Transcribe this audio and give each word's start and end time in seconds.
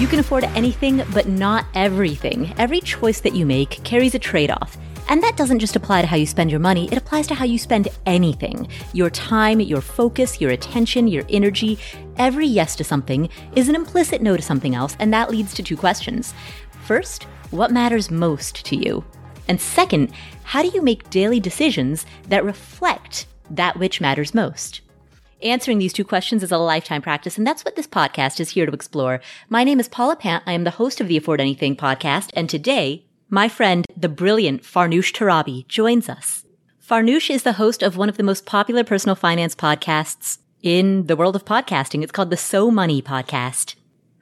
You 0.00 0.06
can 0.06 0.18
afford 0.18 0.44
anything, 0.44 1.02
but 1.12 1.28
not 1.28 1.66
everything. 1.74 2.54
Every 2.56 2.80
choice 2.80 3.20
that 3.20 3.34
you 3.34 3.44
make 3.44 3.84
carries 3.84 4.14
a 4.14 4.18
trade 4.18 4.50
off. 4.50 4.78
And 5.10 5.22
that 5.22 5.36
doesn't 5.36 5.58
just 5.58 5.76
apply 5.76 6.00
to 6.00 6.06
how 6.06 6.16
you 6.16 6.26
spend 6.26 6.50
your 6.50 6.58
money, 6.58 6.88
it 6.90 6.96
applies 6.96 7.26
to 7.26 7.34
how 7.34 7.44
you 7.44 7.58
spend 7.58 7.88
anything. 8.06 8.66
Your 8.94 9.10
time, 9.10 9.60
your 9.60 9.82
focus, 9.82 10.40
your 10.40 10.52
attention, 10.52 11.06
your 11.06 11.24
energy. 11.28 11.78
Every 12.16 12.46
yes 12.46 12.76
to 12.76 12.84
something 12.84 13.28
is 13.54 13.68
an 13.68 13.74
implicit 13.74 14.22
no 14.22 14.38
to 14.38 14.42
something 14.42 14.74
else, 14.74 14.96
and 14.98 15.12
that 15.12 15.30
leads 15.30 15.52
to 15.52 15.62
two 15.62 15.76
questions. 15.76 16.32
First, 16.86 17.24
what 17.50 17.70
matters 17.70 18.10
most 18.10 18.64
to 18.64 18.76
you? 18.76 19.04
And 19.48 19.60
second, 19.60 20.12
how 20.44 20.62
do 20.62 20.68
you 20.68 20.80
make 20.80 21.10
daily 21.10 21.40
decisions 21.40 22.06
that 22.28 22.42
reflect 22.42 23.26
that 23.50 23.78
which 23.78 24.00
matters 24.00 24.32
most? 24.32 24.80
Answering 25.42 25.78
these 25.78 25.94
two 25.94 26.04
questions 26.04 26.42
is 26.42 26.52
a 26.52 26.58
lifetime 26.58 27.00
practice, 27.00 27.38
and 27.38 27.46
that's 27.46 27.64
what 27.64 27.74
this 27.74 27.86
podcast 27.86 28.40
is 28.40 28.50
here 28.50 28.66
to 28.66 28.72
explore. 28.72 29.22
My 29.48 29.64
name 29.64 29.80
is 29.80 29.88
Paula 29.88 30.14
Pant. 30.14 30.44
I 30.46 30.52
am 30.52 30.64
the 30.64 30.72
host 30.72 31.00
of 31.00 31.08
the 31.08 31.16
Afford 31.16 31.40
Anything 31.40 31.76
podcast, 31.76 32.28
and 32.34 32.50
today, 32.50 33.06
my 33.30 33.48
friend, 33.48 33.86
the 33.96 34.10
brilliant 34.10 34.64
Farnoosh 34.64 35.12
Torabi, 35.14 35.66
joins 35.66 36.10
us. 36.10 36.44
Farnoosh 36.86 37.30
is 37.30 37.42
the 37.42 37.54
host 37.54 37.82
of 37.82 37.96
one 37.96 38.10
of 38.10 38.18
the 38.18 38.22
most 38.22 38.44
popular 38.44 38.84
personal 38.84 39.16
finance 39.16 39.54
podcasts 39.54 40.40
in 40.62 41.06
the 41.06 41.16
world 41.16 41.36
of 41.36 41.46
podcasting. 41.46 42.02
It's 42.02 42.12
called 42.12 42.28
the 42.28 42.36
So 42.36 42.70
Money 42.70 43.00
Podcast, 43.00 43.76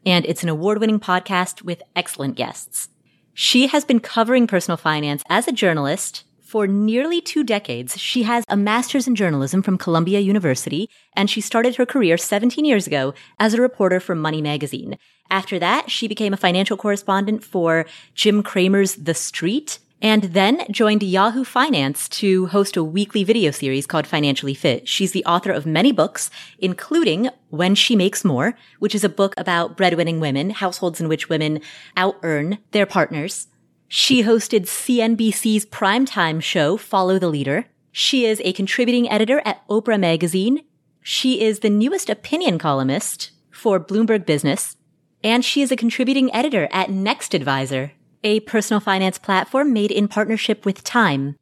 and 0.07 0.25
it's 0.25 0.45
an 0.45 0.49
award-winning 0.49 1.01
podcast 1.01 1.63
with 1.63 1.83
excellent 1.97 2.37
guests. 2.37 2.91
She 3.35 3.67
has 3.67 3.85
been 3.85 3.99
covering 3.99 4.47
personal 4.47 4.77
finance 4.77 5.25
as 5.29 5.49
a 5.49 5.53
journalist 5.53 6.23
for 6.49 6.67
nearly 6.67 7.21
two 7.21 7.45
decades, 7.45 7.99
she 7.99 8.23
has 8.23 8.43
a 8.49 8.57
master's 8.57 9.07
in 9.07 9.15
journalism 9.15 9.61
from 9.61 9.77
Columbia 9.77 10.21
University, 10.21 10.89
and 11.15 11.29
she 11.29 11.43
started 11.43 11.77
her 11.77 11.85
career 11.85 12.17
17 12.17 12.65
years 12.65 12.87
ago 12.87 13.13
as 13.39 13.53
a 13.53 13.61
reporter 13.61 14.01
for 14.01 14.15
Money 14.15 14.41
Magazine. 14.41 14.97
After 15.31 15.59
that, 15.59 15.91
she 15.91 16.09
became 16.09 16.33
a 16.33 16.39
financial 16.39 16.79
correspondent 16.79 17.45
for 17.45 17.85
Jim 18.15 18.43
Cramer's 18.43 18.95
The 18.95 19.13
Street, 19.13 19.79
and 20.01 20.23
then 20.23 20.65
joined 20.71 21.03
Yahoo 21.03 21.45
Finance 21.45 22.09
to 22.09 22.47
host 22.47 22.79
a 22.79 22.85
weekly 22.85 23.25
video 23.25 23.51
series 23.51 23.87
called 23.87 24.07
Financially 24.07 24.55
Fit. 24.55 24.89
She's 24.89 25.13
the 25.13 25.27
author 25.27 25.53
of 25.53 25.67
many 25.67 25.93
books, 25.93 26.31
including 26.59 27.29
When 27.51 27.75
She 27.75 27.95
Makes 27.95 28.25
More, 28.25 28.57
which 28.79 28.95
is 28.95 29.05
a 29.05 29.11
book 29.11 29.35
about 29.37 29.77
breadwinning 29.77 30.19
women, 30.19 30.49
households 30.49 30.99
in 30.99 31.09
which 31.09 31.29
women 31.29 31.61
out 31.95 32.17
earn 32.23 32.57
their 32.71 32.87
partners. 32.87 33.49
She 33.91 34.23
hosted 34.23 34.67
CNBC's 34.67 35.65
primetime 35.65 36.43
show, 36.43 36.77
Follow 36.77 37.19
the 37.19 37.31
Leader. 37.31 37.65
She 37.91 38.27
is 38.27 38.39
a 38.45 38.53
contributing 38.53 39.11
editor 39.11 39.41
at 39.47 39.67
Oprah 39.67 39.99
Magazine. 39.99 40.63
She 41.01 41.41
is 41.41 41.61
the 41.61 41.71
newest 41.71 42.11
opinion 42.11 42.59
columnist 42.59 43.31
for 43.51 43.81
Bloomberg 43.81 44.27
Business. 44.27 44.77
And 45.25 45.43
she 45.43 45.63
is 45.63 45.73
a 45.73 45.77
contributing 45.77 46.33
editor 46.35 46.69
at 46.71 46.91
Next 46.91 47.33
Advisor, 47.33 47.93
a 48.23 48.41
personal 48.41 48.79
finance 48.79 49.19
platform 49.19 49.73
made 49.73 49.91
in 49.91 50.07
partnership 50.07 50.67
with 50.67 50.85
Time. 50.85 51.37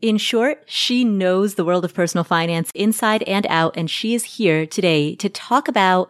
In 0.00 0.16
short, 0.16 0.62
she 0.66 1.04
knows 1.04 1.56
the 1.56 1.64
world 1.64 1.84
of 1.84 1.92
personal 1.92 2.24
finance 2.24 2.70
inside 2.72 3.24
and 3.24 3.48
out, 3.48 3.76
and 3.76 3.90
she 3.90 4.14
is 4.14 4.36
here 4.36 4.64
today 4.64 5.16
to 5.16 5.28
talk 5.28 5.66
about 5.66 6.08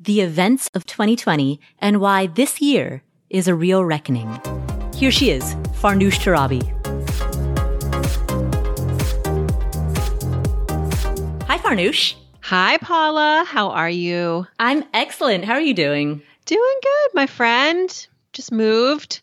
the 0.00 0.20
events 0.20 0.70
of 0.74 0.86
2020 0.86 1.60
and 1.80 2.00
why 2.00 2.28
this 2.28 2.60
year 2.62 3.02
is 3.28 3.48
a 3.48 3.54
real 3.54 3.84
reckoning. 3.84 4.40
Here 4.98 5.12
she 5.12 5.30
is, 5.30 5.54
Farnoosh 5.80 6.18
Torabi. 6.18 6.60
Hi, 11.46 11.56
Farnoosh. 11.58 12.14
Hi, 12.40 12.78
Paula. 12.78 13.44
How 13.46 13.70
are 13.70 13.88
you? 13.88 14.48
I'm 14.58 14.82
excellent. 14.92 15.44
How 15.44 15.52
are 15.52 15.60
you 15.60 15.72
doing? 15.72 16.20
Doing 16.46 16.78
good, 16.82 17.14
my 17.14 17.26
friend. 17.26 18.08
Just 18.32 18.50
moved 18.50 19.20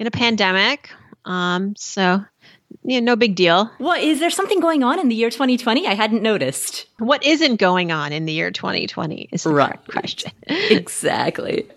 in 0.00 0.08
a 0.08 0.10
pandemic. 0.10 0.90
Um, 1.24 1.76
so 1.76 2.24
yeah, 2.82 2.98
no 2.98 3.14
big 3.14 3.36
deal. 3.36 3.66
What 3.78 4.02
is 4.02 4.18
there 4.18 4.28
something 4.28 4.58
going 4.58 4.82
on 4.82 4.98
in 4.98 5.08
the 5.08 5.14
year 5.14 5.30
2020? 5.30 5.86
I 5.86 5.94
hadn't 5.94 6.22
noticed. 6.24 6.86
What 6.98 7.24
isn't 7.24 7.60
going 7.60 7.92
on 7.92 8.12
in 8.12 8.26
the 8.26 8.32
year 8.32 8.50
2020 8.50 9.28
is 9.30 9.44
the 9.44 9.54
right 9.54 9.78
question. 9.86 10.32
exactly. 10.48 11.68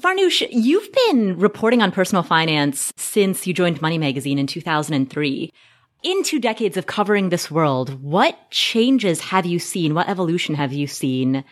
Farnoosh, 0.00 0.46
you've 0.50 0.92
been 0.92 1.38
reporting 1.38 1.80
on 1.80 1.90
personal 1.90 2.22
finance 2.22 2.92
since 2.96 3.46
you 3.46 3.54
joined 3.54 3.80
Money 3.80 3.96
Magazine 3.96 4.38
in 4.38 4.46
2003. 4.46 5.52
In 6.02 6.22
two 6.22 6.38
decades 6.38 6.76
of 6.76 6.86
covering 6.86 7.30
this 7.30 7.50
world, 7.50 8.02
what 8.02 8.50
changes 8.50 9.20
have 9.20 9.46
you 9.46 9.58
seen? 9.58 9.94
What 9.94 10.10
evolution 10.10 10.54
have 10.54 10.74
you 10.74 10.86
seen? 10.86 11.44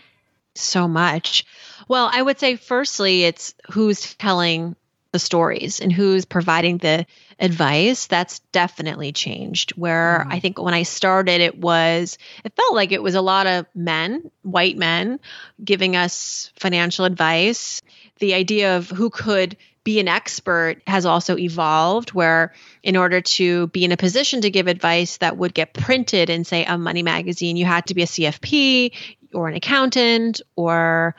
So 0.55 0.87
much. 0.87 1.47
Well, 1.89 2.11
I 2.13 2.21
would 2.21 2.39
say, 2.39 2.57
firstly, 2.57 3.25
it's 3.25 3.55
who's 3.71 4.15
telling 4.17 4.77
the 5.15 5.19
stories 5.21 5.79
and 5.79 5.93
who's 5.93 6.25
providing 6.25 6.79
the 6.79 7.07
advice 7.39 8.07
that's 8.07 8.41
definitely 8.51 9.13
changed 9.13 9.71
where 9.77 10.27
mm. 10.27 10.33
i 10.33 10.41
think 10.41 10.61
when 10.61 10.75
i 10.75 10.83
started 10.83 11.41
it 11.41 11.57
was 11.57 12.19
it 12.43 12.53
felt 12.57 12.75
like 12.75 12.91
it 12.91 13.01
was 13.01 13.15
a 13.15 13.21
lot 13.21 13.47
of 13.47 13.65
men 13.77 14.29
white 14.43 14.77
men 14.77 15.21
giving 15.65 15.95
us 15.95 16.51
financial 16.59 17.05
advice 17.05 17.81
the 18.19 18.35
idea 18.35 18.77
of 18.77 18.89
who 18.91 19.11
could 19.11 19.57
be 19.83 20.01
an 20.01 20.09
expert 20.09 20.81
has 20.87 21.05
also 21.05 21.37
evolved 21.37 22.13
where 22.13 22.55
in 22.83 22.97
order 22.97 23.21
to 23.21 23.67
be 23.69 23.85
in 23.85 23.93
a 23.93 23.97
position 23.97 24.41
to 24.41 24.51
give 24.51 24.67
advice 24.67 25.19
that 25.19 25.37
would 25.37 25.53
get 25.53 25.75
printed 25.75 26.31
in 26.31 26.45
say 26.45 26.65
a 26.65 26.79
money 26.79 27.03
magazine 27.03 27.57
you 27.57 27.67
had 27.67 27.85
to 27.87 27.95
be 27.95 28.03
a 28.03 28.07
cfp 28.07 28.93
or 29.35 29.49
an 29.49 29.55
accountant 29.55 30.41
or 30.57 31.15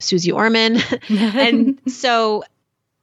Suze 0.00 0.30
Orman. 0.30 0.78
and 1.08 1.80
so 1.86 2.44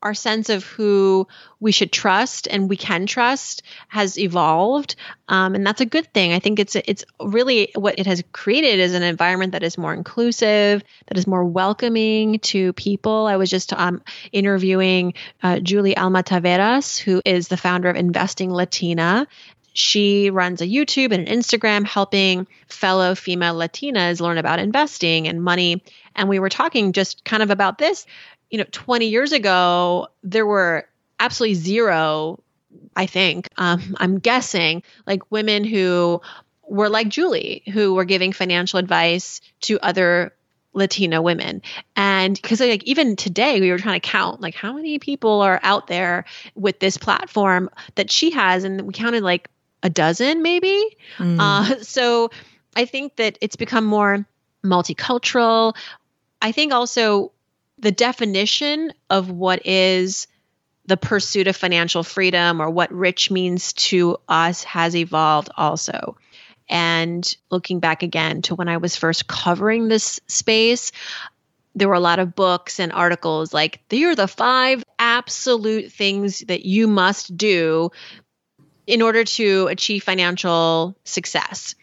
our 0.05 0.13
sense 0.13 0.49
of 0.49 0.63
who 0.63 1.27
we 1.59 1.71
should 1.71 1.91
trust 1.91 2.47
and 2.47 2.69
we 2.69 2.77
can 2.77 3.07
trust 3.07 3.63
has 3.88 4.17
evolved, 4.19 4.95
um, 5.27 5.55
and 5.55 5.66
that's 5.66 5.81
a 5.81 5.85
good 5.85 6.13
thing. 6.13 6.31
I 6.31 6.39
think 6.39 6.59
it's 6.59 6.75
it's 6.75 7.03
really 7.19 7.71
what 7.73 7.97
it 7.97 8.05
has 8.05 8.23
created 8.31 8.79
is 8.79 8.94
an 8.94 9.03
environment 9.03 9.53
that 9.53 9.63
is 9.63 9.77
more 9.77 9.94
inclusive, 9.94 10.83
that 11.07 11.17
is 11.17 11.25
more 11.25 11.44
welcoming 11.44 12.39
to 12.39 12.71
people. 12.73 13.25
I 13.25 13.35
was 13.38 13.49
just 13.49 13.73
um, 13.73 14.03
interviewing 14.31 15.15
uh, 15.41 15.59
Julie 15.59 15.97
Alma 15.97 16.23
Taveras, 16.23 16.97
who 16.97 17.21
is 17.25 17.47
the 17.47 17.57
founder 17.57 17.89
of 17.89 17.95
Investing 17.95 18.53
Latina, 18.53 19.27
she 19.75 20.29
runs 20.29 20.61
a 20.61 20.67
YouTube 20.67 21.11
and 21.11 21.27
an 21.27 21.39
Instagram 21.39 21.85
helping 21.85 22.47
fellow 22.69 23.13
female 23.13 23.55
Latinas 23.55 24.21
learn 24.21 24.38
about 24.38 24.59
investing 24.59 25.27
and 25.27 25.44
money. 25.44 25.83
And 26.15 26.29
we 26.29 26.39
were 26.39 26.47
talking 26.47 26.94
just 26.94 27.25
kind 27.25 27.44
of 27.44 27.51
about 27.51 27.77
this 27.77 28.05
you 28.50 28.57
know, 28.57 28.66
20 28.72 29.07
years 29.07 29.31
ago, 29.31 30.07
there 30.23 30.45
were 30.45 30.88
absolutely 31.19 31.56
zero, 31.56 32.41
I 32.95 33.06
think, 33.06 33.50
um, 33.57 33.95
I'm 34.00 34.19
guessing, 34.19 34.83
like 35.06 35.31
women 35.31 35.63
who 35.63 36.22
were 36.67 36.89
like 36.89 37.09
Julie, 37.09 37.63
who 37.72 37.94
were 37.94 38.06
giving 38.06 38.33
financial 38.33 38.79
advice 38.79 39.41
to 39.61 39.79
other 39.79 40.33
Latina 40.73 41.22
women. 41.22 41.61
And 41.95 42.35
because 42.39 42.59
like 42.59 42.83
even 42.83 43.16
today 43.16 43.61
we 43.61 43.72
were 43.72 43.78
trying 43.78 44.00
to 44.00 44.07
count 44.07 44.41
like 44.41 44.56
how 44.56 44.73
many 44.73 45.00
people 45.00 45.41
are 45.41 45.59
out 45.63 45.88
there 45.88 46.25
with 46.53 46.79
this 46.79 46.97
platform 46.97 47.69
that 47.95 48.12
she 48.12 48.31
has 48.31 48.66
and 48.66 48.81
we 48.81 48.94
counted 48.94 49.23
like 49.23 49.50
a 49.81 49.89
dozen 49.89 50.44
maybe. 50.44 50.97
Mm. 51.17 51.39
Uh, 51.39 51.79
so 51.81 52.29
I 52.75 52.85
think 52.85 53.16
that 53.16 53.38
it's 53.41 53.56
become 53.56 53.85
more 53.85 54.27
multicultural. 54.63 55.75
I 56.41 56.51
think 56.51 56.73
also 56.73 57.31
the 57.80 57.91
definition 57.91 58.94
of 59.09 59.30
what 59.30 59.66
is 59.66 60.28
the 60.86 60.97
pursuit 60.97 61.47
of 61.47 61.56
financial 61.56 62.03
freedom 62.03 62.62
or 62.62 62.69
what 62.69 62.91
rich 62.94 63.31
means 63.31 63.74
to 63.74 64.18
us 64.28 64.63
has 64.63 64.96
evolved 64.96 65.50
also. 65.58 66.16
And 66.69 67.36
looking 67.50 67.80
back 67.80 68.04
again 68.04 68.42
to 68.44 68.56
when 68.56 68.69
I 68.69 68.77
was 68.77 68.95
first 68.95 69.27
covering 69.27 69.88
this 69.88 70.19
space, 70.27 70.92
there 71.75 71.88
were 71.88 71.95
a 71.95 72.00
lot 72.00 72.19
of 72.19 72.36
books 72.36 72.80
and 72.80 72.92
articles 72.92 73.54
like, 73.54 73.81
here 73.89 74.12
are 74.12 74.16
the 74.16 74.28
five 74.28 74.83
absolute 74.98 75.92
things 75.92 76.39
that 76.42 76.66
you 76.66 76.88
must 76.88 77.36
do 77.36 77.92
in 78.88 79.01
order 79.01 79.24
to 79.24 79.68
achieve 79.68 80.04
financial 80.04 80.95
success. 81.04 81.75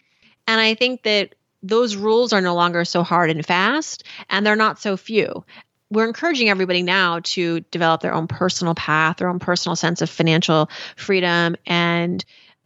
And 0.47 0.59
I 0.59 0.73
think 0.75 1.03
that 1.03 1.35
those 1.61 1.95
rules 1.95 2.33
are 2.33 2.41
no 2.41 2.55
longer 2.55 2.83
so 2.83 3.03
hard 3.03 3.29
and 3.29 3.45
fast, 3.45 4.03
and 4.29 4.45
they're 4.45 4.55
not 4.55 4.79
so 4.79 4.97
few 4.97 5.45
we're 5.93 6.07
encouraging 6.07 6.49
everybody 6.49 6.83
now 6.83 7.19
to 7.23 7.61
develop 7.71 8.01
their 8.01 8.13
own 8.13 8.27
personal 8.27 8.75
path, 8.75 9.17
their 9.17 9.29
own 9.29 9.39
personal 9.39 9.75
sense 9.75 10.01
of 10.01 10.09
financial 10.09 10.69
freedom. 10.95 11.55
And 11.65 12.23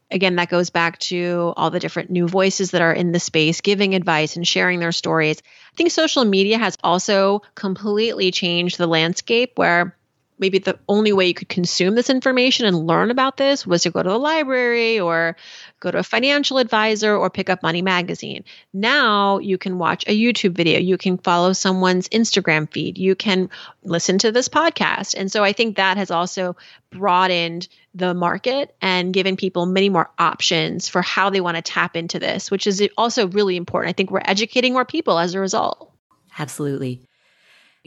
again, 0.09 0.35
that 0.37 0.49
goes 0.49 0.69
back 0.69 0.97
to 0.99 1.53
all 1.57 1.69
the 1.69 1.79
different 1.79 2.09
new 2.09 2.27
voices 2.27 2.71
that 2.71 2.81
are 2.81 2.93
in 2.93 3.11
the 3.11 3.19
space 3.19 3.61
giving 3.61 3.95
advice 3.95 4.35
and 4.35 4.47
sharing 4.47 4.79
their 4.79 4.91
stories. 4.91 5.41
I 5.73 5.75
think 5.75 5.91
social 5.91 6.23
media 6.23 6.57
has 6.57 6.77
also 6.83 7.41
completely 7.55 8.31
changed 8.31 8.77
the 8.77 8.87
landscape 8.87 9.53
where 9.55 9.97
maybe 10.39 10.59
the 10.59 10.79
only 10.87 11.13
way 11.13 11.27
you 11.27 11.33
could 11.33 11.49
consume 11.49 11.95
this 11.95 12.09
information 12.09 12.65
and 12.65 12.87
learn 12.87 13.11
about 13.11 13.37
this 13.37 13.65
was 13.65 13.83
to 13.83 13.91
go 13.91 14.03
to 14.03 14.09
the 14.09 14.17
library 14.17 14.99
or 14.99 15.35
go 15.79 15.91
to 15.91 15.97
a 15.97 16.03
financial 16.03 16.57
advisor 16.57 17.15
or 17.15 17.29
pick 17.29 17.49
up 17.49 17.63
Money 17.63 17.81
Magazine. 17.81 18.43
Now 18.73 19.39
you 19.39 19.57
can 19.57 19.77
watch 19.77 20.03
a 20.07 20.17
YouTube 20.17 20.53
video, 20.53 20.79
you 20.79 20.97
can 20.97 21.17
follow 21.17 21.53
someone's 21.53 22.09
Instagram 22.09 22.71
feed, 22.71 22.97
you 22.97 23.15
can 23.15 23.49
listen 23.83 24.17
to 24.19 24.31
this 24.31 24.49
podcast. 24.49 25.15
And 25.17 25.31
so 25.31 25.43
I 25.43 25.53
think 25.53 25.77
that 25.77 25.97
has 25.97 26.11
also 26.11 26.55
broadened 26.91 27.67
the 27.95 28.13
market 28.13 28.75
and 28.81 29.13
given 29.13 29.37
people 29.37 29.65
many 29.65 29.89
more 29.89 30.09
options 30.19 30.87
for 30.87 31.01
how 31.01 31.29
they 31.29 31.41
want 31.41 31.57
to 31.57 31.63
tap 31.63 31.95
into 31.95 32.19
this, 32.19 32.51
which 32.51 32.67
is 32.67 32.87
also 32.97 33.27
really 33.27 33.55
important. 33.55 33.89
I 33.89 33.93
think 33.93 34.11
we're 34.11 34.21
educating 34.23 34.73
more 34.73 34.85
people 34.85 35.17
as 35.17 35.33
a 35.33 35.39
result. 35.39 35.91
Absolutely. 36.39 37.06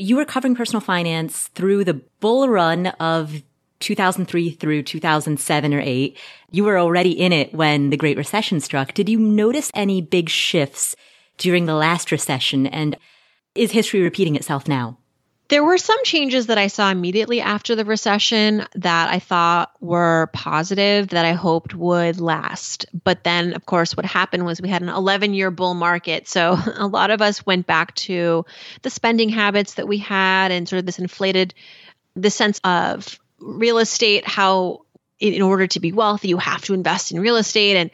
You 0.00 0.16
were 0.16 0.24
covering 0.24 0.54
personal 0.54 0.80
finance 0.80 1.48
through 1.48 1.84
the 1.84 2.00
bull 2.20 2.48
run 2.48 2.86
of 2.86 3.42
2003 3.80 4.52
through 4.52 4.82
2007 4.84 5.74
or 5.74 5.80
8. 5.80 6.16
You 6.50 6.64
were 6.64 6.78
already 6.78 7.10
in 7.10 7.34
it 7.34 7.52
when 7.52 7.90
the 7.90 7.98
Great 7.98 8.16
Recession 8.16 8.60
struck. 8.60 8.94
Did 8.94 9.10
you 9.10 9.18
notice 9.18 9.70
any 9.74 10.00
big 10.00 10.30
shifts 10.30 10.96
during 11.36 11.66
the 11.66 11.74
last 11.74 12.10
recession? 12.10 12.66
And 12.66 12.96
is 13.54 13.72
history 13.72 14.00
repeating 14.00 14.36
itself 14.36 14.66
now? 14.66 14.96
There 15.50 15.64
were 15.64 15.78
some 15.78 15.98
changes 16.04 16.46
that 16.46 16.58
I 16.58 16.68
saw 16.68 16.92
immediately 16.92 17.40
after 17.40 17.74
the 17.74 17.84
recession 17.84 18.64
that 18.76 19.10
I 19.12 19.18
thought 19.18 19.72
were 19.80 20.30
positive 20.32 21.08
that 21.08 21.24
I 21.24 21.32
hoped 21.32 21.74
would 21.74 22.20
last. 22.20 22.86
But 23.02 23.24
then, 23.24 23.54
of 23.54 23.66
course, 23.66 23.96
what 23.96 24.06
happened 24.06 24.46
was 24.46 24.62
we 24.62 24.68
had 24.68 24.82
an 24.82 24.88
11 24.88 25.34
year 25.34 25.50
bull 25.50 25.74
market. 25.74 26.28
So 26.28 26.56
a 26.76 26.86
lot 26.86 27.10
of 27.10 27.20
us 27.20 27.44
went 27.44 27.66
back 27.66 27.96
to 27.96 28.46
the 28.82 28.90
spending 28.90 29.28
habits 29.28 29.74
that 29.74 29.88
we 29.88 29.98
had 29.98 30.52
and 30.52 30.68
sort 30.68 30.78
of 30.78 30.86
this 30.86 31.00
inflated 31.00 31.52
the 32.14 32.30
sense 32.30 32.60
of 32.62 33.18
real 33.40 33.78
estate, 33.78 34.28
how 34.28 34.82
in 35.18 35.42
order 35.42 35.66
to 35.66 35.80
be 35.80 35.90
wealthy, 35.90 36.28
you 36.28 36.38
have 36.38 36.62
to 36.66 36.74
invest 36.74 37.10
in 37.10 37.18
real 37.18 37.36
estate. 37.36 37.76
And 37.76 37.90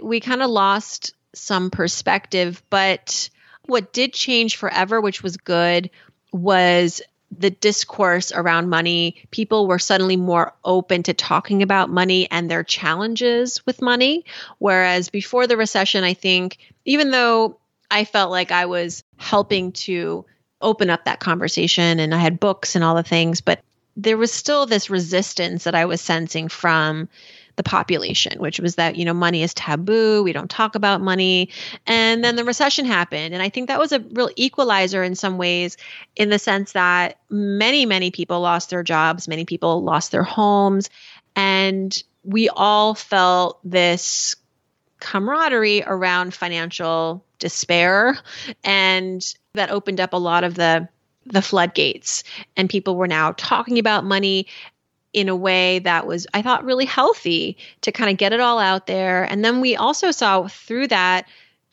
we 0.00 0.20
kind 0.20 0.42
of 0.42 0.50
lost 0.50 1.12
some 1.34 1.70
perspective. 1.70 2.62
But 2.70 3.30
what 3.66 3.92
did 3.92 4.12
change 4.12 4.56
forever, 4.56 5.00
which 5.00 5.24
was 5.24 5.36
good, 5.36 5.90
was 6.32 7.00
the 7.36 7.50
discourse 7.50 8.32
around 8.32 8.68
money. 8.68 9.16
People 9.30 9.66
were 9.66 9.78
suddenly 9.78 10.16
more 10.16 10.54
open 10.64 11.02
to 11.04 11.14
talking 11.14 11.62
about 11.62 11.90
money 11.90 12.28
and 12.30 12.50
their 12.50 12.64
challenges 12.64 13.64
with 13.66 13.82
money. 13.82 14.24
Whereas 14.58 15.10
before 15.10 15.46
the 15.46 15.56
recession, 15.56 16.04
I 16.04 16.14
think, 16.14 16.58
even 16.84 17.10
though 17.10 17.58
I 17.90 18.04
felt 18.04 18.30
like 18.30 18.50
I 18.50 18.66
was 18.66 19.04
helping 19.16 19.72
to 19.72 20.24
open 20.60 20.90
up 20.90 21.04
that 21.04 21.20
conversation 21.20 22.00
and 22.00 22.14
I 22.14 22.18
had 22.18 22.40
books 22.40 22.74
and 22.74 22.84
all 22.84 22.94
the 22.94 23.02
things, 23.02 23.40
but 23.40 23.60
there 23.96 24.16
was 24.16 24.32
still 24.32 24.66
this 24.66 24.90
resistance 24.90 25.64
that 25.64 25.74
I 25.74 25.84
was 25.84 26.00
sensing 26.00 26.48
from 26.48 27.08
the 27.58 27.62
population, 27.62 28.40
which 28.40 28.58
was 28.60 28.76
that, 28.76 28.96
you 28.96 29.04
know, 29.04 29.12
money 29.12 29.42
is 29.42 29.52
taboo. 29.52 30.22
We 30.22 30.32
don't 30.32 30.48
talk 30.48 30.76
about 30.76 31.02
money. 31.02 31.50
And 31.86 32.24
then 32.24 32.36
the 32.36 32.44
recession 32.44 32.86
happened. 32.86 33.34
And 33.34 33.42
I 33.42 33.50
think 33.50 33.68
that 33.68 33.80
was 33.80 33.92
a 33.92 33.98
real 33.98 34.30
equalizer 34.36 35.02
in 35.02 35.14
some 35.14 35.36
ways, 35.36 35.76
in 36.16 36.30
the 36.30 36.38
sense 36.38 36.72
that 36.72 37.18
many, 37.28 37.84
many 37.84 38.10
people 38.10 38.40
lost 38.40 38.70
their 38.70 38.84
jobs, 38.84 39.28
many 39.28 39.44
people 39.44 39.82
lost 39.82 40.12
their 40.12 40.22
homes. 40.22 40.88
And 41.36 42.02
we 42.22 42.48
all 42.48 42.94
felt 42.94 43.58
this 43.64 44.36
camaraderie 45.00 45.82
around 45.82 46.32
financial 46.32 47.24
despair. 47.40 48.16
And 48.62 49.22
that 49.54 49.70
opened 49.70 50.00
up 50.00 50.12
a 50.12 50.16
lot 50.16 50.44
of 50.44 50.54
the 50.54 50.88
the 51.26 51.42
floodgates 51.42 52.24
and 52.56 52.70
people 52.70 52.96
were 52.96 53.06
now 53.06 53.32
talking 53.32 53.78
about 53.78 54.02
money 54.02 54.46
in 55.18 55.28
a 55.28 55.36
way 55.36 55.80
that 55.80 56.06
was 56.06 56.26
i 56.32 56.42
thought 56.42 56.64
really 56.64 56.84
healthy 56.84 57.56
to 57.80 57.90
kind 57.90 58.10
of 58.10 58.16
get 58.16 58.32
it 58.32 58.40
all 58.40 58.58
out 58.58 58.86
there. 58.86 59.24
And 59.24 59.44
then 59.44 59.60
we 59.60 59.74
also 59.74 60.10
saw 60.10 60.46
through 60.46 60.88
that 60.88 61.26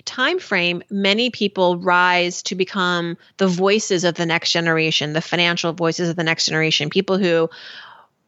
time 0.06 0.40
frame 0.40 0.84
many 0.90 1.30
people 1.30 1.78
rise 1.78 2.42
to 2.44 2.56
become 2.56 3.18
the 3.38 3.48
voices 3.48 4.04
of 4.04 4.16
the 4.16 4.26
next 4.26 4.52
generation 4.52 5.14
the 5.14 5.22
financial 5.22 5.74
voices 5.74 6.10
of 6.10 6.16
the 6.16 6.24
next 6.24 6.46
generation 6.46 6.90
people 6.90 7.18
who 7.18 7.50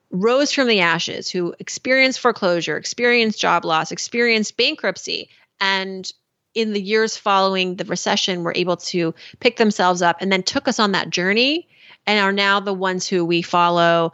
rose 0.09 0.51
from 0.51 0.67
the 0.67 0.79
ashes 0.79 1.29
who 1.29 1.53
experienced 1.59 2.19
foreclosure 2.19 2.77
experienced 2.77 3.39
job 3.39 3.63
loss 3.63 3.91
experienced 3.91 4.57
bankruptcy 4.57 5.29
and 5.59 6.11
in 6.55 6.73
the 6.73 6.81
years 6.81 7.15
following 7.15 7.75
the 7.75 7.85
recession 7.85 8.43
were 8.43 8.53
able 8.55 8.77
to 8.77 9.13
pick 9.39 9.57
themselves 9.57 10.01
up 10.01 10.17
and 10.19 10.31
then 10.31 10.41
took 10.41 10.67
us 10.67 10.79
on 10.79 10.93
that 10.93 11.11
journey 11.11 11.67
and 12.07 12.19
are 12.19 12.31
now 12.31 12.59
the 12.59 12.73
ones 12.73 13.07
who 13.07 13.23
we 13.23 13.43
follow 13.43 14.11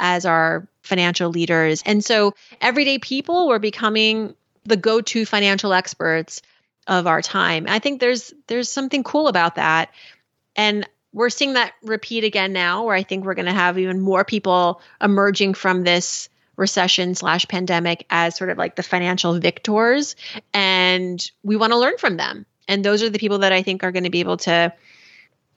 as 0.00 0.26
our 0.26 0.66
financial 0.82 1.30
leaders. 1.30 1.82
And 1.86 2.04
so 2.04 2.34
everyday 2.60 2.98
people 2.98 3.48
were 3.48 3.58
becoming 3.58 4.34
the 4.64 4.76
go-to 4.76 5.24
financial 5.24 5.72
experts 5.72 6.42
of 6.86 7.06
our 7.06 7.22
time. 7.22 7.66
I 7.68 7.78
think 7.78 8.00
there's 8.00 8.32
there's 8.46 8.68
something 8.68 9.04
cool 9.04 9.28
about 9.28 9.56
that. 9.56 9.90
And 10.56 10.88
we're 11.12 11.30
seeing 11.30 11.54
that 11.54 11.74
repeat 11.82 12.24
again 12.24 12.52
now 12.52 12.84
where 12.84 12.94
I 12.94 13.02
think 13.02 13.24
we're 13.24 13.34
going 13.34 13.46
to 13.46 13.52
have 13.52 13.78
even 13.78 14.00
more 14.00 14.24
people 14.24 14.80
emerging 15.00 15.54
from 15.54 15.84
this 15.84 16.28
recession 16.56 17.14
slash 17.14 17.48
pandemic 17.48 18.06
as 18.10 18.36
sort 18.36 18.50
of 18.50 18.58
like 18.58 18.76
the 18.76 18.82
financial 18.82 19.38
victors 19.38 20.14
and 20.52 21.30
we 21.42 21.56
want 21.56 21.72
to 21.72 21.78
learn 21.78 21.96
from 21.96 22.18
them 22.18 22.44
and 22.68 22.84
those 22.84 23.02
are 23.02 23.08
the 23.08 23.18
people 23.18 23.38
that 23.38 23.50
i 23.50 23.62
think 23.62 23.82
are 23.82 23.92
going 23.92 24.04
to 24.04 24.10
be 24.10 24.20
able 24.20 24.36
to 24.36 24.70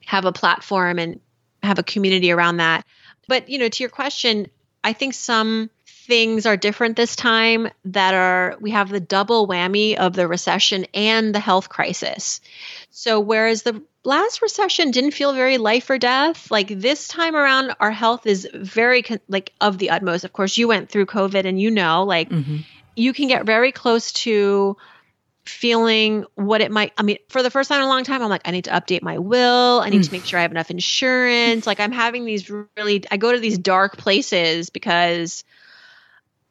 have 0.06 0.24
a 0.24 0.32
platform 0.32 0.98
and 0.98 1.20
have 1.62 1.78
a 1.78 1.82
community 1.82 2.32
around 2.32 2.56
that 2.56 2.86
but 3.28 3.48
you 3.48 3.58
know 3.58 3.68
to 3.68 3.82
your 3.82 3.90
question 3.90 4.46
i 4.82 4.92
think 4.92 5.14
some 5.14 5.70
things 5.86 6.44
are 6.44 6.56
different 6.56 6.96
this 6.96 7.16
time 7.16 7.68
that 7.86 8.14
are 8.14 8.56
we 8.60 8.70
have 8.70 8.90
the 8.90 9.00
double 9.00 9.48
whammy 9.48 9.96
of 9.96 10.12
the 10.12 10.28
recession 10.28 10.86
and 10.94 11.34
the 11.34 11.40
health 11.40 11.68
crisis 11.68 12.40
so 12.90 13.20
whereas 13.20 13.62
the 13.62 13.82
last 14.04 14.42
recession 14.42 14.90
didn't 14.90 15.12
feel 15.12 15.32
very 15.32 15.58
life 15.58 15.90
or 15.90 15.98
death. 15.98 16.50
Like 16.50 16.68
this 16.68 17.08
time 17.08 17.34
around, 17.34 17.74
our 17.80 17.90
health 17.90 18.26
is 18.26 18.48
very 18.54 19.04
like 19.28 19.52
of 19.60 19.78
the 19.78 19.90
utmost. 19.90 20.24
Of 20.24 20.32
course, 20.32 20.56
you 20.56 20.68
went 20.68 20.90
through 20.90 21.06
COVID 21.06 21.44
and 21.44 21.60
you 21.60 21.70
know, 21.70 22.04
like 22.04 22.30
mm-hmm. 22.30 22.58
you 22.94 23.12
can 23.12 23.28
get 23.28 23.46
very 23.46 23.72
close 23.72 24.12
to 24.12 24.76
feeling 25.44 26.24
what 26.34 26.60
it 26.60 26.70
might. 26.70 26.92
I 26.96 27.02
mean, 27.02 27.18
for 27.28 27.42
the 27.42 27.50
first 27.50 27.68
time 27.68 27.80
in 27.80 27.84
a 27.84 27.88
long 27.88 28.04
time, 28.04 28.22
I'm 28.22 28.30
like, 28.30 28.42
I 28.46 28.50
need 28.50 28.64
to 28.64 28.70
update 28.70 29.02
my 29.02 29.18
will. 29.18 29.80
I 29.80 29.90
need 29.90 30.02
mm. 30.02 30.06
to 30.06 30.12
make 30.12 30.24
sure 30.24 30.38
I 30.38 30.42
have 30.42 30.50
enough 30.50 30.70
insurance. 30.70 31.66
like 31.66 31.80
I'm 31.80 31.92
having 31.92 32.24
these 32.24 32.50
really, 32.50 33.04
I 33.10 33.16
go 33.16 33.32
to 33.32 33.40
these 33.40 33.58
dark 33.58 33.96
places 33.96 34.70
because 34.70 35.44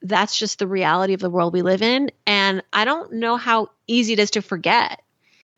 that's 0.01 0.37
just 0.37 0.59
the 0.59 0.67
reality 0.67 1.13
of 1.13 1.21
the 1.21 1.29
world 1.29 1.53
we 1.53 1.61
live 1.61 1.81
in. 1.81 2.11
And 2.27 2.61
I 2.71 2.85
don't 2.85 3.13
know 3.13 3.37
how 3.37 3.69
easy 3.87 4.13
it 4.13 4.19
is 4.19 4.31
to 4.31 4.41
forget 4.41 5.01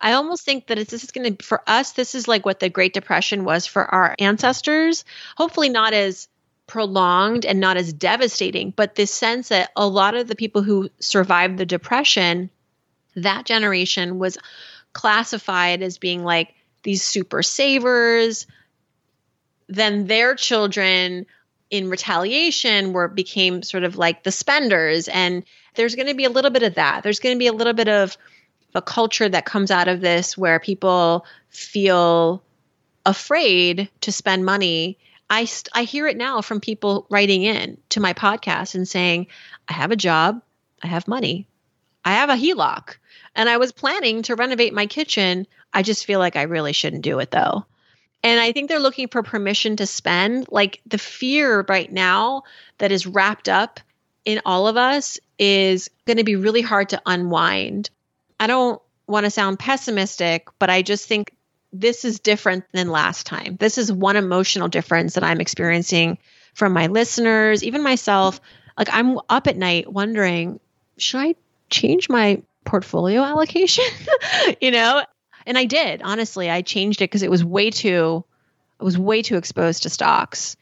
I 0.06 0.14
almost 0.14 0.44
think 0.44 0.68
that 0.68 0.78
this 0.78 1.04
is 1.04 1.12
going 1.12 1.38
to, 1.38 1.44
for 1.44 1.62
us, 1.68 1.94
this 1.94 2.16
is 2.16 2.28
like 2.28 2.46
what 2.46 2.60
the 2.60 2.70
Great 2.70 2.94
Depression 2.94 3.44
was 3.44 3.66
for 3.66 3.84
our 3.84 4.16
ancestors. 4.20 5.06
Hopefully, 5.38 5.70
not 5.70 5.94
as 5.94 6.28
prolonged 6.68 7.46
and 7.46 7.60
not 7.60 7.78
as 7.78 7.94
devastating, 7.94 8.72
but 8.76 8.96
this 8.96 9.12
sense 9.12 9.50
that 9.50 9.72
a 9.76 9.88
lot 9.88 10.16
of 10.16 10.28
the 10.28 10.36
people 10.36 10.64
who 10.64 10.90
survived 11.00 11.58
the 11.58 11.66
Depression, 11.66 12.50
that 13.16 13.46
generation 13.46 14.20
was 14.20 14.38
classified 14.94 15.82
as 15.82 15.98
being 15.98 16.24
like 16.24 16.54
these 16.84 17.04
super 17.04 17.44
savers. 17.44 18.48
Then 19.68 20.08
their 20.08 20.36
children 20.36 21.26
in 21.70 21.90
retaliation 21.90 22.94
were 22.94 23.08
became 23.08 23.64
sort 23.64 23.84
of 23.84 23.98
like 23.98 24.24
the 24.24 24.32
spenders 24.32 25.08
and 25.08 25.44
there's 25.74 25.96
going 25.96 26.08
to 26.08 26.14
be 26.14 26.26
a 26.26 26.30
little 26.30 26.52
bit 26.52 26.62
of 26.62 26.76
that 26.76 27.02
there's 27.02 27.20
going 27.20 27.36
to 27.36 27.40
be 27.40 27.48
a 27.48 27.54
little 27.54 27.74
bit 27.74 27.90
of 27.90 28.16
a 28.76 28.82
culture 28.82 29.28
that 29.28 29.46
comes 29.46 29.72
out 29.72 29.88
of 29.88 30.02
this 30.02 30.38
where 30.38 30.60
people 30.60 31.26
feel 31.50 32.44
afraid 33.06 33.90
to 34.02 34.12
spend 34.12 34.46
money. 34.46 35.00
I, 35.30 35.46
st- 35.46 35.72
I 35.74 35.84
hear 35.84 36.08
it 36.08 36.18
now 36.18 36.42
from 36.42 36.60
people 36.60 37.08
writing 37.10 37.44
in 37.44 37.78
to 37.90 38.00
my 38.00 38.14
podcast 38.14 38.76
and 38.76 38.88
saying, 38.88 39.28
I 39.68 39.74
have 39.74 39.92
a 39.92 39.96
job, 39.96 40.42
I 40.84 40.88
have 40.88 41.08
money, 41.08 41.48
I 42.06 42.14
have 42.14 42.30
a 42.30 42.36
HELOC, 42.36 42.98
and 43.36 43.50
I 43.50 43.58
was 43.58 43.72
planning 43.72 44.22
to 44.24 44.36
renovate 44.36 44.74
my 44.74 44.86
kitchen. 44.86 45.48
I 45.74 45.82
just 45.82 46.06
feel 46.06 46.20
like 46.20 46.36
I 46.36 46.44
really 46.44 46.72
shouldn't 46.72 47.02
do 47.02 47.20
it 47.20 47.32
though. 47.32 47.66
And 48.24 48.40
I 48.40 48.52
think 48.52 48.70
they're 48.70 48.80
looking 48.80 49.08
for 49.08 49.24
permission 49.24 49.76
to 49.78 49.86
spend. 49.86 50.48
Like 50.50 50.82
the 50.86 50.98
fear 50.98 51.66
right 51.68 51.92
now 51.92 52.44
that 52.78 52.92
is 52.92 53.06
wrapped 53.06 53.50
up 53.50 53.80
in 54.24 54.42
all 54.46 54.68
of 54.68 54.78
us 54.78 55.20
is 55.38 55.90
going 56.06 56.18
to 56.18 56.24
be 56.24 56.36
really 56.36 56.62
hard 56.62 56.90
to 56.90 57.02
unwind. 57.06 57.90
I 58.40 58.48
don't 58.48 58.82
want 59.08 59.26
to 59.26 59.30
sound 59.30 59.60
pessimistic, 59.60 60.48
but 60.58 60.70
I 60.70 60.82
just 60.82 61.08
think 61.08 61.36
this 61.72 62.06
is 62.06 62.20
different 62.20 62.66
than 62.72 62.90
last 62.90 63.26
time. 63.26 63.58
This 63.58 63.78
is 63.78 63.92
one 63.92 64.16
emotional 64.16 64.68
difference 64.68 65.16
that 65.16 65.24
I'm 65.24 65.42
experiencing 65.42 66.18
from 66.54 66.74
my 66.74 66.88
listeners, 66.88 67.64
even 67.64 67.84
myself. 67.84 68.40
Like 68.78 68.90
I'm 68.92 69.20
up 69.30 69.48
at 69.48 69.58
night 69.58 69.92
wondering, 69.92 70.60
should 70.98 71.20
I 71.20 71.36
change 71.70 72.10
my 72.10 72.42
portfolio 72.64 73.22
allocation? 73.22 73.86
you 74.62 74.72
know? 74.72 75.04
And 75.46 75.58
I 75.58 75.66
did, 75.66 76.02
honestly. 76.02 76.50
I 76.50 76.62
changed 76.62 77.02
it 77.02 77.06
because 77.06 77.24
it 77.24 77.30
was 77.30 77.44
way 77.44 77.70
too 77.70 78.26
I 78.80 78.84
was 78.84 78.98
way 78.98 79.22
too 79.22 79.38
exposed 79.38 79.84
to 79.84 79.90
stocks. 79.90 80.58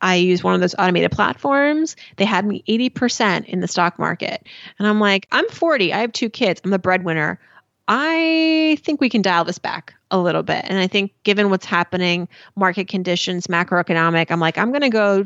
I 0.00 0.16
used 0.16 0.44
one 0.44 0.54
of 0.54 0.60
those 0.60 0.74
automated 0.74 1.10
platforms. 1.10 1.96
They 2.16 2.26
had 2.26 2.44
me 2.44 2.62
80% 2.68 3.46
in 3.46 3.60
the 3.60 3.68
stock 3.68 3.98
market. 3.98 4.46
And 4.78 4.86
I'm 4.86 5.00
like, 5.00 5.26
I'm 5.32 5.48
40. 5.48 5.92
I 5.92 5.98
have 5.98 6.12
two 6.12 6.28
kids. 6.28 6.60
I'm 6.62 6.70
the 6.70 6.78
breadwinner. 6.78 7.40
I 7.88 8.78
think 8.82 9.00
we 9.00 9.08
can 9.08 9.22
dial 9.22 9.44
this 9.44 9.58
back 9.58 9.94
a 10.10 10.18
little 10.18 10.42
bit. 10.42 10.64
And 10.68 10.78
I 10.78 10.86
think 10.86 11.12
given 11.22 11.50
what's 11.50 11.64
happening, 11.64 12.28
market 12.56 12.88
conditions, 12.88 13.46
macroeconomic, 13.46 14.30
I'm 14.30 14.40
like, 14.40 14.58
I'm 14.58 14.70
going 14.70 14.82
to 14.82 14.90
go 14.90 15.24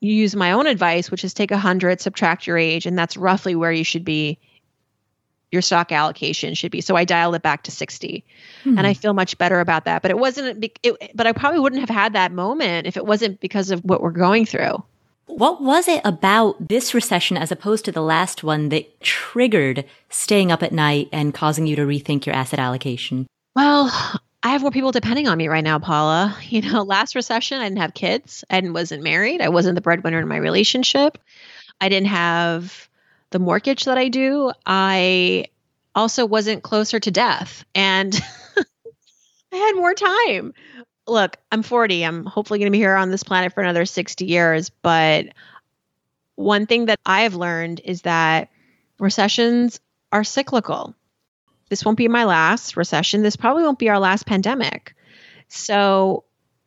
use 0.00 0.36
my 0.36 0.52
own 0.52 0.66
advice, 0.66 1.10
which 1.10 1.24
is 1.24 1.34
take 1.34 1.50
100, 1.50 2.00
subtract 2.00 2.46
your 2.46 2.58
age, 2.58 2.86
and 2.86 2.96
that's 2.96 3.16
roughly 3.16 3.54
where 3.54 3.72
you 3.72 3.84
should 3.84 4.04
be. 4.04 4.38
Your 5.54 5.62
stock 5.62 5.92
allocation 5.92 6.54
should 6.54 6.72
be. 6.72 6.80
So 6.80 6.96
I 6.96 7.04
dialed 7.04 7.36
it 7.36 7.42
back 7.42 7.62
to 7.62 7.70
60, 7.70 8.24
hmm. 8.64 8.76
and 8.76 8.86
I 8.86 8.92
feel 8.92 9.14
much 9.14 9.38
better 9.38 9.60
about 9.60 9.84
that. 9.84 10.02
But 10.02 10.10
it 10.10 10.18
wasn't. 10.18 10.64
It, 10.82 11.12
but 11.14 11.28
I 11.28 11.32
probably 11.32 11.60
wouldn't 11.60 11.80
have 11.80 11.88
had 11.88 12.12
that 12.14 12.32
moment 12.32 12.88
if 12.88 12.96
it 12.96 13.06
wasn't 13.06 13.40
because 13.40 13.70
of 13.70 13.84
what 13.84 14.02
we're 14.02 14.10
going 14.10 14.46
through. 14.46 14.82
What 15.26 15.62
was 15.62 15.86
it 15.86 16.02
about 16.04 16.68
this 16.68 16.92
recession 16.92 17.36
as 17.36 17.52
opposed 17.52 17.84
to 17.84 17.92
the 17.92 18.02
last 18.02 18.42
one 18.42 18.68
that 18.70 19.00
triggered 19.00 19.84
staying 20.10 20.50
up 20.50 20.62
at 20.62 20.72
night 20.72 21.08
and 21.12 21.32
causing 21.32 21.66
you 21.68 21.76
to 21.76 21.86
rethink 21.86 22.26
your 22.26 22.34
asset 22.34 22.58
allocation? 22.58 23.28
Well, 23.54 23.92
I 24.42 24.48
have 24.48 24.62
more 24.62 24.72
people 24.72 24.92
depending 24.92 25.28
on 25.28 25.38
me 25.38 25.48
right 25.48 25.64
now, 25.64 25.78
Paula. 25.78 26.36
You 26.48 26.62
know, 26.62 26.82
last 26.82 27.14
recession, 27.14 27.60
I 27.60 27.64
didn't 27.64 27.78
have 27.78 27.94
kids. 27.94 28.44
I 28.50 28.60
wasn't 28.60 29.04
married. 29.04 29.40
I 29.40 29.48
wasn't 29.48 29.76
the 29.76 29.80
breadwinner 29.80 30.20
in 30.20 30.28
my 30.28 30.36
relationship. 30.36 31.16
I 31.80 31.88
didn't 31.88 32.08
have 32.08 32.88
the 33.34 33.40
mortgage 33.40 33.86
that 33.86 33.98
I 33.98 34.08
do. 34.08 34.52
I 34.64 35.46
also 35.92 36.24
wasn't 36.24 36.62
closer 36.62 37.00
to 37.00 37.10
death. 37.10 37.64
And 37.74 38.14
I 39.52 39.56
had 39.56 39.74
more 39.74 39.94
time. 39.94 40.54
Look, 41.08 41.36
I'm 41.50 41.64
40. 41.64 42.04
I'm 42.04 42.24
hopefully 42.24 42.60
going 42.60 42.68
to 42.68 42.76
be 42.76 42.78
here 42.78 42.94
on 42.94 43.10
this 43.10 43.24
planet 43.24 43.52
for 43.52 43.60
another 43.60 43.86
60 43.86 44.24
years. 44.24 44.70
But 44.70 45.26
one 46.36 46.66
thing 46.66 46.86
that 46.86 47.00
I've 47.04 47.34
learned 47.34 47.80
is 47.84 48.02
that 48.02 48.50
recessions 48.98 49.80
are 50.12 50.24
cyclical 50.24 50.94
this 51.68 51.84
won't 51.84 51.98
be 51.98 52.08
my 52.08 52.24
last 52.24 52.76
recession. 52.76 53.22
This 53.22 53.36
probably 53.36 53.62
won't 53.62 53.78
be 53.78 53.88
our 53.88 53.98
last 53.98 54.26
pandemic. 54.26 54.94
So, 55.48 56.24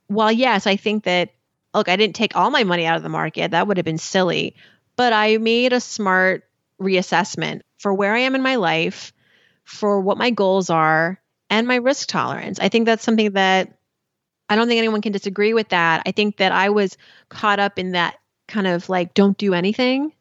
while 0.07 0.31
yes, 0.31 0.67
I 0.67 0.75
think 0.75 1.03
that, 1.03 1.29
look, 1.73 1.89
I 1.89 1.95
didn't 1.95 2.15
take 2.15 2.35
all 2.35 2.49
my 2.49 2.63
money 2.63 2.85
out 2.85 2.97
of 2.97 3.03
the 3.03 3.09
market, 3.09 3.51
that 3.51 3.67
would 3.67 3.77
have 3.77 3.85
been 3.85 3.97
silly, 3.97 4.55
but 4.95 5.13
I 5.13 5.37
made 5.37 5.73
a 5.73 5.79
smart 5.79 6.46
reassessment 6.81 7.61
for 7.77 7.93
where 7.93 8.13
I 8.13 8.19
am 8.19 8.35
in 8.35 8.41
my 8.41 8.55
life, 8.55 9.13
for 9.63 9.99
what 9.99 10.17
my 10.17 10.29
goals 10.29 10.69
are, 10.69 11.19
and 11.49 11.67
my 11.67 11.75
risk 11.75 12.07
tolerance. 12.07 12.59
I 12.59 12.69
think 12.69 12.85
that's 12.85 13.03
something 13.03 13.31
that 13.33 13.77
I 14.49 14.55
don't 14.55 14.67
think 14.67 14.79
anyone 14.79 15.01
can 15.01 15.11
disagree 15.11 15.53
with 15.53 15.69
that. 15.69 16.03
I 16.05 16.11
think 16.11 16.37
that 16.37 16.51
I 16.51 16.69
was 16.69 16.97
caught 17.29 17.59
up 17.59 17.79
in 17.79 17.91
that 17.91 18.15
kind 18.47 18.67
of 18.67 18.87
like, 18.89 19.13
don't 19.13 19.37
do 19.37 19.53
anything 19.53 20.13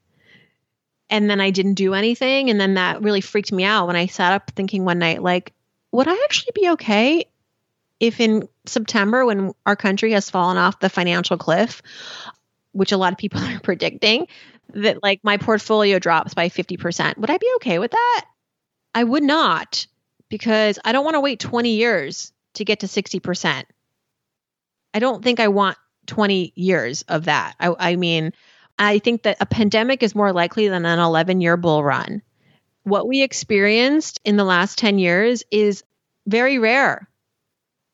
and 1.08 1.30
then 1.30 1.40
I 1.40 1.50
didn't 1.50 1.74
do 1.74 1.94
anything. 1.94 2.50
And 2.50 2.60
then 2.60 2.74
that 2.74 3.02
really 3.02 3.20
freaked 3.20 3.52
me 3.52 3.64
out 3.64 3.86
when 3.86 3.96
I 3.96 4.06
sat 4.06 4.32
up 4.32 4.50
thinking 4.54 4.84
one 4.84 4.98
night, 4.98 5.22
like, 5.22 5.52
would 5.92 6.08
I 6.08 6.14
actually 6.24 6.52
be 6.54 6.70
okay 6.70 7.26
if 7.98 8.20
in 8.20 8.48
September, 8.66 9.24
when 9.24 9.52
our 9.64 9.76
country 9.76 10.12
has 10.12 10.28
fallen 10.28 10.58
off 10.58 10.80
the 10.80 10.90
financial 10.90 11.38
cliff, 11.38 11.80
which 12.72 12.92
a 12.92 12.96
lot 12.96 13.12
of 13.12 13.18
people 13.18 13.40
are 13.42 13.60
predicting, 13.60 14.26
that 14.74 15.02
like 15.02 15.20
my 15.22 15.36
portfolio 15.36 15.98
drops 15.98 16.34
by 16.34 16.48
50%, 16.48 17.18
would 17.18 17.30
I 17.30 17.38
be 17.38 17.50
okay 17.56 17.78
with 17.78 17.92
that? 17.92 18.24
I 18.94 19.04
would 19.04 19.22
not 19.22 19.86
because 20.28 20.78
I 20.84 20.92
don't 20.92 21.04
want 21.04 21.14
to 21.14 21.20
wait 21.20 21.40
20 21.40 21.76
years 21.76 22.32
to 22.54 22.64
get 22.64 22.80
to 22.80 22.86
60%. 22.86 23.64
I 24.94 24.98
don't 24.98 25.22
think 25.22 25.40
I 25.40 25.48
want 25.48 25.76
20 26.06 26.52
years 26.56 27.02
of 27.02 27.26
that. 27.26 27.54
I, 27.60 27.74
I 27.78 27.96
mean, 27.96 28.32
I 28.78 28.98
think 28.98 29.22
that 29.22 29.38
a 29.40 29.46
pandemic 29.46 30.02
is 30.02 30.14
more 30.14 30.32
likely 30.32 30.68
than 30.68 30.84
an 30.84 30.98
11 30.98 31.40
year 31.40 31.56
bull 31.56 31.82
run. 31.82 32.22
What 32.82 33.08
we 33.08 33.22
experienced 33.22 34.20
in 34.24 34.36
the 34.36 34.44
last 34.44 34.78
10 34.78 34.98
years 34.98 35.42
is 35.50 35.82
very 36.26 36.58
rare, 36.58 37.08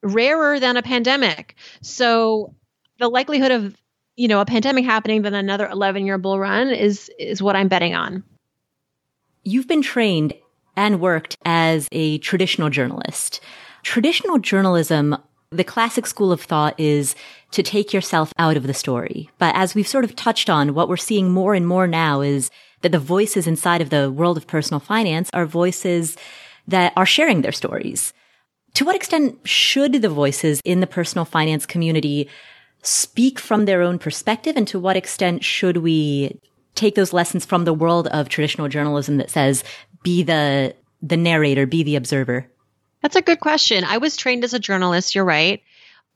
rarer 0.03 0.61
than 0.61 0.77
a 0.77 0.83
pandemic. 0.83 1.57
So 1.81 2.55
the 2.99 3.09
likelihood 3.09 3.53
of 3.53 3.77
you 4.17 4.29
know 4.29 4.41
a 4.41 4.47
pandemic 4.47 4.85
happening 4.85 5.23
than 5.23 5.35
another 5.35 5.69
11 5.69 6.07
year 6.07 6.19
bull 6.19 6.39
run 6.39 6.71
is 6.71 7.11
is 7.19 7.43
what 7.43 7.57
I'm 7.57 7.69
betting 7.69 7.95
on. 7.95 8.25
You've 9.45 9.69
been 9.69 9.83
trained 9.83 10.35
and 10.77 11.01
worked 11.01 11.37
as 11.45 11.89
a 11.93 12.19
traditional 12.19 12.71
journalist. 12.71 13.41
Traditional 13.83 14.39
journalism 14.39 15.17
the 15.53 15.65
classic 15.65 16.07
school 16.07 16.33
of 16.33 16.41
thought 16.41 16.79
is 16.81 17.15
to 17.51 17.63
take 17.63 17.93
yourself 17.93 18.33
out 18.39 18.57
of 18.57 18.67
the 18.67 18.75
story. 18.75 19.31
But 19.39 19.55
as 19.55 19.75
we've 19.75 19.87
sort 19.87 20.05
of 20.05 20.17
touched 20.17 20.49
on, 20.49 20.75
what 20.75 20.89
we're 20.89 20.97
seeing 20.97 21.31
more 21.31 21.55
and 21.55 21.67
more 21.67 21.87
now 21.87 22.23
is 22.23 22.51
that 22.81 22.93
the 22.93 22.99
voices 22.99 23.47
inside 23.47 23.81
of 23.83 23.91
the 23.91 24.11
world 24.11 24.37
of 24.37 24.47
personal 24.47 24.81
finance 24.81 25.29
are 25.35 25.47
voices 25.47 26.17
that 26.67 26.93
are 26.97 27.07
sharing 27.07 27.43
their 27.43 27.53
stories. 27.53 28.13
To 28.75 28.85
what 28.87 28.97
extent 28.97 29.39
should 29.45 30.01
the 30.01 30.09
voices 30.09 30.61
in 30.65 30.81
the 30.81 30.87
personal 30.87 31.27
finance 31.27 31.67
community 31.67 32.29
speak 32.83 33.39
from 33.39 33.65
their 33.65 33.83
own 33.83 33.99
perspective? 33.99 34.57
And 34.57 34.69
to 34.69 34.79
what 34.79 34.97
extent 34.97 35.45
should 35.45 35.79
we 35.79 36.41
take 36.75 36.95
those 36.95 37.13
lessons 37.13 37.45
from 37.45 37.65
the 37.65 37.75
world 37.75 38.09
of 38.09 38.29
traditional 38.29 38.69
journalism 38.69 39.17
that 39.17 39.31
says, 39.31 39.65
be 40.03 40.23
the, 40.23 40.75
the 41.01 41.17
narrator, 41.17 41.67
be 41.67 41.83
the 41.83 41.97
observer? 41.97 42.47
That's 43.03 43.17
a 43.17 43.23
good 43.23 43.41
question. 43.41 43.85
I 43.85 43.99
was 43.99 44.17
trained 44.17 44.45
as 44.45 44.55
a 44.55 44.59
journalist, 44.59 45.15
you're 45.15 45.25
right. 45.25 45.63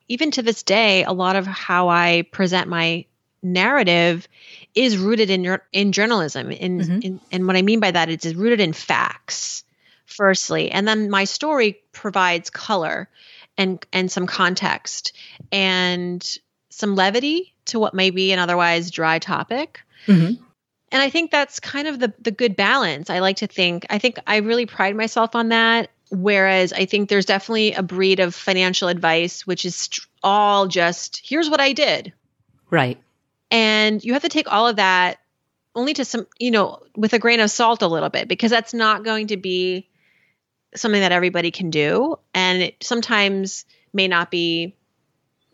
Even 0.09 0.31
to 0.33 0.43
this 0.43 0.63
day, 0.63 1.03
a 1.03 1.13
lot 1.13 1.37
of 1.37 1.47
how 1.47 1.89
I 1.89 2.27
present 2.31 2.69
my 2.69 3.07
narrative 3.43 4.29
is 4.75 4.99
rooted 4.99 5.31
in 5.31 5.59
in 5.73 5.93
journalism. 5.93 6.51
In, 6.51 6.79
mm-hmm. 6.79 6.99
in 7.03 7.21
and 7.33 7.47
what 7.47 7.57
I 7.57 7.63
mean 7.63 7.81
by 7.81 7.91
that 7.91 8.09
is 8.09 8.25
it's 8.25 8.35
rooted 8.35 8.61
in 8.61 8.73
facts, 8.73 9.65
firstly, 10.05 10.71
and 10.71 10.87
then 10.87 11.11
my 11.11 11.25
story 11.25 11.81
provides 11.93 12.51
color 12.51 13.09
and 13.59 13.85
and 13.93 14.11
some 14.11 14.27
context 14.27 15.13
and 15.51 16.39
some 16.77 16.95
levity 16.95 17.55
to 17.67 17.79
what 17.79 17.95
may 17.95 18.11
be 18.11 18.33
an 18.33 18.39
otherwise 18.39 18.91
dry 18.91 19.19
topic. 19.19 19.81
Mm-hmm. 20.07 20.43
And 20.93 21.03
I 21.03 21.11
think 21.11 21.31
that's 21.31 21.59
kind 21.59 21.89
of 21.89 21.99
the 21.99 22.13
the 22.21 22.31
good 22.31 22.55
balance. 22.55 23.11
I 23.11 23.21
like 23.21 23.39
to 23.39 23.47
think. 23.47 23.87
I 23.91 23.99
think 23.99 24.19
I 24.27 24.37
really 24.37 24.67
pride 24.67 24.95
myself 24.95 25.35
on 25.35 25.49
that. 25.49 25.91
Whereas 26.11 26.73
I 26.73 26.85
think 26.85 27.09
there's 27.09 27.27
definitely 27.27 27.73
a 27.73 27.83
breed 27.83 28.21
of 28.21 28.35
financial 28.35 28.89
advice, 28.89 29.45
which 29.45 29.65
is 29.65 29.89
all 30.23 30.69
just, 30.69 31.21
here's 31.25 31.51
what 31.51 31.61
I 31.61 31.73
did. 31.73 32.13
Right. 32.71 33.03
And 33.51 34.05
you 34.05 34.13
have 34.13 34.23
to 34.23 34.29
take 34.29 34.53
all 34.53 34.69
of 34.69 34.77
that 34.77 35.19
only 35.75 35.95
to 35.95 36.05
some, 36.05 36.29
you 36.39 36.53
know, 36.53 36.81
with 36.97 37.13
a 37.13 37.19
grain 37.19 37.41
of 37.41 37.51
salt 37.51 37.83
a 37.83 37.89
little 37.89 38.09
bit, 38.09 38.29
because 38.29 38.53
that's 38.53 38.73
not 38.73 39.03
going 39.03 39.29
to 39.29 39.37
be 39.37 39.89
something 40.77 41.01
that 41.01 41.11
everybody 41.11 41.51
can 41.51 41.71
do. 41.71 42.21
And 42.33 42.63
it 42.63 42.77
sometimes 42.83 43.65
may 43.93 44.07
not 44.07 44.31
be 44.31 44.77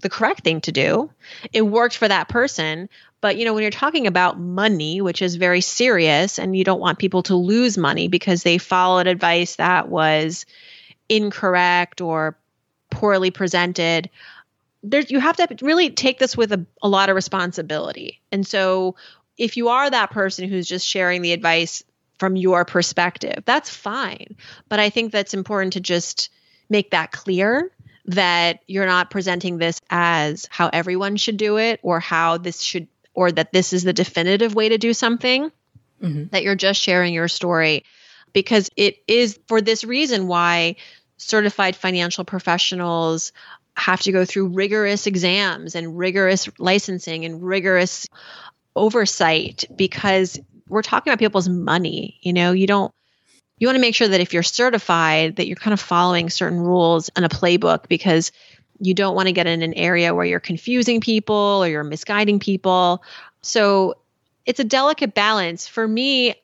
the 0.03 0.11
correct 0.11 0.45
thing 0.45 0.61
to 0.63 0.73
do. 0.73 1.11
It 1.53 1.63
worked 1.63 1.97
for 1.97 2.07
that 2.07 2.29
person, 2.29 2.89
but 3.21 3.37
you 3.37 3.45
know, 3.45 3.55
when 3.55 3.63
you're 3.63 3.71
talking 3.71 4.07
about 4.07 4.39
money, 4.39 5.01
which 5.01 5.23
is 5.23 5.37
very 5.37 5.61
serious 5.61 6.39
and 6.39 6.55
you 6.57 6.65
don't 6.65 6.81
want 6.81 6.99
people 6.99 7.23
to 7.25 7.37
lose 7.37 7.79
money 7.79 8.09
because 8.09 8.43
they 8.43 8.59
followed 8.59 9.07
advice 9.07 9.57
that 9.57 9.89
was 9.89 10.45
incorrect 11.09 12.01
or 12.01 12.37
poorly 12.91 13.31
presented, 13.31 14.11
there's 14.83 15.11
you 15.11 15.21
have 15.21 15.37
to 15.37 15.57
really 15.63 15.91
take 15.91 16.19
this 16.19 16.37
with 16.37 16.53
a, 16.53 16.67
a 16.83 16.89
lot 16.89 17.09
of 17.09 17.17
responsibility. 17.17 18.21
And 18.31 18.47
so 18.47 18.97
if 19.39 19.57
you 19.57 19.69
are 19.69 19.89
that 19.89 20.11
person 20.11 20.49
who's 20.49 20.67
just 20.67 20.87
sharing 20.87 21.23
the 21.23 21.33
advice 21.33 21.85
from 22.19 22.37
your 22.37 22.65
perspective, 22.65 23.45
that's 23.45 23.71
fine. 23.71 24.37
But 24.69 24.81
I 24.81 24.91
think 24.91 25.13
that's 25.13 25.35
important 25.35 25.75
to 25.75 25.81
just 25.81 26.31
make 26.69 26.91
that 26.91 27.13
clear 27.13 27.71
that 28.07 28.61
you're 28.67 28.87
not 28.87 29.11
presenting 29.11 29.59
this 29.59 29.81
as 29.91 30.49
how 30.51 30.69
everyone 30.73 31.17
should 31.17 31.37
do 31.37 31.59
it 31.59 31.81
or 31.83 32.01
how 32.01 32.39
this 32.39 32.61
should 32.61 32.89
or 33.15 33.31
that 33.31 33.53
this 33.53 33.73
is 33.73 33.83
the 33.85 33.93
definitive 33.93 34.55
way 34.55 34.71
to 34.71 34.79
do 34.79 34.95
something, 34.95 35.53
mm-hmm. 36.03 36.25
that 36.31 36.43
you're 36.43 36.55
just 36.55 36.81
sharing 36.81 37.15
your 37.15 37.29
story. 37.29 37.85
Because 38.33 38.71
it 38.77 38.97
is 39.07 39.39
for 39.47 39.61
this 39.61 39.85
reason 39.85 40.27
why 40.27 40.77
certified 41.19 41.77
financial 41.77 42.25
professionals 42.25 43.33
have 43.77 44.01
to 44.01 44.13
go 44.13 44.25
through 44.25 44.49
rigorous 44.49 45.07
exams 45.07 45.75
and 45.75 45.97
rigorous 45.97 46.49
licensing 46.59 47.25
and 47.25 47.43
rigorous 47.43 48.07
oversight 48.75 49.65
because 49.77 50.41
we're 50.69 50.83
talking 50.83 51.11
about 51.11 51.19
people's 51.19 51.49
money. 51.49 52.19
You 52.23 52.33
know, 52.33 52.53
you 52.53 52.67
don't 52.67 52.93
you 53.63 53.69
want 53.69 53.77
to 53.77 53.81
make 53.81 53.95
sure 53.95 54.09
that 54.09 54.21
if 54.21 54.35
you're 54.35 54.43
certified 54.43 55.37
that 55.37 55.47
you're 55.47 55.55
kind 55.55 55.73
of 55.73 55.79
following 55.79 56.31
certain 56.31 56.59
rules 56.59 57.11
and 57.15 57.25
a 57.25 57.29
playbook 57.29 57.87
because 57.87 58.33
you 58.81 58.93
don't 58.93 59.15
want 59.15 59.29
to 59.29 59.33
get 59.33 59.47
in 59.47 59.63
an 59.63 59.73
area 59.75 60.13
where 60.13 60.25
you're 60.25 60.41
confusing 60.41 61.01
people 61.01 61.61
or 61.63 61.69
you're 61.69 61.85
misguiding 61.85 62.41
people. 62.41 63.05
So 63.41 63.99
it's 64.45 64.59
a 64.59 64.65
delicate 64.65 65.15
balance. 65.15 65.69
For 65.69 65.87
me, 65.87 66.35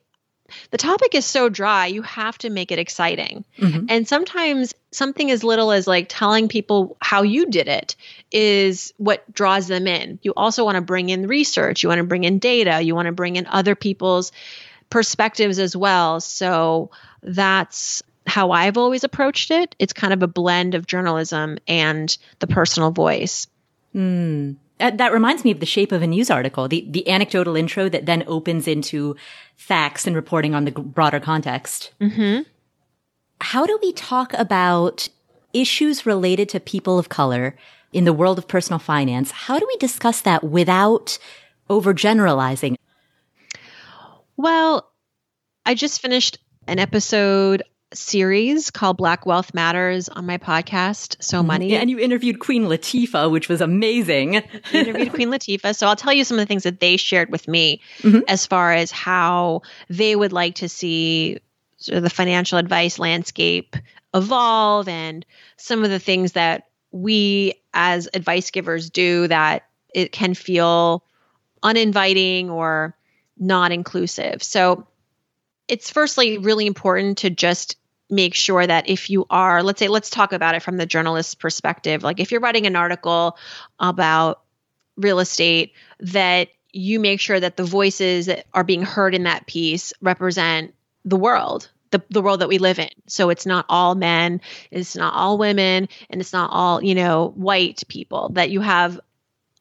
the 0.71 0.79
topic 0.79 1.17
is 1.17 1.27
so 1.27 1.49
dry, 1.49 1.87
you 1.87 2.03
have 2.03 2.39
to 2.39 2.51
make 2.51 2.71
it 2.71 2.79
exciting. 2.79 3.45
Mm-hmm. 3.59 3.87
And 3.89 4.07
sometimes 4.07 4.73
something 4.93 5.29
as 5.29 5.43
little 5.43 5.73
as 5.73 5.89
like 5.89 6.07
telling 6.09 6.47
people 6.47 6.97
how 7.01 7.23
you 7.23 7.47
did 7.47 7.67
it 7.67 7.97
is 8.31 8.95
what 8.97 9.25
draws 9.35 9.67
them 9.67 9.89
in. 9.89 10.21
You 10.23 10.35
also 10.37 10.65
want 10.65 10.77
to 10.77 10.83
bring 10.83 11.09
in 11.09 11.27
research, 11.27 11.83
you 11.83 11.89
want 11.89 11.99
to 11.99 12.07
bring 12.07 12.23
in 12.23 12.39
data, 12.39 12.81
you 12.81 12.95
want 12.95 13.07
to 13.07 13.13
bring 13.13 13.35
in 13.35 13.49
other 13.49 13.75
people's 13.75 14.31
perspectives 14.90 15.59
as 15.59 15.76
well. 15.76 16.21
So 16.21 16.90
that's 17.23 18.02
how 18.26 18.50
I've 18.50 18.76
always 18.76 19.04
approached 19.04 19.50
it. 19.50 19.75
It's 19.78 19.92
kind 19.92 20.12
of 20.12 20.23
a 20.23 20.28
blend 20.28 20.75
of 20.75 20.87
journalism 20.87 21.59
and 21.66 22.16
the 22.40 22.47
personal 22.47 22.90
voice. 22.90 23.47
Mm. 23.95 24.57
Uh, 24.80 24.90
that 24.90 25.12
reminds 25.12 25.45
me 25.45 25.50
of 25.50 25.61
the 25.61 25.66
shape 25.66 25.90
of 25.90 26.02
a 26.02 26.07
news 26.07 26.30
article, 26.30 26.68
the, 26.68 26.87
the 26.88 27.09
anecdotal 27.09 27.57
intro 27.57 27.88
that 27.88 28.07
then 28.07 28.23
opens 28.26 28.68
into 28.68 29.16
facts 29.57 30.07
and 30.07 30.14
reporting 30.14 30.54
on 30.54 30.64
the 30.64 30.71
broader 30.71 31.18
context. 31.18 31.92
Mm-hmm. 32.00 32.42
How 33.40 33.66
do 33.66 33.78
we 33.83 33.92
talk 33.92 34.33
about 34.35 35.09
issues 35.52 36.07
related 36.07 36.49
to 36.50 36.61
people 36.61 36.99
of 36.99 37.09
color 37.09 37.57
in 37.92 38.04
the 38.04 38.12
world 38.12 38.38
of 38.38 38.47
personal 38.47 38.78
finance? 38.78 39.30
How 39.30 39.59
do 39.59 39.66
we 39.66 39.76
discuss 39.78 40.21
that 40.21 40.45
without 40.45 41.18
overgeneralizing? 41.68 42.76
Well, 44.38 44.88
I 45.66 45.75
just 45.75 46.00
finished 46.00 46.38
an 46.68 46.78
episode 46.78 47.64
series 47.92 48.71
called 48.71 48.97
Black 48.97 49.26
Wealth 49.26 49.52
Matters 49.52 50.09
on 50.09 50.26
my 50.26 50.38
podcast, 50.38 51.16
So 51.21 51.38
mm-hmm. 51.38 51.47
Money. 51.49 51.73
Yeah, 51.73 51.80
and 51.80 51.90
you 51.90 51.99
interviewed 51.99 52.38
Queen 52.38 52.66
Latifah, 52.66 53.33
which 53.33 53.49
was 53.49 53.61
amazing. 53.61 54.35
interviewed 54.73 55.12
Queen 55.12 55.30
Latifah. 55.30 55.75
So 55.75 55.88
I'll 55.88 55.97
tell 55.97 56.12
you 56.12 56.23
some 56.23 56.38
of 56.38 56.42
the 56.42 56.47
things 56.47 56.62
that 56.62 56.78
they 56.78 56.97
shared 56.97 57.30
with 57.30 57.49
me 57.49 57.80
mm-hmm. 58.00 58.21
as 58.28 58.47
far 58.47 58.73
as 58.73 58.92
how 58.92 59.62
they 59.90 60.14
would 60.14 60.33
like 60.33 60.54
to 60.57 60.68
see 60.68 61.40
sort 61.78 61.97
of 61.97 62.04
the 62.04 62.11
financial 62.11 62.59
advice 62.59 63.00
landscape 63.00 63.75
evolve 64.14 64.87
and 64.87 65.26
some 65.57 65.83
of 65.83 65.90
the 65.90 65.99
things 65.99 66.33
that 66.33 66.68
we 66.92 67.54
as 67.75 68.09
advice 68.14 68.52
givers 68.52 68.88
do 68.88 69.26
that 69.26 69.64
it 69.92 70.12
can 70.12 70.35
feel 70.35 71.02
uninviting 71.62 72.50
or 72.50 72.95
not 73.38 73.73
inclusive. 73.73 74.42
So 74.42 74.87
it's 75.68 75.90
firstly 75.90 76.38
really 76.38 76.66
important 76.66 77.18
to 77.18 77.30
just 77.30 77.76
make 78.11 78.35
sure 78.35 78.66
that 78.66 78.88
if 78.88 79.11
you 79.11 79.26
are, 79.28 79.62
let's 79.62 79.78
say, 79.78 79.88
let's 79.88 80.11
talk 80.11 80.33
about 80.33 80.54
it 80.54 80.62
from 80.62 80.78
the 80.78 80.87
journalist's 80.87 81.35
perspective. 81.35 82.02
Like 82.02 82.21
if 82.21 82.30
you're 82.30 82.40
writing 82.40 82.66
an 82.66 82.76
article 82.76 83.37
about 83.78 84.40
real 84.97 85.21
estate, 85.21 85.73
that 86.00 86.49
you 86.73 87.00
make 87.00 87.21
sure 87.21 87.38
that 87.38 87.57
the 87.57 87.64
voices 87.64 88.26
that 88.26 88.47
are 88.54 88.64
being 88.64 88.83
heard 88.83 89.14
in 89.14 89.25
that 89.25 89.47
piece 89.47 89.92
represent 90.00 90.75
the 91.04 91.16
world, 91.16 91.71
the, 91.90 92.02
the 92.11 92.23
world 92.23 92.40
that 92.40 92.49
we 92.49 92.59
live 92.59 92.78
in. 92.78 92.90
So 93.07 93.30
it's 93.30 93.47
not 93.47 93.66
all 93.68 93.95
men, 93.95 94.40
it's 94.71 94.97
not 94.97 95.14
all 95.14 95.38
women, 95.38 95.88
and 96.11 96.21
it's 96.21 96.33
not 96.33 96.50
all, 96.50 96.83
you 96.83 96.95
know, 96.95 97.33
white 97.37 97.83
people, 97.88 98.30
that 98.30 98.50
you 98.50 98.61
have 98.61 99.00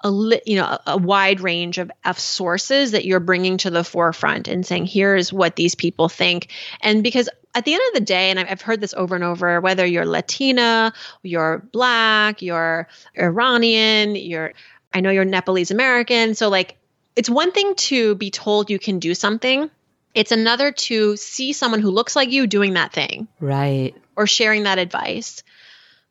a 0.01 0.11
li- 0.11 0.41
you 0.45 0.57
know 0.57 0.77
a, 0.85 0.97
wide 0.97 1.41
range 1.41 1.77
of, 1.77 1.91
of 2.05 2.19
sources 2.19 2.91
that 2.91 3.05
you're 3.05 3.19
bringing 3.19 3.57
to 3.57 3.69
the 3.69 3.83
forefront 3.83 4.47
and 4.47 4.65
saying 4.65 4.85
here's 4.85 5.33
what 5.33 5.55
these 5.55 5.75
people 5.75 6.09
think. 6.09 6.49
And 6.81 7.03
because 7.03 7.29
at 7.55 7.65
the 7.65 7.73
end 7.73 7.81
of 7.87 7.93
the 7.95 8.05
day 8.05 8.29
and 8.29 8.37
i've 8.39 8.61
heard 8.61 8.79
this 8.79 8.93
over 8.93 9.15
and 9.15 9.23
over 9.23 9.59
whether 9.61 9.83
you're 9.83 10.05
latina 10.05 10.93
you're 11.23 11.65
black 11.71 12.43
you're 12.43 12.87
iranian 13.17 14.15
you're 14.15 14.53
i 14.93 14.99
know 14.99 15.09
you're 15.09 15.25
nepalese 15.25 15.71
american 15.71 16.35
so 16.35 16.49
like 16.49 16.77
it's 17.15 17.29
one 17.29 17.51
thing 17.51 17.73
to 17.73 18.13
be 18.13 18.29
told 18.29 18.69
you 18.69 18.77
can 18.77 18.99
do 18.99 19.15
something 19.15 19.71
it's 20.17 20.31
another 20.31 20.71
to 20.71 21.15
see 21.15 21.53
someone 21.53 21.79
who 21.79 21.91
looks 21.91 22.15
like 22.15 22.31
you 22.31 22.47
doing 22.47 22.73
that 22.73 22.91
thing 22.91 23.27
right. 23.39 23.93
or 24.15 24.25
sharing 24.25 24.63
that 24.63 24.79
advice. 24.79 25.43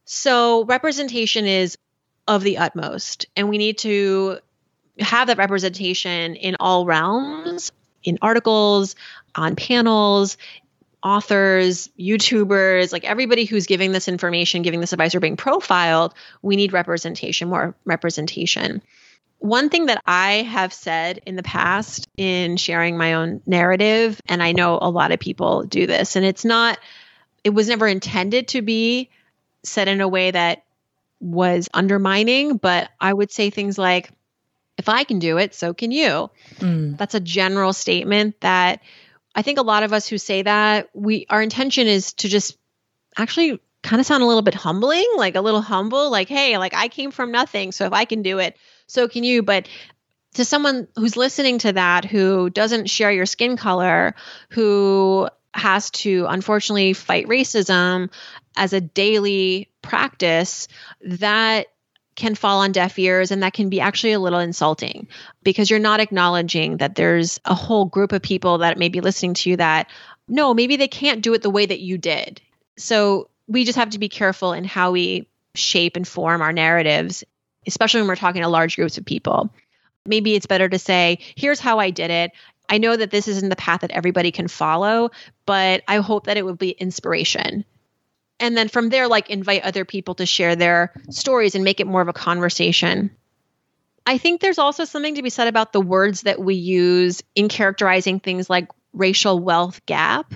So 0.05 0.65
representation 0.65 1.45
is 1.45 1.77
of 2.29 2.43
the 2.43 2.59
utmost. 2.59 3.27
And 3.37 3.49
we 3.49 3.59
need 3.59 3.79
to 3.79 4.39
have 4.99 5.29
that 5.29 5.39
representation 5.39 6.37
in 6.37 6.57
all 6.59 6.87
realms, 6.87 7.73
in 8.03 8.19
articles, 8.23 8.97
on 9.35 9.57
panels, 9.57 10.37
authors, 11.03 11.89
YouTubers, 11.99 12.93
like 12.93 13.05
everybody 13.05 13.45
who's 13.45 13.67
giving 13.67 13.93
this 13.93 14.09
information, 14.09 14.63
giving 14.63 14.81
this 14.81 14.93
advice, 14.93 15.15
or 15.15 15.21
being 15.21 15.37
profiled, 15.37 16.15
we 16.43 16.57
need 16.57 16.73
representation, 16.73 17.49
more 17.49 17.75
representation. 17.85 18.83
One 19.39 19.69
thing 19.69 19.87
that 19.87 20.03
I 20.07 20.43
have 20.43 20.73
said 20.73 21.21
in 21.27 21.37
the 21.37 21.43
past 21.43 22.09
in 22.17 22.57
sharing 22.57 22.97
my 22.97 23.15
own 23.15 23.43
narrative, 23.47 24.21
and 24.27 24.43
I 24.43 24.53
know 24.53 24.79
a 24.81 24.91
lot 24.91 25.13
of 25.13 25.21
people 25.21 25.63
do 25.63 25.87
this, 25.87 26.17
and 26.17 26.25
it's 26.25 26.45
not, 26.45 26.79
it 27.45 27.51
was 27.51 27.69
never 27.69 27.87
intended 27.87 28.49
to 28.49 28.63
be 28.63 29.11
said 29.63 29.89
in 29.89 30.01
a 30.01 30.09
way 30.09 30.31
that 30.31 30.65
was 31.21 31.69
undermining, 31.73 32.57
but 32.57 32.91
I 33.01 33.13
would 33.13 33.31
say 33.31 33.51
things 33.51 33.79
like, 33.79 34.11
if 34.77 34.89
I 34.89 35.05
can 35.05 35.19
do 35.19 35.39
it, 35.39 35.55
so 35.55 35.73
can 35.73 35.91
you. 35.91 36.31
Mm. 36.57 36.99
That's 36.99 37.15
a 37.15 37.21
general 37.21 37.73
statement 37.73 38.41
that 38.41 38.83
I 39.35 39.43
think 39.43 39.59
a 39.59 39.63
lot 39.63 39.83
of 39.83 39.93
us 39.93 40.07
who 40.07 40.19
say 40.19 40.43
that, 40.43 40.91
we 40.95 41.27
our 41.31 41.43
intention 41.43 41.87
is 41.87 42.13
to 42.15 42.29
just 42.29 42.59
actually 43.17 43.61
kind 43.83 44.01
of 44.01 44.07
sound 44.07 44.23
a 44.23 44.27
little 44.27 44.43
bit 44.43 44.55
humbling, 44.55 45.07
like 45.17 45.37
a 45.37 45.41
little 45.41 45.63
humble, 45.63 46.11
like, 46.11 46.29
hey, 46.29 46.59
like 46.59 46.75
I 46.75 46.89
came 46.89 47.11
from 47.11 47.33
nothing. 47.33 47.73
So 47.73 47.87
if 47.87 47.93
I 47.93 48.05
can 48.05 48.23
do 48.23 48.39
it, 48.39 48.57
so 48.87 49.09
can 49.09 49.25
you. 49.25 49.43
But 49.43 49.69
to 50.35 50.45
someone 50.45 50.89
who's 50.97 51.17
listening 51.17 51.59
to 51.61 51.73
that, 51.73 52.05
who 52.05 52.51
doesn't 52.51 52.91
share 52.91 53.13
your 53.13 53.27
skin 53.27 53.57
color, 53.57 54.15
who 54.51 55.29
has 55.55 55.91
to 55.91 56.27
unfortunately 56.29 56.93
fight 56.93 57.27
racism 57.27 58.11
as 58.57 58.75
a 58.75 58.81
daily 58.81 59.71
practice, 59.87 60.69
that 61.03 61.67
can 62.17 62.35
fall 62.35 62.61
on 62.61 62.73
deaf 62.73 62.99
ears 62.99 63.31
and 63.31 63.43
that 63.43 63.53
can 63.53 63.69
be 63.69 63.81
actually 63.81 64.13
a 64.13 64.19
little 64.19 64.39
insulting 64.39 65.07
because 65.43 65.71
you're 65.71 65.79
not 65.79 66.01
acknowledging 66.01 66.79
that 66.79 66.95
there's 66.95 67.39
a 67.45 67.55
whole 67.55 67.85
group 67.85 68.13
of 68.13 68.23
people 68.23 68.59
that 68.59 68.79
may 68.79 68.89
be 68.89 69.03
listening 69.03 69.35
to 69.35 69.51
you 69.51 69.57
that 69.57 69.91
no, 70.27 70.55
maybe 70.55 70.77
they 70.77 70.89
can't 70.89 71.23
do 71.23 71.35
it 71.35 71.43
the 71.43 71.51
way 71.51 71.67
that 71.67 71.81
you 71.81 71.99
did. 71.99 72.41
So 72.79 73.29
we 73.47 73.65
just 73.65 73.79
have 73.79 73.91
to 73.91 73.99
be 73.99 74.09
careful 74.09 74.53
in 74.53 74.65
how 74.65 74.91
we 74.91 75.29
shape 75.55 75.97
and 75.97 76.09
form 76.09 76.43
our 76.43 76.53
narratives, 76.53 77.23
especially 77.67 78.01
when 78.01 78.09
we're 78.09 78.17
talking 78.17 78.43
to 78.43 78.49
large 78.49 78.77
groups 78.77 78.99
of 78.99 79.05
people. 79.05 79.53
Maybe 80.05 80.35
it's 80.35 80.47
better 80.47 80.69
to 80.69 80.79
say, 80.79 81.19
here's 81.37 81.61
how 81.61 81.79
I 81.79 81.91
did 81.91 82.11
it. 82.11 82.33
I 82.69 82.79
know 82.79 82.97
that 82.97 83.11
this 83.11 83.29
isn't 83.29 83.49
the 83.49 83.57
path 83.57 83.83
that 83.83 83.93
everybody 83.93 84.33
can 84.33 84.49
follow, 84.49 85.11
but 85.45 85.83
I 85.87 85.99
hope 85.99 86.27
that 86.27 86.37
it 86.37 86.45
would 86.45 86.59
be 86.59 86.71
inspiration. 86.71 87.65
And 88.39 88.57
then 88.57 88.69
from 88.69 88.91
there, 88.91 89.09
like 89.09 89.31
invite 89.31 89.63
other 89.63 89.85
people 89.85 90.15
to 90.17 90.27
share 90.27 90.57
their 90.57 90.93
stories 91.11 91.55
and 91.55 91.65
make 91.65 91.81
it 91.81 91.87
more 91.87 92.03
of 92.03 92.09
a 92.09 92.13
conversation. 92.13 93.11
I 94.05 94.19
think 94.19 94.41
there's 94.41 94.59
also 94.59 94.85
something 94.85 95.17
to 95.17 95.23
be 95.23 95.31
said 95.31 95.49
about 95.49 95.73
the 95.73 95.81
words 95.81 96.23
that 96.23 96.39
we 96.39 96.55
use 96.55 97.23
in 97.35 97.49
characterizing 97.49 98.21
things 98.21 98.49
like 98.49 98.69
racial 98.93 99.39
wealth 99.39 99.85
gap. 99.87 100.35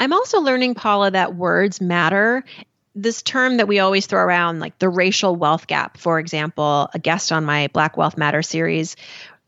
I'm 0.00 0.12
also 0.12 0.40
learning, 0.40 0.74
Paula, 0.74 1.10
that 1.10 1.34
words 1.34 1.80
matter. 1.80 2.44
This 2.94 3.22
term 3.22 3.58
that 3.58 3.68
we 3.68 3.80
always 3.80 4.06
throw 4.06 4.20
around, 4.20 4.60
like 4.60 4.78
the 4.78 4.88
racial 4.88 5.36
wealth 5.36 5.66
gap, 5.66 5.98
for 5.98 6.18
example, 6.18 6.88
a 6.94 6.98
guest 6.98 7.32
on 7.32 7.44
my 7.44 7.68
Black 7.68 7.96
Wealth 7.96 8.16
Matter 8.16 8.42
series 8.42 8.96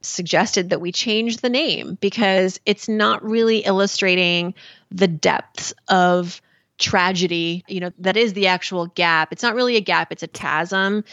suggested 0.00 0.70
that 0.70 0.80
we 0.80 0.92
change 0.92 1.38
the 1.38 1.48
name 1.48 1.96
because 2.00 2.60
it's 2.66 2.88
not 2.88 3.24
really 3.24 3.58
illustrating 3.58 4.54
the 4.90 5.08
depths 5.08 5.72
of 5.88 6.40
tragedy, 6.78 7.64
you 7.68 7.80
know, 7.80 7.90
that 7.98 8.16
is 8.16 8.32
the 8.32 8.48
actual 8.48 8.86
gap. 8.86 9.32
It's 9.32 9.42
not 9.42 9.54
really 9.54 9.76
a 9.76 9.80
gap, 9.80 10.12
it's 10.12 10.22
a 10.22 10.28
chasm. 10.28 11.04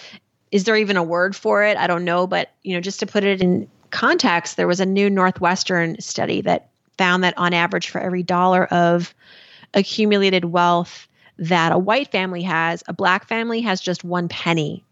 Is 0.51 0.63
there 0.65 0.75
even 0.75 0.97
a 0.97 1.03
word 1.03 1.35
for 1.35 1.63
it? 1.63 1.77
I 1.77 1.87
don't 1.87 2.03
know, 2.03 2.27
but 2.27 2.51
you 2.63 2.75
know, 2.75 2.81
just 2.81 2.99
to 2.99 3.05
put 3.05 3.23
it 3.23 3.41
in 3.41 3.69
context, 3.89 4.57
there 4.57 4.67
was 4.67 4.79
a 4.79 4.85
new 4.85 5.09
Northwestern 5.09 5.99
study 6.01 6.41
that 6.41 6.69
found 6.97 7.23
that 7.23 7.37
on 7.37 7.53
average 7.53 7.89
for 7.89 8.01
every 8.01 8.23
dollar 8.23 8.65
of 8.65 9.13
accumulated 9.73 10.45
wealth 10.45 11.07
that 11.37 11.71
a 11.71 11.77
white 11.77 12.11
family 12.11 12.43
has, 12.43 12.83
a 12.87 12.93
black 12.93 13.27
family 13.27 13.61
has 13.61 13.81
just 13.81 14.03
one 14.03 14.27
penny. 14.27 14.83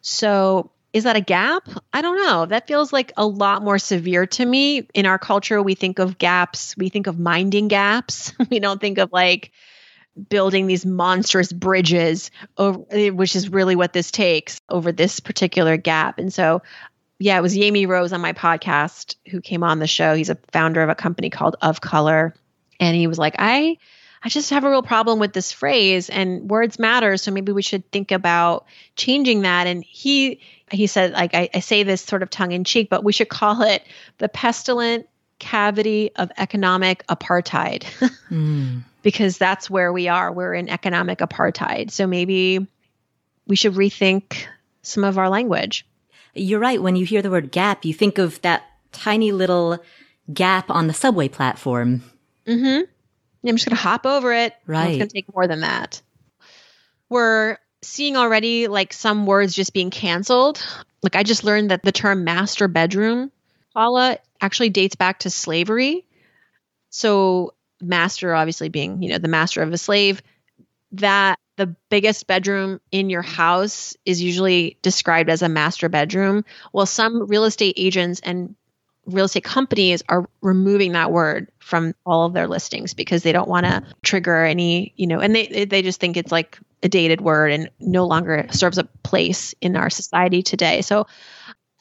So 0.00 0.70
is 0.92 1.04
that 1.04 1.16
a 1.16 1.20
gap? 1.20 1.68
I 1.92 2.02
don't 2.02 2.16
know. 2.16 2.46
That 2.46 2.66
feels 2.66 2.92
like 2.92 3.12
a 3.16 3.26
lot 3.26 3.62
more 3.62 3.78
severe 3.78 4.26
to 4.26 4.44
me. 4.44 4.86
In 4.94 5.06
our 5.06 5.18
culture, 5.18 5.62
we 5.62 5.74
think 5.74 5.98
of 5.98 6.18
gaps, 6.18 6.76
we 6.76 6.88
think 6.90 7.06
of 7.06 7.18
minding 7.18 7.68
gaps. 7.68 8.32
we 8.50 8.60
don't 8.60 8.80
think 8.80 8.98
of 8.98 9.10
like 9.12 9.52
building 10.28 10.66
these 10.66 10.84
monstrous 10.84 11.52
bridges 11.52 12.30
over 12.58 12.78
which 13.12 13.34
is 13.34 13.48
really 13.48 13.76
what 13.76 13.92
this 13.92 14.10
takes 14.10 14.60
over 14.68 14.92
this 14.92 15.20
particular 15.20 15.76
gap. 15.76 16.18
And 16.18 16.32
so 16.32 16.62
yeah, 17.18 17.38
it 17.38 17.42
was 17.42 17.56
Yami 17.56 17.86
Rose 17.86 18.12
on 18.12 18.20
my 18.20 18.32
podcast 18.32 19.14
who 19.30 19.40
came 19.40 19.62
on 19.62 19.78
the 19.78 19.86
show. 19.86 20.14
He's 20.14 20.30
a 20.30 20.38
founder 20.52 20.82
of 20.82 20.88
a 20.88 20.94
company 20.94 21.30
called 21.30 21.56
Of 21.62 21.80
Color. 21.80 22.34
And 22.80 22.96
he 22.96 23.06
was 23.06 23.18
like, 23.18 23.36
I 23.38 23.78
I 24.24 24.28
just 24.28 24.50
have 24.50 24.64
a 24.64 24.70
real 24.70 24.82
problem 24.82 25.18
with 25.18 25.32
this 25.32 25.50
phrase 25.50 26.08
and 26.08 26.48
words 26.48 26.78
matter. 26.78 27.16
So 27.16 27.30
maybe 27.30 27.52
we 27.52 27.62
should 27.62 27.90
think 27.90 28.12
about 28.12 28.66
changing 28.96 29.42
that. 29.42 29.66
And 29.66 29.84
he 29.84 30.40
he 30.70 30.86
said, 30.86 31.12
like 31.12 31.34
I, 31.34 31.48
I 31.54 31.60
say 31.60 31.82
this 31.82 32.02
sort 32.02 32.22
of 32.22 32.30
tongue 32.30 32.52
in 32.52 32.64
cheek, 32.64 32.88
but 32.88 33.04
we 33.04 33.12
should 33.12 33.28
call 33.28 33.62
it 33.62 33.84
the 34.18 34.28
pestilent 34.28 35.06
cavity 35.38 36.12
of 36.16 36.30
economic 36.38 37.04
apartheid. 37.08 37.82
mm. 38.30 38.82
Because 39.02 39.38
that's 39.38 39.68
where 39.68 39.92
we 39.92 40.08
are. 40.08 40.32
We're 40.32 40.54
in 40.54 40.68
economic 40.68 41.18
apartheid. 41.18 41.90
So 41.90 42.06
maybe 42.06 42.66
we 43.46 43.56
should 43.56 43.74
rethink 43.74 44.44
some 44.82 45.04
of 45.04 45.18
our 45.18 45.28
language. 45.28 45.86
You're 46.34 46.60
right. 46.60 46.80
When 46.80 46.96
you 46.96 47.04
hear 47.04 47.22
the 47.22 47.30
word 47.30 47.50
gap, 47.52 47.84
you 47.84 47.92
think 47.92 48.18
of 48.18 48.40
that 48.42 48.62
tiny 48.92 49.32
little 49.32 49.82
gap 50.32 50.70
on 50.70 50.86
the 50.86 50.94
subway 50.94 51.28
platform. 51.28 52.02
Mm-hmm. 52.46 52.84
I'm 53.48 53.56
just 53.56 53.66
going 53.66 53.76
to 53.76 53.82
hop 53.82 54.06
over 54.06 54.32
it. 54.32 54.54
Right. 54.66 54.90
It's 54.90 54.98
going 54.98 55.08
to 55.08 55.14
take 55.14 55.34
more 55.34 55.46
than 55.46 55.60
that. 55.60 56.00
We're 57.08 57.58
seeing 57.82 58.16
already 58.16 58.68
like 58.68 58.92
some 58.92 59.26
words 59.26 59.54
just 59.54 59.74
being 59.74 59.90
canceled. 59.90 60.64
Like 61.02 61.16
I 61.16 61.24
just 61.24 61.44
learned 61.44 61.72
that 61.72 61.82
the 61.82 61.92
term 61.92 62.24
master 62.24 62.68
bedroom, 62.68 63.32
Paula, 63.74 64.18
actually 64.40 64.70
dates 64.70 64.94
back 64.94 65.20
to 65.20 65.30
slavery. 65.30 66.06
So 66.90 67.54
master 67.82 68.34
obviously 68.34 68.68
being, 68.68 69.02
you 69.02 69.10
know, 69.10 69.18
the 69.18 69.28
master 69.28 69.62
of 69.62 69.72
a 69.72 69.78
slave, 69.78 70.22
that 70.92 71.38
the 71.56 71.74
biggest 71.90 72.26
bedroom 72.26 72.80
in 72.90 73.10
your 73.10 73.22
house 73.22 73.96
is 74.04 74.22
usually 74.22 74.78
described 74.82 75.28
as 75.28 75.42
a 75.42 75.48
master 75.48 75.88
bedroom. 75.88 76.44
Well, 76.72 76.86
some 76.86 77.26
real 77.26 77.44
estate 77.44 77.74
agents 77.76 78.20
and 78.20 78.54
real 79.06 79.24
estate 79.24 79.44
companies 79.44 80.02
are 80.08 80.28
removing 80.40 80.92
that 80.92 81.10
word 81.10 81.50
from 81.58 81.94
all 82.06 82.26
of 82.26 82.32
their 82.32 82.46
listings 82.46 82.94
because 82.94 83.22
they 83.22 83.32
don't 83.32 83.48
want 83.48 83.66
to 83.66 83.82
trigger 84.02 84.44
any, 84.44 84.92
you 84.96 85.06
know, 85.06 85.20
and 85.20 85.34
they 85.34 85.64
they 85.64 85.82
just 85.82 86.00
think 86.00 86.16
it's 86.16 86.32
like 86.32 86.58
a 86.82 86.88
dated 86.88 87.20
word 87.20 87.52
and 87.52 87.70
no 87.80 88.06
longer 88.06 88.46
serves 88.50 88.78
a 88.78 88.84
place 88.84 89.54
in 89.60 89.76
our 89.76 89.90
society 89.90 90.42
today. 90.42 90.82
So 90.82 91.06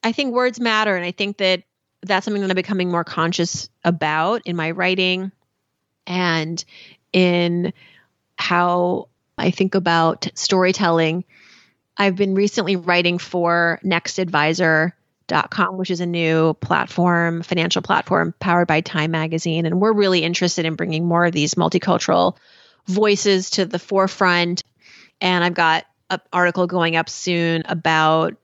I 0.03 0.11
think 0.11 0.33
words 0.33 0.59
matter 0.59 0.95
and 0.95 1.05
I 1.05 1.11
think 1.11 1.37
that 1.37 1.63
that's 2.03 2.25
something 2.25 2.41
that 2.41 2.49
I'm 2.49 2.55
becoming 2.55 2.89
more 2.89 3.03
conscious 3.03 3.69
about 3.83 4.41
in 4.45 4.55
my 4.55 4.71
writing 4.71 5.31
and 6.07 6.63
in 7.13 7.73
how 8.35 9.07
I 9.37 9.51
think 9.51 9.75
about 9.75 10.27
storytelling. 10.35 11.23
I've 11.97 12.15
been 12.15 12.35
recently 12.35 12.75
writing 12.75 13.17
for 13.17 13.79
nextadvisor.com, 13.83 15.77
which 15.77 15.91
is 15.91 15.99
a 15.99 16.05
new 16.05 16.53
platform, 16.55 17.41
financial 17.43 17.81
platform 17.81 18.33
powered 18.39 18.67
by 18.67 18.81
Time 18.81 19.11
Magazine. 19.11 19.65
And 19.65 19.79
we're 19.81 19.93
really 19.93 20.23
interested 20.23 20.65
in 20.65 20.75
bringing 20.75 21.05
more 21.05 21.25
of 21.25 21.33
these 21.33 21.55
multicultural 21.55 22.37
voices 22.87 23.51
to 23.51 23.65
the 23.65 23.79
forefront. 23.79 24.63
And 25.19 25.43
I've 25.43 25.53
got 25.53 25.85
an 26.09 26.19
article 26.33 26.67
going 26.67 26.95
up 26.95 27.09
soon 27.09 27.63
about 27.65 28.35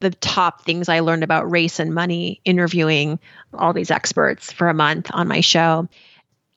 the 0.00 0.10
top 0.10 0.64
things 0.64 0.88
I 0.88 1.00
learned 1.00 1.24
about 1.24 1.50
race 1.50 1.80
and 1.80 1.92
money 1.92 2.40
interviewing 2.44 3.18
all 3.52 3.72
these 3.72 3.90
experts 3.90 4.52
for 4.52 4.68
a 4.68 4.74
month 4.74 5.10
on 5.12 5.26
my 5.26 5.40
show. 5.40 5.88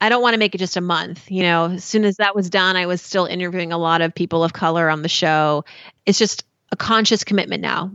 I 0.01 0.09
don't 0.09 0.21
want 0.21 0.33
to 0.33 0.39
make 0.39 0.55
it 0.55 0.57
just 0.57 0.77
a 0.77 0.81
month. 0.81 1.29
You 1.31 1.43
know, 1.43 1.65
as 1.67 1.83
soon 1.83 2.03
as 2.03 2.17
that 2.17 2.35
was 2.35 2.49
done, 2.49 2.75
I 2.75 2.87
was 2.87 3.01
still 3.01 3.25
interviewing 3.25 3.71
a 3.71 3.77
lot 3.77 4.01
of 4.01 4.13
people 4.13 4.43
of 4.43 4.51
color 4.51 4.89
on 4.89 5.03
the 5.03 5.09
show. 5.09 5.63
It's 6.05 6.17
just 6.17 6.43
a 6.71 6.75
conscious 6.75 7.23
commitment 7.23 7.61
now 7.61 7.91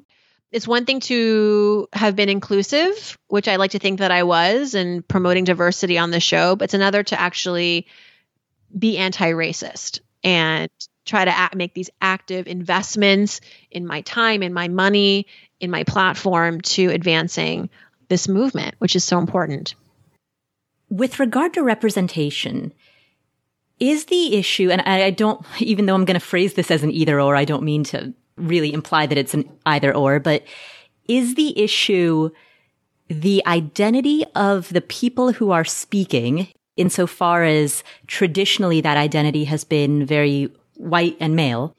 it's 0.53 0.67
one 0.67 0.85
thing 0.85 1.01
to 1.01 1.89
have 1.93 2.17
been 2.17 2.29
inclusive, 2.29 3.19
which 3.29 3.49
I 3.49 3.57
like 3.57 3.73
to 3.73 3.79
think 3.79 3.99
that 3.99 4.11
I 4.11 4.23
was, 4.23 4.75
and 4.75 5.07
promoting 5.07 5.45
diversity 5.45 5.99
on 5.99 6.11
the 6.11 6.21
show, 6.21 6.57
but 6.57 6.65
it's 6.65 6.75
another 6.75 7.03
to 7.03 7.21
actually 7.21 7.87
be 8.77 8.97
anti 8.97 9.33
racist 9.33 10.01
and 10.23 10.71
try 11.05 11.25
to 11.25 11.31
act, 11.37 11.55
make 11.55 11.75
these 11.75 11.91
active 12.01 12.47
investments 12.47 13.41
in 13.71 13.87
my 13.87 14.01
time, 14.01 14.43
in 14.43 14.53
my 14.53 14.69
money, 14.69 15.27
in 15.61 15.71
my 15.71 15.85
platform 15.85 16.61
to 16.61 16.89
advancing 16.89 17.69
this 18.09 18.29
movement, 18.29 18.77
which 18.79 18.97
is 18.97 19.05
so 19.05 19.19
important. 19.19 19.75
With 20.89 21.19
regard 21.19 21.55
to 21.55 21.63
representation, 21.63 22.73
is 23.79 24.07
the 24.07 24.37
issue, 24.37 24.71
and 24.71 24.81
I 24.83 25.11
don't, 25.11 25.45
even 25.61 25.87
though 25.87 25.95
I'm 25.95 26.05
going 26.05 26.19
to 26.19 26.27
phrase 26.27 26.55
this 26.55 26.71
as 26.71 26.83
an 26.83 26.91
either 26.91 27.21
or, 27.21 27.37
I 27.37 27.45
don't 27.45 27.63
mean 27.63 27.85
to 27.85 28.15
really 28.37 28.73
imply 28.73 29.07
that 29.07 29.19
it's 29.19 29.35
an 29.35 29.51
either 29.67 29.95
or, 29.95 30.21
but 30.21 30.45
is 31.09 31.35
the 31.35 31.59
issue 31.59 32.31
the 33.09 33.43
identity 33.47 34.25
of 34.35 34.69
the 34.71 34.81
people 34.81 35.33
who 35.33 35.51
are 35.51 35.65
speaking 35.65 36.49
insofar 36.77 37.45
as 37.45 37.85
traditionally 38.07 38.81
that 38.81 38.97
identity 38.97 39.45
has 39.45 39.65
been 39.65 40.05
very 40.05 40.53
white 40.75 41.17
and 41.21 41.37
male? 41.37 41.75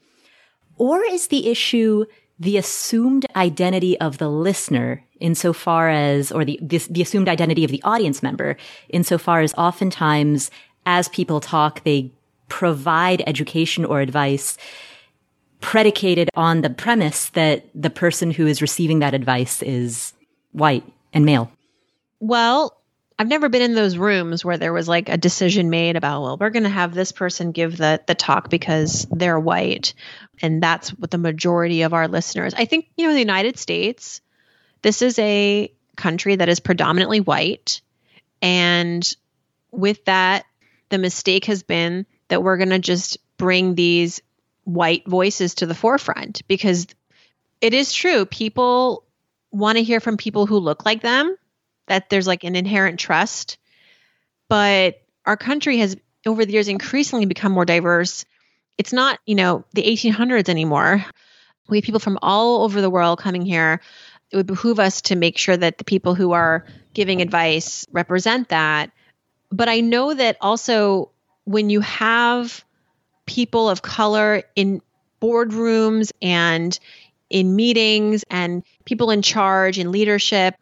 Or 0.78 1.04
is 1.04 1.28
the 1.28 1.50
issue 1.50 2.06
the 2.39 2.58
assumed 2.58 3.26
identity 3.36 4.00
of 4.00 4.20
the 4.20 4.30
listener 4.30 5.04
insofar 5.19 5.89
as, 5.89 6.32
or 6.32 6.45
the, 6.45 6.60
this, 6.62 6.88
the 6.88 7.01
assumed 7.01 7.30
identity 7.30 7.63
of 7.63 7.71
the 7.71 7.82
audience 7.84 8.23
member 8.23 8.58
insofar 8.89 9.41
as 9.41 9.53
oftentimes 9.56 10.51
as 10.86 11.10
people 11.10 11.39
talk, 11.39 11.84
they 11.84 12.12
provide 12.49 13.23
education 13.27 13.84
or 13.86 13.99
advice 13.99 14.58
predicated 15.60 16.30
on 16.36 16.62
the 16.62 16.69
premise 16.69 17.30
that 17.30 17.65
the 17.73 17.89
person 17.89 18.32
who 18.32 18.47
is 18.47 18.62
receiving 18.62 18.99
that 18.99 19.13
advice 19.13 19.62
is 19.63 20.13
white 20.51 20.84
and 21.13 21.25
male. 21.25 21.51
Well, 22.19 22.77
I've 23.19 23.27
never 23.27 23.49
been 23.49 23.63
in 23.63 23.73
those 23.73 23.97
rooms 23.97 24.45
where 24.45 24.58
there 24.58 24.73
was 24.73 24.88
like 24.88 25.10
a 25.10 25.17
decision 25.17 25.71
made 25.71 25.95
about, 25.95 26.21
well, 26.21 26.38
we're 26.39 26.51
going 26.51 26.63
to 26.63 26.69
have 26.69 26.93
this 26.93 27.12
person 27.12 27.51
give 27.51 27.77
the 27.77 27.99
the 28.06 28.13
talk 28.13 28.49
because 28.49 29.08
they're 29.12 29.39
white 29.39 29.95
and 30.41 30.62
that's 30.62 30.89
what 30.89 31.10
the 31.10 31.17
majority 31.17 31.82
of 31.82 31.93
our 31.93 32.08
listeners. 32.08 32.53
I 32.53 32.65
think, 32.65 32.88
you 32.95 33.08
know, 33.08 33.13
the 33.13 33.19
United 33.19 33.58
States, 33.58 34.21
this 34.88 35.02
is 35.02 35.19
a 35.19 35.69
country 35.97 36.38
that 36.38 36.47
is 36.47 36.62
predominantly 36.62 37.19
white 37.19 37.82
and 38.41 39.17
with 39.69 40.06
that 40.06 40.45
the 40.88 40.97
mistake 40.97 41.43
has 41.43 41.62
been 41.62 42.06
that 42.30 42.41
we're 42.41 42.56
going 42.56 42.69
to 42.69 42.80
just 42.80 43.17
bring 43.36 43.76
these 43.76 44.21
white 44.63 45.06
voices 45.06 45.56
to 45.56 45.65
the 45.65 45.76
forefront 45.76 46.47
because 46.47 46.88
it 47.60 47.73
is 47.73 47.91
true. 47.91 48.26
People 48.26 49.04
want 49.52 49.78
to 49.78 49.84
hear 49.84 50.00
from 50.00 50.15
people 50.15 50.45
who 50.45 50.58
look 50.58 50.86
like 50.86 51.02
them, 51.02 51.36
that 51.88 52.10
there's 52.10 52.28
like 52.28 52.45
an 52.45 52.56
inherent 52.56 52.97
trust. 52.97 53.58
But 54.47 55.02
our 55.26 55.36
country 55.36 55.80
has, 55.80 55.97
over 56.26 56.45
the 56.45 56.54
years, 56.54 56.69
increasingly 56.69 57.26
become 57.26 57.52
more 57.52 57.65
diverse. 57.65 58.23
It's 58.78 58.93
not, 58.93 59.19
you 59.26 59.36
know, 59.36 59.65
the 59.73 59.84
1800s 59.84 60.47
anymore. 60.47 61.04
We 61.67 61.80
have 61.80 61.84
people 61.84 62.00
from 62.00 62.19
all 62.21 62.63
over 62.63 62.80
the 62.80 62.89
world 62.89 63.19
coming 63.19 63.41
here. 63.41 63.82
It 64.31 64.37
would 64.37 64.47
behoove 64.47 64.79
us 64.79 65.01
to 65.03 65.15
make 65.15 65.37
sure 65.37 65.55
that 65.55 65.77
the 65.77 65.83
people 65.83 66.15
who 66.15 66.33
are 66.33 66.65
giving 66.93 67.21
advice 67.21 67.85
represent 67.91 68.49
that. 68.49 68.91
But 69.51 69.69
I 69.69 69.79
know 69.79 70.13
that 70.13 70.37
also 70.41 71.11
when 71.45 71.69
you 71.69 71.79
have 71.81 72.63
people 73.25 73.69
of 73.69 73.81
color 73.81 74.43
in 74.55 74.81
boardrooms 75.21 76.11
and 76.21 76.77
in 77.29 77.55
meetings 77.55 78.23
and 78.29 78.63
people 78.85 79.11
in 79.11 79.21
charge 79.21 79.77
and 79.77 79.91
leadership 79.91 80.55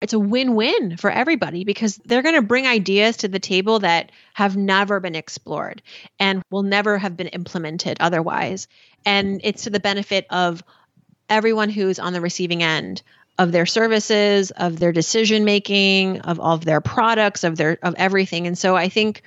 it's 0.00 0.12
a 0.12 0.18
win-win 0.18 0.98
for 0.98 1.10
everybody 1.10 1.64
because 1.64 1.98
they're 2.04 2.20
going 2.20 2.34
to 2.34 2.42
bring 2.42 2.66
ideas 2.66 3.16
to 3.18 3.28
the 3.28 3.38
table 3.38 3.78
that 3.78 4.12
have 4.34 4.54
never 4.54 5.00
been 5.00 5.14
explored 5.14 5.80
and 6.20 6.42
will 6.50 6.62
never 6.62 6.98
have 6.98 7.16
been 7.16 7.28
implemented 7.28 7.96
otherwise 8.00 8.68
and 9.06 9.40
it's 9.44 9.62
to 9.64 9.70
the 9.70 9.80
benefit 9.80 10.26
of 10.28 10.62
everyone 11.28 11.70
who's 11.70 11.98
on 11.98 12.12
the 12.12 12.20
receiving 12.20 12.62
end 12.62 13.02
of 13.38 13.50
their 13.50 13.66
services 13.66 14.50
of 14.52 14.78
their 14.78 14.92
decision 14.92 15.44
making 15.44 16.20
of 16.20 16.38
all 16.38 16.54
of 16.54 16.64
their 16.64 16.80
products 16.80 17.44
of 17.44 17.56
their 17.56 17.78
of 17.82 17.94
everything 17.96 18.46
and 18.46 18.56
so 18.56 18.76
i 18.76 18.88
think 18.88 19.22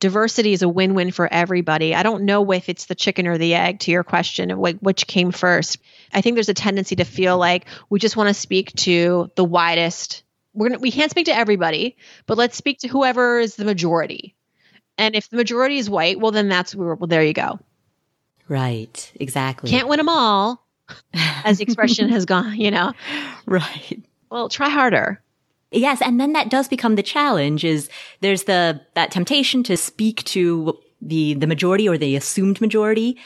diversity 0.00 0.52
is 0.52 0.62
a 0.62 0.68
win-win 0.68 1.12
for 1.12 1.30
everybody. 1.30 1.94
I 1.94 2.02
don't 2.02 2.24
know 2.24 2.50
if 2.52 2.68
it's 2.68 2.86
the 2.86 2.94
chicken 2.94 3.26
or 3.26 3.38
the 3.38 3.54
egg 3.54 3.80
to 3.80 3.90
your 3.90 4.02
question 4.02 4.50
of 4.50 4.58
which 4.58 5.06
came 5.06 5.30
first. 5.30 5.78
I 6.12 6.22
think 6.22 6.34
there's 6.34 6.48
a 6.48 6.54
tendency 6.54 6.96
to 6.96 7.04
feel 7.04 7.38
like 7.38 7.66
we 7.88 8.00
just 8.00 8.16
want 8.16 8.28
to 8.28 8.34
speak 8.34 8.72
to 8.76 9.30
the 9.36 9.44
widest. 9.44 10.24
We're 10.54 10.70
gonna, 10.70 10.80
we 10.80 10.90
can't 10.90 11.10
speak 11.10 11.26
to 11.26 11.36
everybody, 11.36 11.96
but 12.26 12.38
let's 12.38 12.56
speak 12.56 12.80
to 12.80 12.88
whoever 12.88 13.38
is 13.38 13.54
the 13.54 13.64
majority. 13.64 14.34
And 14.98 15.14
if 15.14 15.28
the 15.28 15.36
majority 15.36 15.78
is 15.78 15.88
white, 15.88 16.18
well, 16.18 16.32
then 16.32 16.48
that's 16.48 16.74
where, 16.74 16.94
well, 16.94 17.06
there 17.06 17.22
you 17.22 17.34
go. 17.34 17.60
Right. 18.48 19.12
Exactly. 19.14 19.70
Can't 19.70 19.86
win 19.86 19.98
them 19.98 20.08
all, 20.08 20.66
as 21.44 21.58
the 21.58 21.64
expression 21.64 22.08
has 22.08 22.24
gone, 22.24 22.58
you 22.58 22.70
know? 22.70 22.92
Right. 23.46 24.00
Well, 24.30 24.48
try 24.48 24.68
harder. 24.68 25.20
Yes, 25.72 26.00
and 26.02 26.20
then 26.20 26.34
that 26.34 26.50
does 26.50 26.68
become 26.68 26.94
the 26.94 27.02
challenge 27.02 27.64
is 27.64 27.88
there's 28.20 28.44
the 28.44 28.80
that 28.94 29.10
temptation 29.10 29.62
to 29.64 29.76
speak 29.76 30.22
to 30.24 30.78
the 31.00 31.34
the 31.34 31.46
majority 31.46 31.88
or 31.88 31.98
the 31.98 32.14
assumed 32.14 32.60
majority. 32.60 33.16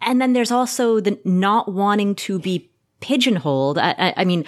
And 0.00 0.20
then 0.20 0.32
there's 0.32 0.50
also 0.50 1.00
the 1.00 1.18
not 1.24 1.72
wanting 1.72 2.14
to 2.16 2.38
be 2.38 2.70
pigeonholed. 3.00 3.78
I, 3.78 3.94
I, 3.98 4.14
I 4.18 4.24
mean, 4.24 4.44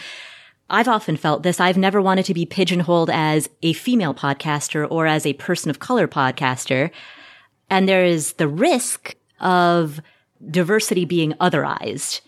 I've 0.68 0.88
often 0.88 1.16
felt 1.16 1.42
this. 1.42 1.58
I've 1.60 1.76
never 1.76 2.00
wanted 2.00 2.24
to 2.26 2.34
be 2.34 2.46
pigeonholed 2.46 3.10
as 3.10 3.48
a 3.62 3.72
female 3.72 4.14
podcaster 4.14 4.86
or 4.88 5.06
as 5.06 5.26
a 5.26 5.32
person 5.34 5.70
of 5.70 5.80
color 5.80 6.06
podcaster. 6.06 6.90
And 7.68 7.88
there 7.88 8.04
is 8.04 8.34
the 8.34 8.48
risk 8.48 9.16
of 9.40 10.00
diversity 10.48 11.05
being 11.05 11.33
otherized. 11.35 12.20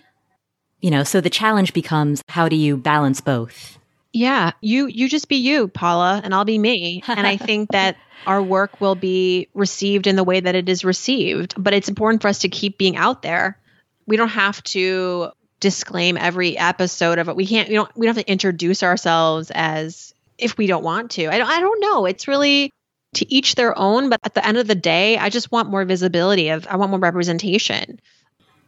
You 0.80 0.90
know, 0.90 1.04
so 1.04 1.20
the 1.20 1.30
challenge 1.30 1.72
becomes 1.72 2.22
how 2.28 2.48
do 2.48 2.56
you 2.56 2.76
balance 2.76 3.20
both? 3.20 3.78
Yeah, 4.12 4.52
you 4.60 4.86
you 4.86 5.08
just 5.08 5.28
be 5.28 5.36
you, 5.36 5.68
Paula, 5.68 6.20
and 6.22 6.34
I'll 6.34 6.44
be 6.44 6.58
me. 6.58 7.02
And 7.08 7.26
I 7.26 7.36
think 7.36 7.70
that 7.70 7.96
our 8.26 8.42
work 8.42 8.80
will 8.80 8.94
be 8.94 9.48
received 9.54 10.06
in 10.06 10.16
the 10.16 10.24
way 10.24 10.40
that 10.40 10.54
it 10.54 10.68
is 10.68 10.84
received. 10.84 11.54
But 11.56 11.72
it's 11.72 11.88
important 11.88 12.22
for 12.22 12.28
us 12.28 12.40
to 12.40 12.48
keep 12.48 12.78
being 12.78 12.96
out 12.96 13.22
there. 13.22 13.58
We 14.06 14.16
don't 14.16 14.28
have 14.28 14.62
to 14.64 15.30
disclaim 15.60 16.16
every 16.16 16.58
episode 16.58 17.18
of 17.18 17.28
it. 17.28 17.36
We 17.36 17.46
can't. 17.46 17.68
We 17.68 17.76
don't. 17.76 17.96
We 17.96 18.06
don't 18.06 18.16
have 18.16 18.24
to 18.24 18.30
introduce 18.30 18.82
ourselves 18.82 19.50
as 19.54 20.12
if 20.36 20.58
we 20.58 20.66
don't 20.66 20.84
want 20.84 21.12
to. 21.12 21.28
I 21.28 21.38
don't. 21.38 21.48
I 21.48 21.60
don't 21.60 21.80
know. 21.80 22.04
It's 22.06 22.28
really 22.28 22.72
to 23.14 23.32
each 23.32 23.54
their 23.54 23.76
own. 23.78 24.08
But 24.08 24.20
at 24.24 24.34
the 24.34 24.46
end 24.46 24.58
of 24.58 24.66
the 24.66 24.74
day, 24.74 25.18
I 25.18 25.28
just 25.30 25.52
want 25.52 25.70
more 25.70 25.84
visibility. 25.84 26.48
Of 26.50 26.66
I 26.66 26.76
want 26.76 26.90
more 26.90 27.00
representation. 27.00 28.00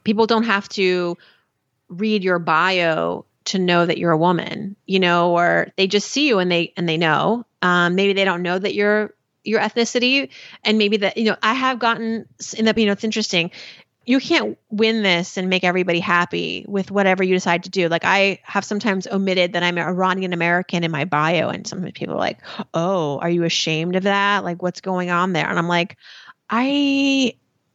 People 0.04 0.26
don't 0.26 0.44
have 0.44 0.68
to 0.70 1.16
read 1.88 2.24
your 2.24 2.38
bio 2.38 3.24
to 3.46 3.58
know 3.58 3.84
that 3.86 3.98
you're 3.98 4.12
a 4.12 4.18
woman, 4.18 4.76
you 4.86 4.98
know, 5.00 5.32
or 5.32 5.68
they 5.76 5.86
just 5.86 6.10
see 6.10 6.28
you 6.28 6.38
and 6.38 6.50
they 6.50 6.72
and 6.76 6.88
they 6.88 6.96
know. 6.96 7.44
Um, 7.62 7.94
maybe 7.94 8.12
they 8.12 8.24
don't 8.24 8.42
know 8.42 8.58
that 8.58 8.74
you're 8.74 9.14
your 9.44 9.60
ethnicity, 9.60 10.30
and 10.64 10.78
maybe 10.78 10.98
that 10.98 11.16
you 11.18 11.24
know 11.24 11.36
I 11.42 11.54
have 11.54 11.78
gotten 11.78 12.26
in 12.56 12.64
that 12.66 12.78
you 12.78 12.86
know 12.86 12.92
it's 12.92 13.04
interesting. 13.04 13.50
You 14.06 14.20
can't 14.20 14.58
win 14.70 15.02
this 15.02 15.36
and 15.36 15.48
make 15.48 15.64
everybody 15.64 16.00
happy 16.00 16.64
with 16.68 16.90
whatever 16.90 17.24
you 17.24 17.34
decide 17.34 17.64
to 17.64 17.70
do. 17.70 17.88
Like 17.88 18.04
I 18.04 18.40
have 18.42 18.64
sometimes 18.64 19.06
omitted 19.06 19.54
that 19.54 19.62
I'm 19.62 19.78
Iranian 19.78 20.32
American 20.32 20.84
in 20.84 20.90
my 20.90 21.04
bio, 21.04 21.48
and 21.48 21.66
some 21.66 21.82
people 21.92 22.14
are 22.14 22.18
like, 22.18 22.38
"Oh, 22.74 23.18
are 23.18 23.30
you 23.30 23.44
ashamed 23.44 23.96
of 23.96 24.02
that? 24.04 24.44
Like, 24.44 24.62
what's 24.62 24.80
going 24.80 25.10
on 25.10 25.32
there?" 25.32 25.48
And 25.48 25.58
I'm 25.58 25.68
like, 25.68 25.96
I 26.50 27.34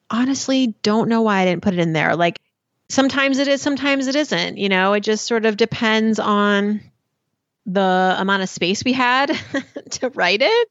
honestly 0.10 0.76
don't 0.82 1.10
know 1.10 1.22
why 1.22 1.42
I 1.42 1.46
didn't 1.46 1.64
put 1.64 1.74
it 1.74 1.80
in 1.80 1.94
there. 1.94 2.16
Like 2.16 2.40
sometimes 2.90 3.38
it 3.38 3.48
is, 3.48 3.62
sometimes 3.62 4.08
it 4.08 4.16
isn't. 4.16 4.58
You 4.58 4.70
know, 4.70 4.94
it 4.94 5.02
just 5.02 5.26
sort 5.26 5.46
of 5.46 5.58
depends 5.58 6.20
on 6.20 6.82
the 7.66 8.16
amount 8.18 8.44
of 8.44 8.50
space 8.50 8.84
we 8.84 8.94
had 8.94 9.28
to 9.92 10.10
write 10.10 10.42
it 10.42 10.70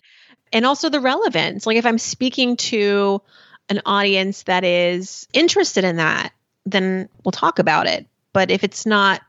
and 0.53 0.67
also 0.67 0.89
the 0.89 1.01
relevance. 1.01 1.67
Like 1.67 1.77
if 1.77 1.87
I'm 1.87 1.99
speaking 1.99 2.57
to 2.57 3.23
an 3.69 3.81
audience 3.85 4.45
that 4.45 4.65
is 4.65 5.29
interested 5.33 5.85
in 5.85 5.97
that, 5.97 6.33
then 6.67 7.09
we'll 7.25 7.33
talk 7.33 7.59
about 7.59 7.87
it. 7.87 8.07
But 8.33 8.51
if 8.51 8.65
it's 8.65 8.87
not 8.87 9.21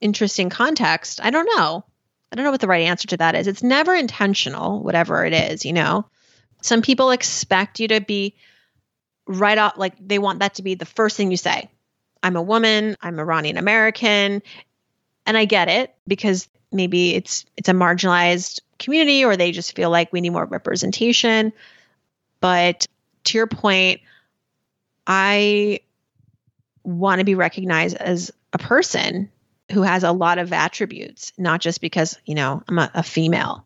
interesting 0.00 0.50
context, 0.50 1.20
I 1.22 1.30
don't 1.30 1.50
know. 1.56 1.84
I 2.32 2.36
don't 2.36 2.44
know 2.44 2.50
what 2.50 2.60
the 2.60 2.68
right 2.68 2.86
answer 2.86 3.08
to 3.08 3.16
that 3.18 3.34
is. 3.34 3.46
It's 3.46 3.62
never 3.62 3.94
intentional, 3.94 4.82
whatever 4.82 5.24
it 5.24 5.32
is, 5.32 5.64
you 5.64 5.72
know. 5.72 6.06
Some 6.62 6.82
people 6.82 7.10
expect 7.10 7.80
you 7.80 7.88
to 7.88 8.00
be 8.00 8.34
right 9.26 9.58
off 9.58 9.76
like 9.76 9.94
they 10.00 10.18
want 10.18 10.40
that 10.40 10.54
to 10.54 10.62
be 10.62 10.74
the 10.74 10.84
first 10.84 11.16
thing 11.16 11.30
you 11.30 11.36
say. 11.36 11.68
I'm 12.22 12.36
a 12.36 12.42
woman, 12.42 12.96
I'm 13.00 13.18
Iranian 13.18 13.56
American. 13.56 14.42
And 15.26 15.36
I 15.36 15.44
get 15.44 15.68
it 15.68 15.94
because 16.06 16.48
maybe 16.72 17.14
it's 17.14 17.44
it's 17.56 17.68
a 17.68 17.72
marginalized 17.72 18.60
community 18.78 19.24
or 19.24 19.36
they 19.36 19.52
just 19.52 19.76
feel 19.76 19.90
like 19.90 20.12
we 20.12 20.20
need 20.20 20.30
more 20.30 20.46
representation. 20.46 21.52
But 22.40 22.86
to 23.24 23.38
your 23.38 23.46
point, 23.46 24.00
I 25.06 25.80
want 26.84 27.18
to 27.18 27.24
be 27.24 27.34
recognized 27.34 27.96
as 27.96 28.30
a 28.52 28.58
person 28.58 29.30
who 29.72 29.82
has 29.82 30.02
a 30.02 30.12
lot 30.12 30.38
of 30.38 30.52
attributes, 30.52 31.32
not 31.38 31.60
just 31.60 31.80
because, 31.80 32.18
you 32.24 32.34
know, 32.34 32.62
I'm 32.68 32.78
a, 32.78 32.90
a 32.94 33.02
female. 33.02 33.64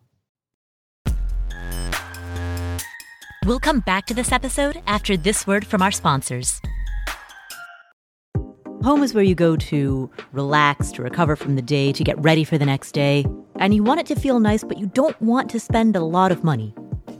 We'll 3.45 3.59
come 3.59 3.79
back 3.81 4.07
to 4.07 4.13
this 4.13 4.31
episode 4.31 4.81
after 4.87 5.15
this 5.15 5.45
word 5.45 5.67
from 5.67 5.81
our 5.81 5.91
sponsors. 5.91 6.59
Home 8.83 9.03
is 9.03 9.13
where 9.13 9.23
you 9.23 9.33
go 9.35 9.55
to 9.55 10.09
relax, 10.31 10.91
to 10.91 11.01
recover 11.01 11.35
from 11.35 11.55
the 11.55 11.61
day, 11.61 11.91
to 11.91 12.03
get 12.03 12.19
ready 12.19 12.43
for 12.43 12.57
the 12.57 12.65
next 12.65 12.91
day. 12.91 13.25
And 13.57 13.73
you 13.73 13.83
want 13.83 13.99
it 13.99 14.05
to 14.07 14.15
feel 14.15 14.39
nice, 14.39 14.63
but 14.63 14.77
you 14.77 14.87
don't 14.87 15.19
want 15.21 15.49
to 15.51 15.59
spend 15.59 15.95
a 15.95 16.03
lot 16.03 16.31
of 16.31 16.43
money. 16.43 16.73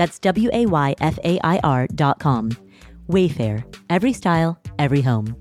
That's 0.00 0.18
W 0.20 0.48
A 0.54 0.64
Y 0.64 0.94
F 1.02 1.18
A 1.24 1.38
I 1.44 1.58
R 1.62 1.86
dot 1.88 2.20
com. 2.20 2.52
Wayfair, 3.10 3.62
every 3.90 4.14
style, 4.14 4.58
every 4.78 5.02
home. 5.02 5.36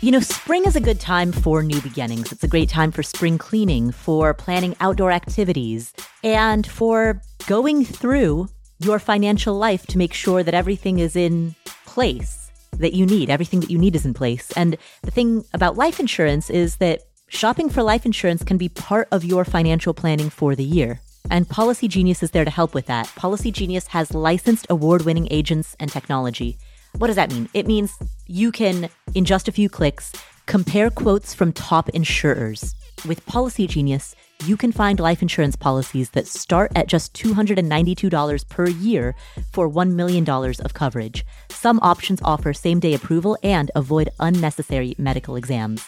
You 0.00 0.12
know, 0.12 0.20
spring 0.20 0.64
is 0.64 0.76
a 0.76 0.80
good 0.80 1.00
time 1.00 1.32
for 1.32 1.64
new 1.64 1.80
beginnings. 1.80 2.30
It's 2.30 2.44
a 2.44 2.48
great 2.48 2.68
time 2.68 2.92
for 2.92 3.02
spring 3.02 3.36
cleaning, 3.36 3.90
for 3.90 4.32
planning 4.32 4.76
outdoor 4.78 5.10
activities, 5.10 5.92
and 6.22 6.64
for 6.64 7.20
going 7.48 7.84
through 7.84 8.46
your 8.78 9.00
financial 9.00 9.58
life 9.58 9.84
to 9.88 9.98
make 9.98 10.14
sure 10.14 10.44
that 10.44 10.54
everything 10.54 11.00
is 11.00 11.16
in 11.16 11.56
place 11.84 12.48
that 12.78 12.92
you 12.92 13.06
need. 13.06 13.28
Everything 13.28 13.58
that 13.58 13.72
you 13.72 13.78
need 13.78 13.96
is 13.96 14.06
in 14.06 14.14
place. 14.14 14.52
And 14.52 14.76
the 15.02 15.10
thing 15.10 15.44
about 15.52 15.76
life 15.76 15.98
insurance 15.98 16.48
is 16.48 16.76
that 16.76 17.00
Shopping 17.28 17.68
for 17.68 17.82
life 17.82 18.06
insurance 18.06 18.44
can 18.44 18.58
be 18.58 18.68
part 18.68 19.08
of 19.10 19.24
your 19.24 19.44
financial 19.44 19.92
planning 19.92 20.30
for 20.30 20.54
the 20.54 20.62
year. 20.62 21.00
And 21.30 21.48
Policygenius 21.48 22.22
is 22.22 22.30
there 22.30 22.44
to 22.44 22.50
help 22.50 22.74
with 22.74 22.86
that. 22.86 23.06
Policygenius 23.08 23.88
has 23.88 24.14
licensed 24.14 24.66
award 24.70 25.02
winning 25.02 25.28
agents 25.30 25.74
and 25.80 25.90
technology. 25.90 26.58
What 26.98 27.08
does 27.08 27.16
that 27.16 27.32
mean? 27.32 27.48
It 27.54 27.66
means 27.66 27.98
you 28.26 28.52
can, 28.52 28.88
in 29.14 29.24
just 29.24 29.48
a 29.48 29.52
few 29.52 29.68
clicks, 29.68 30.12
compare 30.46 30.90
quotes 30.90 31.34
from 31.34 31.52
top 31.52 31.88
insurers. 31.90 32.74
With 33.06 33.24
Policygenius, 33.26 34.14
you 34.44 34.56
can 34.56 34.72
find 34.72 35.00
life 35.00 35.22
insurance 35.22 35.56
policies 35.56 36.10
that 36.10 36.26
start 36.26 36.70
at 36.76 36.86
just 36.86 37.14
$292 37.14 38.48
per 38.48 38.68
year 38.68 39.14
for 39.52 39.68
$1 39.68 39.92
million 39.92 40.28
of 40.28 40.74
coverage. 40.74 41.24
Some 41.48 41.78
options 41.82 42.20
offer 42.22 42.52
same 42.52 42.80
day 42.80 42.94
approval 42.94 43.38
and 43.42 43.70
avoid 43.74 44.10
unnecessary 44.20 44.94
medical 44.98 45.36
exams. 45.36 45.82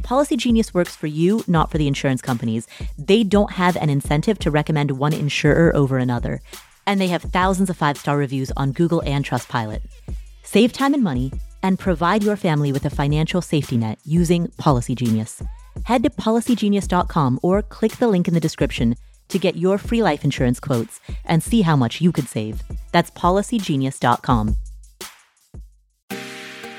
Policygenius 0.00 0.74
works 0.74 0.96
for 0.96 1.06
you, 1.06 1.44
not 1.46 1.70
for 1.70 1.78
the 1.78 1.86
insurance 1.86 2.22
companies. 2.22 2.66
They 2.98 3.22
don't 3.22 3.52
have 3.52 3.76
an 3.76 3.90
incentive 3.90 4.38
to 4.40 4.50
recommend 4.50 4.90
one 4.92 5.12
insurer 5.12 5.74
over 5.74 5.98
another. 5.98 6.42
And 6.86 7.00
they 7.00 7.08
have 7.08 7.22
thousands 7.22 7.70
of 7.70 7.76
five 7.76 7.96
star 7.98 8.16
reviews 8.16 8.50
on 8.56 8.72
Google 8.72 9.02
and 9.06 9.24
Trustpilot. 9.24 9.82
Save 10.42 10.72
time 10.72 10.94
and 10.94 11.02
money 11.02 11.32
and 11.62 11.78
provide 11.78 12.22
your 12.22 12.36
family 12.36 12.72
with 12.72 12.84
a 12.84 12.90
financial 12.90 13.42
safety 13.42 13.76
net 13.76 13.98
using 14.04 14.48
Policygenius. 14.58 15.46
Head 15.84 16.02
to 16.02 16.10
policygenius.com 16.10 17.40
or 17.42 17.62
click 17.62 17.92
the 17.92 18.08
link 18.08 18.28
in 18.28 18.34
the 18.34 18.40
description 18.40 18.96
to 19.28 19.38
get 19.38 19.56
your 19.56 19.78
free 19.78 20.02
life 20.02 20.24
insurance 20.24 20.58
quotes 20.60 21.00
and 21.24 21.42
see 21.42 21.62
how 21.62 21.76
much 21.76 22.00
you 22.00 22.12
could 22.12 22.28
save. 22.28 22.62
That's 22.92 23.10
policygenius.com. 23.12 24.56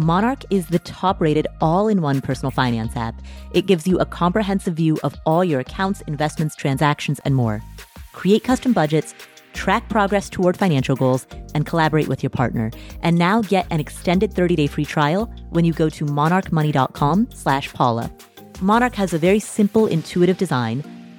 Monarch 0.00 0.46
is 0.48 0.68
the 0.68 0.78
top 0.78 1.20
rated 1.20 1.46
all 1.60 1.86
in 1.86 2.00
one 2.00 2.22
personal 2.22 2.50
finance 2.50 2.96
app. 2.96 3.20
It 3.52 3.66
gives 3.66 3.86
you 3.86 3.98
a 3.98 4.06
comprehensive 4.06 4.72
view 4.72 4.98
of 5.04 5.14
all 5.26 5.44
your 5.44 5.60
accounts, 5.60 6.00
investments, 6.06 6.56
transactions, 6.56 7.20
and 7.26 7.36
more. 7.36 7.62
Create 8.14 8.42
custom 8.42 8.72
budgets, 8.72 9.14
track 9.52 9.86
progress 9.90 10.30
toward 10.30 10.56
financial 10.56 10.96
goals, 10.96 11.26
and 11.54 11.66
collaborate 11.66 12.08
with 12.08 12.22
your 12.22 12.30
partner. 12.30 12.70
And 13.02 13.18
now 13.18 13.42
get 13.42 13.66
an 13.68 13.78
extended 13.78 14.32
30-day 14.32 14.68
free 14.68 14.86
trial 14.86 15.26
when 15.50 15.66
you 15.66 15.74
go 15.74 15.90
to 15.90 16.06
monarchmoney.com 16.06 17.28
slash 17.34 17.70
Paula. 17.74 18.10
Monarch 18.62 18.94
has 18.94 19.12
a 19.12 19.18
very 19.18 19.38
simple, 19.38 19.86
intuitive 19.86 20.38
design. 20.38 20.82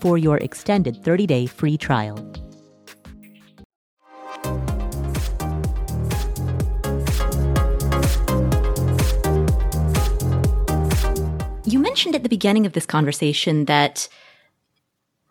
for 0.00 0.18
your 0.18 0.38
extended 0.38 1.02
30 1.04 1.26
day 1.26 1.46
free 1.46 1.76
trial. 1.76 2.16
You 11.64 11.78
mentioned 11.78 12.14
at 12.14 12.22
the 12.22 12.28
beginning 12.30 12.64
of 12.64 12.72
this 12.72 12.86
conversation 12.86 13.66
that 13.66 14.08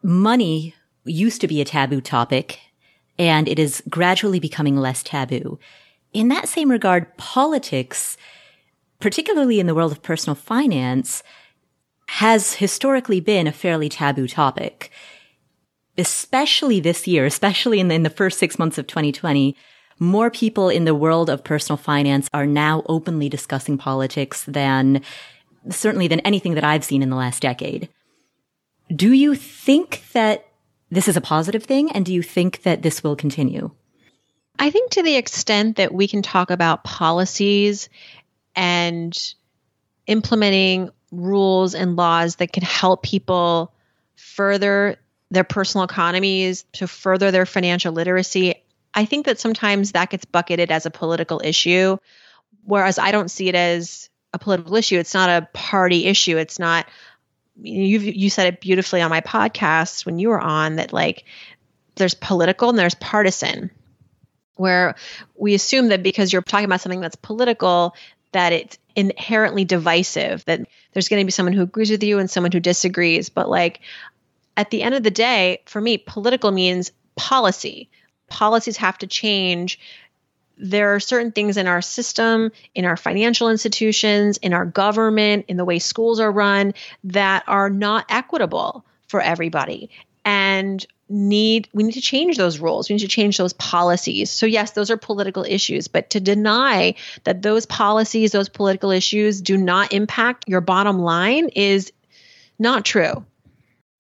money 0.04 0.76
used 1.04 1.42
to 1.42 1.48
be 1.48 1.62
a 1.62 1.66
taboo 1.66 2.02
topic 2.02 2.60
and 3.18 3.48
it 3.48 3.58
is 3.58 3.82
gradually 3.90 4.40
becoming 4.40 4.78
less 4.78 5.02
taboo. 5.02 5.60
In 6.14 6.28
that 6.30 6.48
same 6.48 6.70
regard, 6.70 7.16
politics, 7.18 8.18
particularly 9.00 9.60
in 9.60 9.66
the 9.68 9.76
world 9.76 9.92
of 9.92 10.04
personal 10.04 10.36
finance, 10.36 11.24
has 12.08 12.54
historically 12.54 13.20
been 13.20 13.48
a 13.48 13.52
fairly 13.52 13.90
taboo 13.90 14.28
topic. 14.28 14.92
Especially 15.98 16.80
this 16.80 17.08
year, 17.08 17.26
especially 17.26 17.80
in 17.80 17.88
the, 17.88 17.96
in 17.96 18.04
the 18.04 18.10
first 18.10 18.38
six 18.38 18.60
months 18.60 18.78
of 18.78 18.88
2020, 18.88 19.56
more 20.00 20.30
people 20.30 20.70
in 20.70 20.86
the 20.86 20.96
world 20.96 21.30
of 21.30 21.44
personal 21.44 21.78
finance 21.78 22.30
are 22.34 22.46
now 22.46 22.84
openly 22.88 23.30
discussing 23.30 23.78
politics 23.78 24.44
than 24.44 25.02
certainly 25.70 26.08
than 26.08 26.20
anything 26.22 26.54
that 26.54 26.64
I've 26.64 26.84
seen 26.84 27.02
in 27.02 27.10
the 27.10 27.16
last 27.16 27.42
decade. 27.42 27.90
Do 28.96 29.12
you 29.12 29.36
think 29.36 30.04
that 30.14 30.46
this 30.90 31.08
is 31.08 31.18
a 31.18 31.22
positive 31.22 31.64
thing? 31.64 31.92
And 31.92 32.06
do 32.06 32.14
you 32.14 32.22
think 32.22 32.62
that 32.62 32.84
this 32.84 33.04
will 33.04 33.16
continue? 33.16 33.72
I 34.60 34.70
think 34.70 34.92
to 34.92 35.04
the 35.04 35.16
extent 35.16 35.78
that 35.78 35.94
we 35.94 36.08
can 36.08 36.22
talk 36.22 36.52
about 36.52 36.84
policies 36.84 37.90
and 38.56 39.18
implementing 40.08 40.90
rules 41.12 41.76
and 41.76 41.96
laws 41.96 42.38
that 42.38 42.52
can 42.52 42.64
help 42.64 43.04
people 43.04 43.74
further 44.16 44.98
their 45.30 45.44
personal 45.44 45.84
economies, 45.84 46.66
to 46.74 46.88
further 46.88 47.32
their 47.32 47.46
financial 47.46 47.94
literacy, 47.94 48.56
I 48.94 49.06
think 49.06 49.26
that 49.26 49.40
sometimes 49.40 49.92
that 49.92 50.10
gets 50.10 50.26
bucketed 50.26 50.72
as 50.72 50.86
a 50.86 50.92
political 50.92 51.42
issue. 51.44 51.98
Whereas 52.64 52.98
I 52.98 53.12
don't 53.12 53.30
see 53.30 53.48
it 53.50 53.56
as 53.56 54.10
a 54.34 54.40
political 54.40 54.76
issue. 54.76 54.98
It's 54.98 55.14
not 55.14 55.30
a 55.30 55.48
party 55.54 56.06
issue. 56.06 56.38
It's 56.38 56.60
not 56.60 56.88
you 57.62 58.00
you 58.00 58.30
said 58.30 58.54
it 58.54 58.62
beautifully 58.62 59.02
on 59.02 59.10
my 59.10 59.22
podcast 59.22 60.06
when 60.06 60.20
you 60.20 60.30
were 60.30 60.40
on 60.40 60.76
that 60.76 60.94
like 60.94 61.24
there's 61.96 62.14
political 62.14 62.70
and 62.70 62.78
there's 62.78 62.94
partisan 62.94 63.72
where 64.56 64.96
we 65.36 65.54
assume 65.54 65.88
that 65.88 66.04
because 66.04 66.32
you're 66.32 66.42
talking 66.42 66.66
about 66.66 66.82
something 66.82 67.02
that's 67.02 67.16
political 67.16 67.96
that 68.32 68.54
it's 68.54 68.78
inherently 68.96 69.64
divisive 69.66 70.44
that 70.46 70.62
there's 70.92 71.08
going 71.08 71.22
to 71.22 71.26
be 71.26 71.32
someone 71.32 71.54
who 71.54 71.62
agrees 71.62 71.92
with 71.92 72.04
you 72.04 72.20
and 72.20 72.30
someone 72.30 72.52
who 72.52 72.60
disagrees. 72.60 73.30
But 73.30 73.50
like 73.50 73.82
at 74.56 74.72
the 74.72 74.82
end 74.82 74.96
of 74.96 75.04
the 75.04 75.12
day 75.12 75.62
for 75.66 75.80
me 75.80 75.98
political 75.98 76.52
means 76.52 76.92
policy. 77.16 77.90
Policies 78.28 78.78
have 78.78 78.98
to 79.00 79.08
change. 79.08 79.80
There 80.58 80.96
are 80.96 81.00
certain 81.00 81.32
things 81.32 81.58
in 81.58 81.68
our 81.68 81.82
system, 81.82 82.52
in 82.74 82.86
our 82.86 82.98
financial 82.98 83.50
institutions, 83.50 84.38
in 84.38 84.54
our 84.54 84.66
government, 84.66 85.46
in 85.48 85.58
the 85.58 85.66
way 85.66 85.78
schools 85.80 86.20
are 86.20 86.32
run 86.32 86.74
that 87.04 87.44
are 87.48 87.70
not 87.70 88.06
equitable 88.10 88.84
for 89.08 89.22
everybody. 89.22 89.90
And 90.28 90.86
need 91.10 91.70
we 91.74 91.84
need 91.84 91.94
to 91.94 92.02
change 92.02 92.36
those 92.36 92.60
rules. 92.60 92.90
We 92.90 92.96
need 92.96 93.02
to 93.02 93.08
change 93.08 93.38
those 93.38 93.54
policies. 93.54 94.30
So 94.30 94.46
yes 94.46 94.72
those 94.72 94.92
are 94.92 94.98
political 94.98 95.46
issues 95.48 95.88
but 95.88 96.10
to 96.10 96.20
deny 96.20 96.96
that 97.24 97.42
those 97.42 97.66
policies 97.66 98.34
those 98.34 98.50
political 98.50 98.92
issues 98.92 99.40
do 99.40 99.56
not 99.56 99.94
impact 99.94 100.44
your 100.48 100.60
bottom 100.60 101.00
line 101.00 101.48
is 101.56 101.94
not 102.60 102.84
true. 102.84 103.26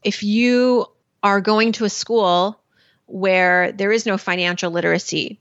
If 0.03 0.21
you 0.21 0.87
are 1.23 1.39
going 1.39 1.71
to 1.73 1.85
a 1.85 1.89
school 1.89 2.59
where 3.05 3.71
there 3.71 3.93
is 3.93 4.05
no 4.05 4.17
financial 4.17 4.69
literacy 4.69 5.39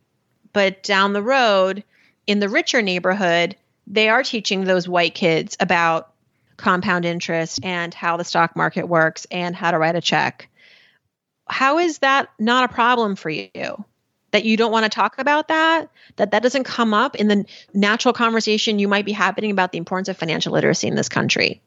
but 0.53 0.85
down 0.85 1.12
the 1.12 1.22
road, 1.22 1.83
in 2.27 2.38
the 2.38 2.49
richer 2.49 2.81
neighborhood, 2.81 3.57
they 3.87 4.09
are 4.09 4.22
teaching 4.22 4.64
those 4.64 4.88
white 4.88 5.14
kids 5.14 5.57
about 5.61 6.12
compound 6.57 7.05
interest 7.05 7.61
and 7.62 7.92
how 7.92 8.16
the 8.16 8.25
stock 8.25 8.57
market 8.57 8.88
works 8.88 9.27
and 9.31 9.55
how 9.55 9.70
to 9.70 9.79
write 9.79 9.96
a 9.96 10.01
check. 10.01 10.49
How 11.47 11.79
is 11.79 11.99
that 11.99 12.29
not 12.39 12.71
a 12.71 12.73
problem 12.73 13.17
for 13.17 13.31
you? 13.31 13.85
That 14.33 14.45
you 14.45 14.57
don't 14.57 14.73
want 14.73 14.85
to 14.85 14.91
talk 14.91 15.19
about 15.19 15.49
that? 15.49 15.89
That 16.17 16.33
that 16.33 16.43
doesn't 16.43 16.65
come 16.65 16.93
up 16.93 17.17
in 17.17 17.29
the 17.29 17.47
natural 17.73 18.13
conversation 18.13 18.79
you 18.79 18.89
might 18.89 19.07
be 19.07 19.13
happening 19.13 19.51
about 19.51 19.73
the 19.73 19.79
importance 19.79 20.09
of 20.09 20.17
financial 20.17 20.53
literacy 20.53 20.89
in 20.89 20.95
this 20.95 21.09
country. 21.09 21.63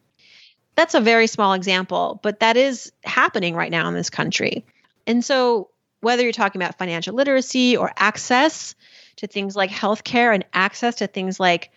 That's 0.76 0.94
a 0.94 1.02
very 1.02 1.28
small 1.28 1.54
example, 1.54 2.20
but 2.22 2.42
that 2.42 2.58
is 2.58 2.92
happening 3.04 3.56
right 3.56 3.72
now 3.72 3.88
in 3.88 3.94
this 3.94 4.10
country. 4.10 4.66
And 5.08 5.26
so 5.26 5.70
whether 6.02 6.24
you're 6.24 6.32
talking 6.32 6.62
about 6.62 6.78
financial 6.78 7.16
literacy 7.16 7.76
or 7.76 7.92
access 7.98 8.76
to 9.18 9.28
things 9.28 9.56
like 9.56 9.70
healthcare 9.70 10.34
and 10.34 10.46
access 10.54 10.96
to 10.96 11.08
things 11.08 11.40
like 11.40 11.72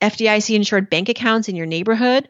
FDIC 0.00 0.54
insured 0.54 0.90
bank 0.90 1.08
accounts 1.08 1.48
in 1.48 1.56
your 1.56 1.66
neighborhood, 1.66 2.28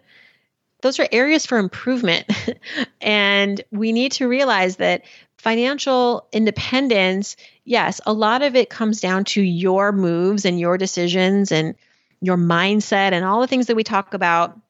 those 0.84 1.00
are 1.00 1.08
areas 1.10 1.46
for 1.46 1.56
improvement. 1.56 2.26
and 3.00 3.62
we 3.70 3.90
need 3.90 4.12
to 4.12 4.28
realize 4.28 4.76
that 4.76 5.02
financial 5.38 6.28
independence, 6.30 7.36
yes, 7.64 8.02
a 8.04 8.12
lot 8.12 8.42
of 8.42 8.54
it 8.54 8.68
comes 8.68 9.00
down 9.00 9.24
to 9.24 9.40
your 9.40 9.92
moves 9.92 10.44
and 10.44 10.60
your 10.60 10.76
decisions 10.76 11.52
and 11.52 11.74
your 12.20 12.36
mindset 12.36 13.12
and 13.12 13.24
all 13.24 13.40
the 13.40 13.46
things 13.46 13.68
that 13.68 13.76
we 13.76 13.82
talk 13.82 14.12
about. 14.12 14.60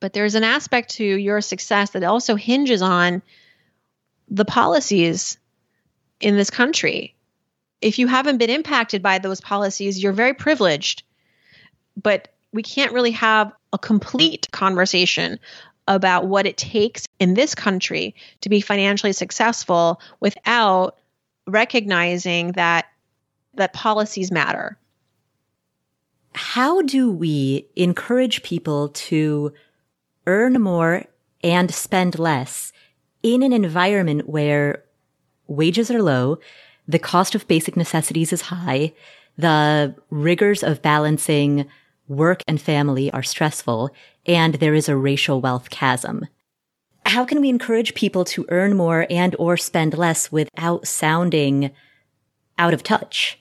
But 0.00 0.12
there's 0.12 0.34
an 0.34 0.44
aspect 0.44 0.90
to 0.96 1.04
your 1.04 1.40
success 1.40 1.90
that 1.90 2.04
also 2.04 2.34
hinges 2.34 2.82
on 2.82 3.22
the 4.28 4.44
policies 4.44 5.38
in 6.20 6.36
this 6.36 6.50
country. 6.50 7.16
If 7.80 7.98
you 7.98 8.06
haven't 8.06 8.36
been 8.36 8.50
impacted 8.50 9.02
by 9.02 9.18
those 9.18 9.40
policies, 9.40 10.02
you're 10.02 10.12
very 10.12 10.34
privileged. 10.34 11.04
But 11.96 12.28
we 12.52 12.62
can't 12.62 12.92
really 12.92 13.12
have 13.12 13.52
a 13.72 13.78
complete 13.78 14.48
conversation 14.52 15.38
about 15.86 16.26
what 16.26 16.46
it 16.46 16.56
takes 16.56 17.06
in 17.18 17.34
this 17.34 17.54
country 17.54 18.14
to 18.42 18.48
be 18.48 18.60
financially 18.60 19.12
successful 19.12 20.00
without 20.20 20.98
recognizing 21.46 22.52
that 22.52 22.86
that 23.54 23.72
policies 23.72 24.30
matter. 24.30 24.78
How 26.34 26.82
do 26.82 27.10
we 27.10 27.66
encourage 27.74 28.42
people 28.42 28.90
to 28.90 29.52
earn 30.26 30.60
more 30.60 31.04
and 31.42 31.74
spend 31.74 32.18
less 32.18 32.72
in 33.22 33.42
an 33.42 33.52
environment 33.52 34.28
where 34.28 34.84
wages 35.46 35.90
are 35.90 36.02
low, 36.02 36.38
the 36.86 36.98
cost 36.98 37.34
of 37.34 37.48
basic 37.48 37.76
necessities 37.76 38.32
is 38.32 38.42
high, 38.42 38.92
the 39.36 39.94
rigors 40.10 40.62
of 40.62 40.82
balancing 40.82 41.66
work 42.08 42.42
and 42.48 42.60
family 42.60 43.10
are 43.12 43.22
stressful, 43.22 43.90
and 44.26 44.54
there 44.54 44.74
is 44.74 44.88
a 44.88 44.96
racial 44.96 45.40
wealth 45.40 45.70
chasm. 45.70 46.26
How 47.06 47.24
can 47.24 47.40
we 47.40 47.48
encourage 47.48 47.94
people 47.94 48.24
to 48.26 48.46
earn 48.50 48.76
more 48.76 49.06
and 49.08 49.34
or 49.38 49.56
spend 49.56 49.96
less 49.96 50.30
without 50.30 50.86
sounding 50.86 51.70
out 52.58 52.74
of 52.74 52.82
touch? 52.82 53.38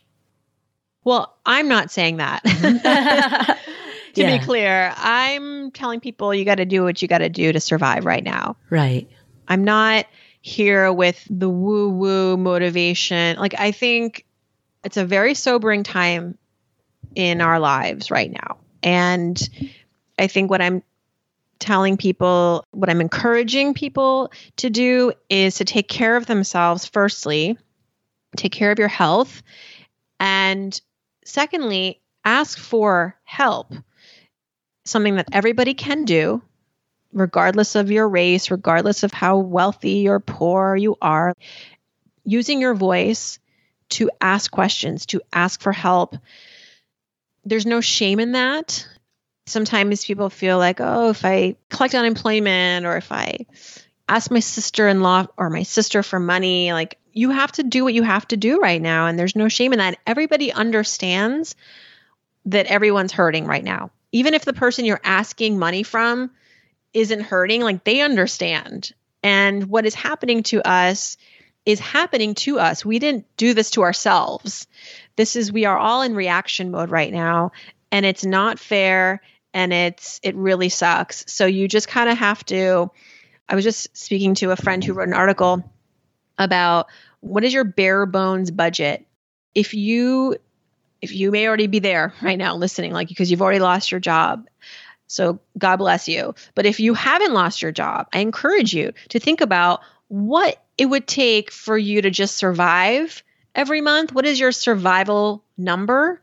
Well, 1.04 1.38
I'm 1.46 1.68
not 1.68 1.92
saying 1.92 2.18
that. 2.18 2.44
to 4.14 4.22
yeah. 4.22 4.38
be 4.38 4.44
clear, 4.44 4.94
I'm 4.98 5.72
telling 5.72 6.00
people 6.00 6.34
you 6.34 6.46
got 6.46 6.56
to 6.56 6.66
do 6.66 6.84
what 6.84 7.02
you 7.02 7.08
got 7.08 7.20
to 7.20 7.30
do 7.30 7.52
to 7.52 7.60
survive 7.60 8.06
right 8.06 8.24
now. 8.24 8.58
Right. 8.70 9.10
I'm 9.48 9.64
not 9.64 10.06
here 10.42 10.92
with 10.92 11.26
the 11.30 11.50
woo 11.50 11.90
woo 11.90 12.38
motivation. 12.38 13.38
Like, 13.38 13.56
I 13.58 13.72
think 13.72 14.26
it's 14.84 14.98
a 14.98 15.06
very 15.06 15.34
sobering 15.34 15.84
time 15.84 16.38
in 17.16 17.42
our 17.42 17.60
lives 17.60 18.12
right 18.12 18.32
now. 18.32 18.58
And 18.84 19.38
I 20.20 20.28
think 20.28 20.50
what 20.50 20.62
I'm 20.62 20.84
telling 21.60 21.98
people, 21.98 22.64
what 22.72 22.90
I'm 22.90 23.02
encouraging 23.02 23.74
people 23.74 24.32
to 24.58 24.70
do 24.70 25.14
is 25.30 25.56
to 25.56 25.66
take 25.66 25.88
care 25.88 26.16
of 26.16 26.26
themselves, 26.26 26.86
firstly, 26.86 27.58
take 28.36 28.52
care 28.52 28.72
of 28.72 28.80
your 28.80 28.88
health. 28.88 29.42
And 30.20 30.80
secondly, 31.26 32.02
ask 32.24 32.58
for 32.58 33.16
help. 33.24 33.74
Something 34.86 35.16
that 35.16 35.30
everybody 35.34 35.74
can 35.74 36.06
do, 36.06 36.42
regardless 37.12 37.76
of 37.76 37.92
your 37.92 38.08
race, 38.08 38.52
regardless 38.52 39.04
of 39.04 39.12
how 39.12 39.38
wealthy 39.40 40.08
or 40.08 40.20
poor 40.20 40.76
you 40.76 40.96
are. 41.02 41.34
Using 42.24 42.62
your 42.62 42.74
voice 42.74 43.40
to 43.90 44.12
ask 44.22 44.52
questions, 44.52 45.06
to 45.08 45.22
ask 45.34 45.62
for 45.62 45.72
help. 45.72 46.16
There's 47.48 47.66
no 47.66 47.82
shame 47.82 48.20
in 48.20 48.34
that. 48.34 48.86
Sometimes 49.46 50.04
people 50.04 50.30
feel 50.30 50.58
like, 50.58 50.82
oh, 50.82 51.10
if 51.10 51.24
I 51.24 51.56
collect 51.70 51.96
unemployment 51.96 52.86
or 52.86 52.98
if 52.98 53.12
I 53.12 53.46
ask 54.10 54.30
my 54.30 54.42
sister 54.42 54.88
in 54.90 55.02
law 55.02 55.28
or 55.38 55.50
my 55.50 55.64
sister 55.64 56.04
for 56.04 56.20
money, 56.20 56.74
like 56.74 56.98
you 57.14 57.30
have 57.30 57.54
to 57.54 57.64
do 57.64 57.86
what 57.86 57.94
you 57.94 58.04
have 58.04 58.28
to 58.28 58.38
do 58.38 58.60
right 58.60 58.82
now. 58.82 59.08
And 59.08 59.18
there's 59.18 59.36
no 59.36 59.48
shame 59.48 59.72
in 59.72 59.80
that. 59.80 59.98
Everybody 60.06 60.52
understands 60.52 61.56
that 62.46 62.68
everyone's 62.68 63.14
hurting 63.14 63.46
right 63.46 63.64
now. 63.64 63.92
Even 64.12 64.34
if 64.34 64.44
the 64.44 64.54
person 64.54 64.84
you're 64.84 65.02
asking 65.04 65.58
money 65.58 65.84
from 65.84 66.32
isn't 66.94 67.22
hurting, 67.22 67.62
like 67.62 67.86
they 67.86 68.02
understand. 68.02 68.92
And 69.24 69.66
what 69.70 69.86
is 69.86 69.96
happening 69.96 70.44
to 70.44 70.62
us 70.68 71.16
is 71.66 71.80
happening 71.80 72.34
to 72.36 72.60
us. 72.60 72.86
We 72.86 73.00
didn't 73.00 73.26
do 73.36 73.54
this 73.54 73.72
to 73.72 73.84
ourselves. 73.84 74.68
This 75.18 75.36
is, 75.36 75.52
we 75.52 75.66
are 75.66 75.78
all 75.78 76.02
in 76.02 76.16
reaction 76.16 76.72
mode 76.72 76.90
right 76.90 77.12
now. 77.12 77.52
And 77.92 78.06
it's 78.06 78.24
not 78.24 78.60
fair 78.60 79.22
and 79.54 79.74
it's, 79.74 80.22
it 80.24 80.36
really 80.36 80.70
sucks. 80.70 81.26
So 81.28 81.46
you 81.46 81.68
just 81.68 81.90
kind 81.90 82.10
of 82.10 82.18
have 82.18 82.46
to. 82.46 82.90
I 83.50 83.56
was 83.56 83.66
just 83.66 83.96
speaking 83.98 84.36
to 84.36 84.52
a 84.52 84.56
friend 84.56 84.84
who 84.84 84.94
wrote 84.94 85.08
an 85.10 85.14
article 85.14 85.70
about 86.38 86.88
what 87.20 87.44
is 87.44 87.54
your 87.54 87.64
bare 87.64 88.06
bones 88.06 88.52
budget? 88.52 89.06
If 89.56 89.74
you 89.74 90.38
if 91.02 91.14
you 91.14 91.32
may 91.32 91.48
already 91.48 91.68
be 91.68 91.80
there 91.80 92.14
right 92.22 92.38
now 92.38 92.56
listening 92.56 92.92
like 92.92 93.08
because 93.08 93.30
you've 93.30 93.42
already 93.42 93.60
lost 93.60 93.92
your 93.92 94.00
job. 94.00 94.48
So 95.08 95.40
God 95.58 95.78
bless 95.78 96.08
you. 96.08 96.36
But 96.56 96.66
if 96.66 96.80
you 96.80 96.94
haven't 96.94 97.34
lost 97.34 97.62
your 97.62 97.72
job, 97.72 98.08
I 98.14 98.20
encourage 98.20 98.74
you 98.74 98.94
to 99.10 99.20
think 99.20 99.42
about 99.42 99.82
what 100.10 100.62
it 100.78 100.86
would 100.86 101.08
take 101.08 101.52
for 101.52 101.78
you 101.78 102.02
to 102.02 102.10
just 102.10 102.36
survive 102.36 103.24
every 103.58 103.82
month. 103.82 104.14
What 104.14 104.26
is 104.26 104.40
your 104.40 104.54
survival 104.54 105.44
number? 105.58 106.22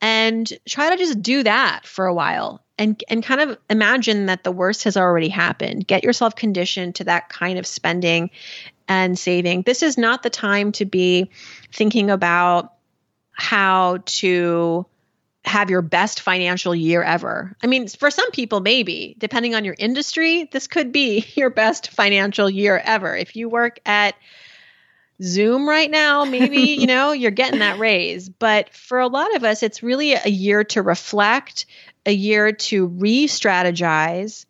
And 0.00 0.50
try 0.66 0.90
to 0.90 0.96
just 0.96 1.22
do 1.22 1.42
that 1.44 1.86
for 1.86 2.06
a 2.06 2.14
while 2.14 2.64
and 2.80 3.04
and 3.08 3.22
kind 3.22 3.42
of 3.42 3.58
imagine 3.68 4.26
that 4.26 4.42
the 4.42 4.50
worst 4.50 4.84
has 4.84 4.96
already 4.96 5.28
happened. 5.28 5.86
Get 5.86 6.02
yourself 6.02 6.34
conditioned 6.34 6.96
to 6.96 7.04
that 7.04 7.28
kind 7.28 7.58
of 7.58 7.66
spending 7.66 8.30
and 8.88 9.18
saving. 9.18 9.62
This 9.62 9.82
is 9.82 9.98
not 9.98 10.22
the 10.22 10.30
time 10.30 10.72
to 10.72 10.86
be 10.86 11.30
thinking 11.72 12.10
about 12.10 12.72
how 13.32 13.98
to 14.06 14.86
have 15.44 15.70
your 15.70 15.82
best 15.82 16.20
financial 16.20 16.74
year 16.74 17.02
ever. 17.02 17.54
I 17.62 17.66
mean, 17.66 17.86
for 17.88 18.10
some 18.10 18.30
people, 18.30 18.60
maybe, 18.60 19.14
depending 19.18 19.54
on 19.54 19.64
your 19.64 19.76
industry, 19.78 20.48
this 20.50 20.66
could 20.66 20.90
be 20.90 21.26
your 21.34 21.50
best 21.50 21.90
financial 21.90 22.48
year 22.48 22.80
ever. 22.82 23.14
If 23.14 23.36
you 23.36 23.50
work 23.50 23.78
at 23.84 24.14
Zoom 25.22 25.68
right 25.68 25.90
now, 25.90 26.24
maybe, 26.24 26.58
you 26.78 26.86
know, 26.86 27.12
you're 27.12 27.30
getting 27.30 27.60
that 27.60 27.78
raise. 27.78 28.28
But 28.28 28.72
for 28.74 28.98
a 28.98 29.08
lot 29.08 29.34
of 29.36 29.44
us, 29.44 29.62
it's 29.62 29.82
really 29.82 30.14
a 30.14 30.28
year 30.28 30.64
to 30.64 30.82
reflect, 30.82 31.66
a 32.06 32.12
year 32.12 32.52
to 32.52 32.86
re 32.86 33.26
strategize, 33.26 34.46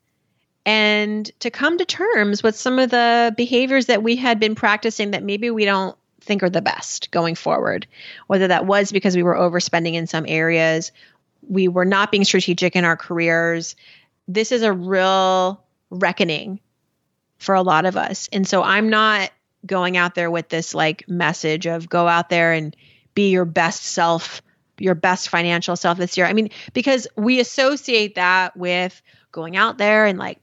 and 0.67 1.31
to 1.41 1.51
come 1.51 1.79
to 1.79 1.85
terms 1.85 2.43
with 2.43 2.57
some 2.57 2.79
of 2.79 2.91
the 2.91 3.35
behaviors 3.37 3.87
that 3.87 4.03
we 4.03 4.17
had 4.17 4.39
been 4.39 4.55
practicing 4.55 5.13
that 5.13 5.25
maybe 5.25 5.51
we 5.51 5.65
don't 5.65 5.97
think 6.21 6.43
are 6.43 6.51
the 6.51 6.63
best 6.63 7.11
going 7.11 7.35
forward. 7.35 7.87
Whether 8.27 8.49
that 8.49 8.67
was 8.67 8.93
because 8.93 9.17
we 9.17 9.23
were 9.23 9.35
overspending 9.35 9.95
in 9.95 10.07
some 10.07 10.27
areas, 10.29 10.93
we 11.49 11.67
were 11.69 11.87
not 11.87 12.13
being 12.13 12.25
strategic 12.25 12.77
in 12.77 12.85
our 12.85 12.97
careers. 12.97 13.75
This 14.29 14.53
is 14.53 14.63
a 14.63 14.73
real 14.73 15.65
reckoning 15.89 16.61
for 17.39 17.55
a 17.55 17.63
lot 17.63 17.87
of 17.87 17.97
us. 17.97 18.29
And 18.33 18.47
so 18.47 18.63
I'm 18.63 18.91
not 18.91 19.31
going 19.65 19.97
out 19.97 20.15
there 20.15 20.31
with 20.31 20.49
this 20.49 20.75
like 20.75 21.09
message 21.09 21.67
of 21.67 21.89
go 21.89 22.09
out 22.09 22.29
there 22.29 22.53
and 22.53 22.75
be 23.15 23.31
your 23.31 23.45
best 23.45 23.83
self, 23.83 24.43
your 24.79 24.95
best 24.95 25.29
financial 25.29 25.77
self 25.77 25.99
this 25.99 26.17
year. 26.17 26.27
I 26.27 26.33
mean, 26.33 26.51
because 26.73 27.07
we 27.17 27.41
associate 27.41 28.15
that 28.15 28.57
with 28.57 29.01
going 29.33 29.57
out 29.57 29.79
there 29.79 30.07
and 30.07 30.19
like 30.19 30.41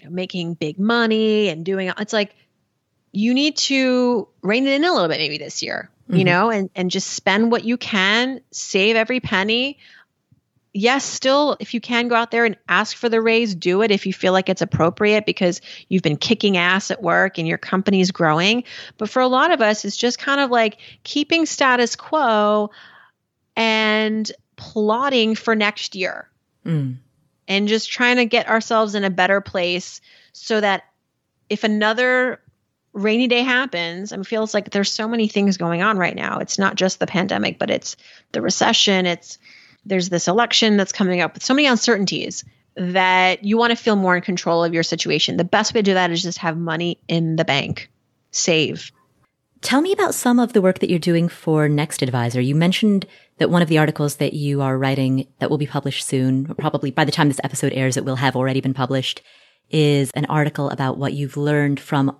you 0.00 0.04
know 0.04 0.14
making 0.14 0.54
big 0.54 0.78
money 0.78 1.48
and 1.48 1.64
doing 1.64 1.92
it's 1.98 2.12
like 2.12 2.34
you 3.12 3.34
need 3.34 3.56
to 3.56 4.28
rein 4.42 4.66
it 4.66 4.74
in 4.74 4.84
a 4.84 4.92
little 4.92 5.08
bit 5.08 5.18
maybe 5.18 5.38
this 5.38 5.62
year 5.62 5.90
mm-hmm. 6.04 6.18
you 6.18 6.24
know 6.24 6.50
and 6.50 6.70
and 6.74 6.90
just 6.90 7.08
spend 7.08 7.50
what 7.50 7.64
you 7.64 7.76
can 7.76 8.40
save 8.50 8.96
every 8.96 9.20
penny 9.20 9.78
yes 10.72 11.04
still 11.04 11.56
if 11.60 11.74
you 11.74 11.80
can 11.80 12.08
go 12.08 12.14
out 12.14 12.30
there 12.30 12.44
and 12.44 12.56
ask 12.68 12.96
for 12.96 13.08
the 13.08 13.20
raise 13.20 13.54
do 13.54 13.82
it 13.82 13.90
if 13.90 14.06
you 14.06 14.12
feel 14.12 14.32
like 14.32 14.48
it's 14.48 14.62
appropriate 14.62 15.26
because 15.26 15.60
you've 15.88 16.02
been 16.02 16.16
kicking 16.16 16.56
ass 16.56 16.90
at 16.90 17.02
work 17.02 17.38
and 17.38 17.48
your 17.48 17.58
company's 17.58 18.10
growing 18.10 18.62
but 18.98 19.08
for 19.08 19.20
a 19.20 19.28
lot 19.28 19.50
of 19.50 19.60
us 19.60 19.84
it's 19.84 19.96
just 19.96 20.18
kind 20.18 20.40
of 20.40 20.50
like 20.50 20.78
keeping 21.02 21.46
status 21.46 21.96
quo 21.96 22.70
and 23.56 24.30
plotting 24.56 25.34
for 25.34 25.56
next 25.56 25.94
year 25.94 26.28
mm 26.64 26.96
and 27.50 27.66
just 27.66 27.90
trying 27.90 28.16
to 28.16 28.24
get 28.24 28.48
ourselves 28.48 28.94
in 28.94 29.02
a 29.02 29.10
better 29.10 29.40
place 29.40 30.00
so 30.32 30.60
that 30.60 30.84
if 31.50 31.64
another 31.64 32.40
rainy 32.92 33.26
day 33.26 33.42
happens, 33.42 34.12
it 34.12 34.24
feels 34.24 34.54
like 34.54 34.70
there's 34.70 34.92
so 34.92 35.08
many 35.08 35.26
things 35.26 35.56
going 35.56 35.82
on 35.82 35.98
right 35.98 36.14
now. 36.14 36.38
It's 36.38 36.60
not 36.60 36.76
just 36.76 37.00
the 37.00 37.08
pandemic, 37.08 37.58
but 37.58 37.68
it's 37.68 37.96
the 38.30 38.40
recession, 38.40 39.04
it's 39.04 39.38
there's 39.84 40.08
this 40.08 40.28
election 40.28 40.76
that's 40.76 40.92
coming 40.92 41.20
up 41.20 41.34
with 41.34 41.44
so 41.44 41.54
many 41.54 41.66
uncertainties 41.66 42.44
that 42.76 43.44
you 43.44 43.56
want 43.56 43.70
to 43.70 43.76
feel 43.76 43.96
more 43.96 44.16
in 44.16 44.22
control 44.22 44.64
of 44.64 44.72
your 44.72 44.82
situation. 44.82 45.36
The 45.36 45.44
best 45.44 45.74
way 45.74 45.80
to 45.80 45.84
do 45.84 45.94
that 45.94 46.10
is 46.10 46.22
just 46.22 46.38
have 46.38 46.56
money 46.56 46.98
in 47.08 47.36
the 47.36 47.44
bank. 47.44 47.90
Save. 48.30 48.92
Tell 49.60 49.82
me 49.82 49.92
about 49.92 50.14
some 50.14 50.38
of 50.38 50.54
the 50.54 50.62
work 50.62 50.78
that 50.78 50.88
you're 50.88 50.98
doing 50.98 51.28
for 51.28 51.68
Next 51.68 52.00
Advisor. 52.00 52.40
You 52.40 52.54
mentioned 52.54 53.06
that 53.38 53.50
one 53.50 53.60
of 53.60 53.68
the 53.68 53.78
articles 53.78 54.16
that 54.16 54.32
you 54.32 54.62
are 54.62 54.78
writing 54.78 55.26
that 55.38 55.50
will 55.50 55.58
be 55.58 55.66
published 55.66 56.06
soon, 56.06 56.54
probably 56.54 56.90
by 56.90 57.04
the 57.04 57.12
time 57.12 57.28
this 57.28 57.40
episode 57.44 57.72
airs, 57.74 57.96
it 57.96 58.04
will 58.04 58.16
have 58.16 58.36
already 58.36 58.60
been 58.60 58.72
published, 58.72 59.20
is 59.68 60.10
an 60.12 60.24
article 60.26 60.70
about 60.70 60.96
what 60.96 61.12
you've 61.12 61.36
learned 61.36 61.78
from 61.78 62.16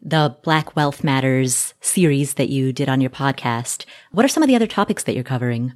the 0.00 0.36
Black 0.42 0.74
Wealth 0.74 1.04
Matters 1.04 1.74
series 1.80 2.34
that 2.34 2.48
you 2.48 2.72
did 2.72 2.88
on 2.88 3.00
your 3.00 3.10
podcast. 3.10 3.84
What 4.10 4.24
are 4.24 4.28
some 4.28 4.42
of 4.42 4.48
the 4.48 4.56
other 4.56 4.66
topics 4.66 5.04
that 5.04 5.14
you're 5.14 5.24
covering? 5.24 5.74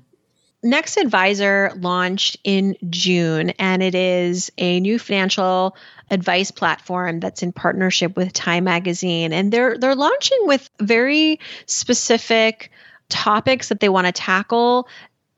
Next 0.66 0.96
Advisor 0.96 1.72
launched 1.76 2.38
in 2.42 2.76
June, 2.90 3.50
and 3.50 3.84
it 3.84 3.94
is 3.94 4.50
a 4.58 4.80
new 4.80 4.98
financial 4.98 5.76
advice 6.10 6.50
platform 6.50 7.20
that's 7.20 7.44
in 7.44 7.52
partnership 7.52 8.16
with 8.16 8.32
Time 8.32 8.64
Magazine. 8.64 9.32
And 9.32 9.52
they're 9.52 9.78
they're 9.78 9.94
launching 9.94 10.40
with 10.42 10.68
very 10.80 11.38
specific 11.66 12.72
topics 13.08 13.68
that 13.68 13.78
they 13.78 13.88
want 13.88 14.08
to 14.08 14.12
tackle: 14.12 14.88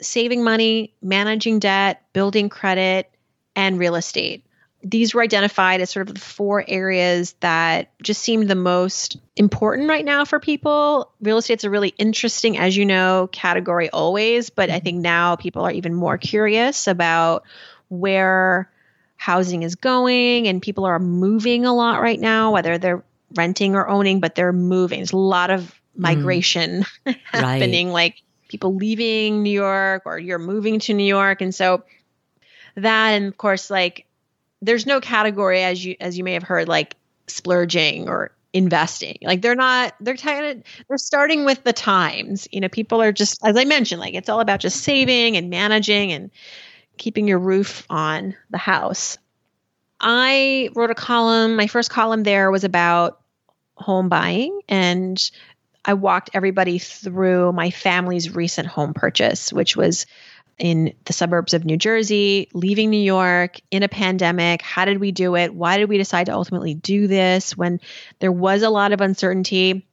saving 0.01 0.43
money, 0.43 0.95
managing 1.03 1.59
debt, 1.59 2.03
building 2.15 2.49
credit, 2.49 3.11
and 3.55 3.79
real 3.79 3.97
estate 3.97 4.48
these 4.83 5.13
were 5.13 5.23
identified 5.23 5.81
as 5.81 5.91
sort 5.91 6.09
of 6.09 6.15
the 6.15 6.21
four 6.21 6.65
areas 6.67 7.35
that 7.41 7.91
just 8.03 8.23
seemed 8.23 8.49
the 8.49 8.55
most 8.55 9.17
important 9.35 9.89
right 9.89 10.05
now 10.05 10.25
for 10.25 10.39
people. 10.39 11.11
Real 11.21 11.39
estate's 11.39 11.65
a 11.65 11.71
really 11.71 11.95
interesting, 11.99 12.59
as 12.59 12.77
you 12.77 12.87
know, 12.87 13.29
category 13.33 13.91
always, 13.91 14.51
but 14.51 14.71
I 14.71 14.75
mm-hmm. 14.75 14.85
think 14.85 14.99
now 15.01 15.37
people 15.37 15.63
are 15.63 15.73
even 15.73 15.95
more 15.95 16.17
curious 16.17 16.87
about 16.87 17.43
where 17.89 18.71
housing 19.17 19.65
is 19.65 19.75
going 19.75 20.47
and 20.47 20.63
people 20.63 20.85
are 20.85 21.01
moving 21.01 21.65
a 21.65 21.75
lot 21.75 22.01
right 22.01 22.21
now, 22.21 22.53
whether 22.53 22.79
they're 22.79 23.05
renting 23.35 23.75
or 23.75 23.89
owning, 23.89 24.21
but 24.21 24.37
they're 24.37 24.53
moving. 24.53 25.01
There's 25.01 25.13
a 25.13 25.17
lot 25.17 25.51
of 25.51 25.63
mm-hmm. 25.63 26.03
migration 26.03 26.85
mm. 27.05 27.17
happening, 27.25 27.89
right. 27.89 27.93
like 27.93 28.23
people 28.47 28.77
leaving 28.77 29.43
New 29.43 29.51
York 29.51 30.03
or 30.07 30.19
you're 30.19 30.39
moving 30.39 30.79
to 30.81 30.95
New 30.95 31.05
York. 31.05 31.41
And 31.41 31.53
so 31.53 31.83
that, 32.77 33.11
and 33.11 33.27
of 33.27 33.37
course, 33.37 33.71
like 33.71 34.07
there's 34.63 34.87
no 34.87 35.01
category 35.01 35.63
as 35.63 35.85
you 35.85 35.97
as 36.01 36.19
you 36.19 36.25
may 36.25 36.35
have 36.35 36.43
heard 36.43 36.69
like 36.69 36.97
splurging 37.27 38.09
or 38.09 38.33
investing. 38.53 39.19
Like 39.23 39.43
they're 39.43 39.55
not 39.55 39.95
they're 40.01 40.17
kind 40.17 40.45
of 40.47 40.65
they're 40.89 40.99
starting 40.99 41.45
with 41.45 41.63
the 41.65 41.73
times. 41.73 42.49
You 42.51 42.61
know, 42.61 42.69
people 42.69 43.01
are 43.03 43.13
just 43.13 43.45
as 43.45 43.57
I 43.57 43.65
mentioned, 43.65 44.01
like 44.01 44.15
it's 44.15 44.29
all 44.29 44.41
about 44.41 44.61
just 44.61 44.83
saving 44.83 45.37
and 45.37 45.51
managing 45.51 46.13
and 46.13 46.31
keeping 46.97 47.29
your 47.29 47.39
roof 47.39 47.87
on 47.89 48.35
the 48.51 48.59
house. 48.59 49.19
I 50.01 50.71
wrote 50.75 50.91
a 50.91 50.95
column, 50.95 51.57
my 51.57 51.67
first 51.67 51.91
column 51.91 52.23
there 52.23 52.51
was 52.51 52.65
about 52.65 53.21
home 53.77 54.09
buying 54.09 54.61
and 54.69 55.31
I 55.85 55.95
walked 55.95 56.31
everybody 56.35 56.79
through 56.79 57.53
my 57.53 57.71
family's 57.71 58.35
recent 58.35 58.69
home 58.69 58.93
purchase, 58.95 59.53
which 59.53 59.77
was 59.77 60.07
in 60.59 60.95
the 61.05 61.13
suburbs 61.13 61.55
of 61.55 61.65
New 61.65 61.77
Jersey, 61.77 62.49
leaving 62.53 62.91
New 62.91 62.97
York 62.97 63.61
in 63.71 63.83
a 63.83 63.89
pandemic. 63.89 64.63
How 64.63 64.85
did 64.85 64.99
we 64.99 65.13
do 65.13 65.37
it? 65.37 65.55
Why 65.55 65.79
did 65.79 65.89
we 65.89 65.99
decide 65.99 66.27
to 66.27 66.35
ultimately 66.35 66.75
do 66.75 67.07
this 67.07 67.57
when 67.57 67.81
there 68.19 68.33
was 68.33 68.63
a 68.63 68.71
lot 68.71 68.93
of 68.93 69.01
uncertainty? 69.01 69.87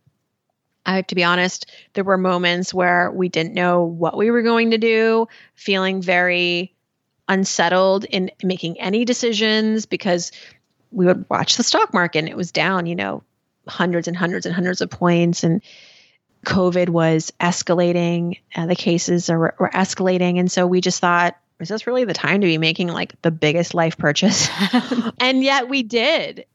I 0.86 0.98
have 0.98 1.08
to 1.08 1.16
be 1.16 1.24
honest, 1.24 1.72
there 1.94 2.04
were 2.04 2.18
moments 2.18 2.74
where 2.74 3.12
we 3.12 3.30
didn't 3.30 3.54
know 3.54 3.84
what 3.84 4.18
we 4.18 4.30
were 4.32 4.44
going 4.44 4.72
to 4.72 4.78
do, 4.78 5.28
feeling 5.56 6.02
very 6.02 6.76
unsettled 7.28 8.06
in 8.06 8.32
making 8.44 8.80
any 8.80 9.06
decisions 9.06 9.86
because 9.86 10.32
we 10.92 11.06
would 11.06 11.26
watch 11.30 11.58
the 11.58 11.64
stock 11.64 11.94
market 11.94 12.20
and 12.20 12.30
it 12.30 12.38
was 12.38 12.52
down, 12.52 12.86
you 12.86 12.96
know, 12.96 13.24
hundreds 13.68 14.08
and 14.08 14.16
hundreds 14.16 14.46
and 14.46 14.54
hundreds 14.54 14.82
of 14.82 14.90
points. 14.90 15.44
And 15.44 15.62
COVID 16.46 16.90
was 16.90 17.34
escalating, 17.40 18.40
uh, 18.56 18.66
the 18.68 18.76
cases 18.76 19.30
are, 19.30 19.56
were 19.60 19.70
escalating. 19.74 20.40
And 20.40 20.52
so 20.52 20.66
we 20.66 20.80
just 20.80 21.00
thought, 21.00 21.36
is 21.60 21.70
this 21.70 21.88
really 21.88 22.06
the 22.06 22.14
time 22.14 22.42
to 22.42 22.48
be 22.48 22.58
making 22.58 22.88
like 22.88 23.22
the 23.22 23.32
biggest 23.32 23.74
life 23.74 23.98
purchase? 23.98 24.50
and 25.20 25.44
yet 25.44 25.70
we 25.70 25.84
did. 25.84 26.46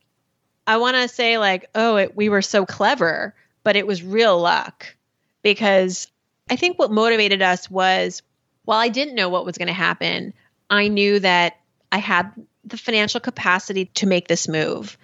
I 0.66 0.76
want 0.76 0.96
to 0.96 1.08
say, 1.08 1.38
like, 1.38 1.68
oh, 1.74 1.96
it, 1.96 2.16
we 2.16 2.28
were 2.28 2.42
so 2.42 2.64
clever, 2.64 3.34
but 3.64 3.76
it 3.76 3.86
was 3.86 4.02
real 4.02 4.38
luck 4.38 4.94
because 5.42 6.06
I 6.48 6.56
think 6.56 6.78
what 6.78 6.90
motivated 6.90 7.42
us 7.42 7.70
was 7.70 8.22
while 8.64 8.78
I 8.78 8.88
didn't 8.88 9.14
know 9.14 9.28
what 9.28 9.44
was 9.44 9.58
going 9.58 9.68
to 9.68 9.74
happen, 9.74 10.32
I 10.68 10.88
knew 10.88 11.18
that 11.20 11.56
I 11.90 11.98
had 11.98 12.32
the 12.64 12.76
financial 12.76 13.20
capacity 13.20 13.86
to 13.86 14.06
make 14.06 14.28
this 14.28 14.46
move. 14.46 14.96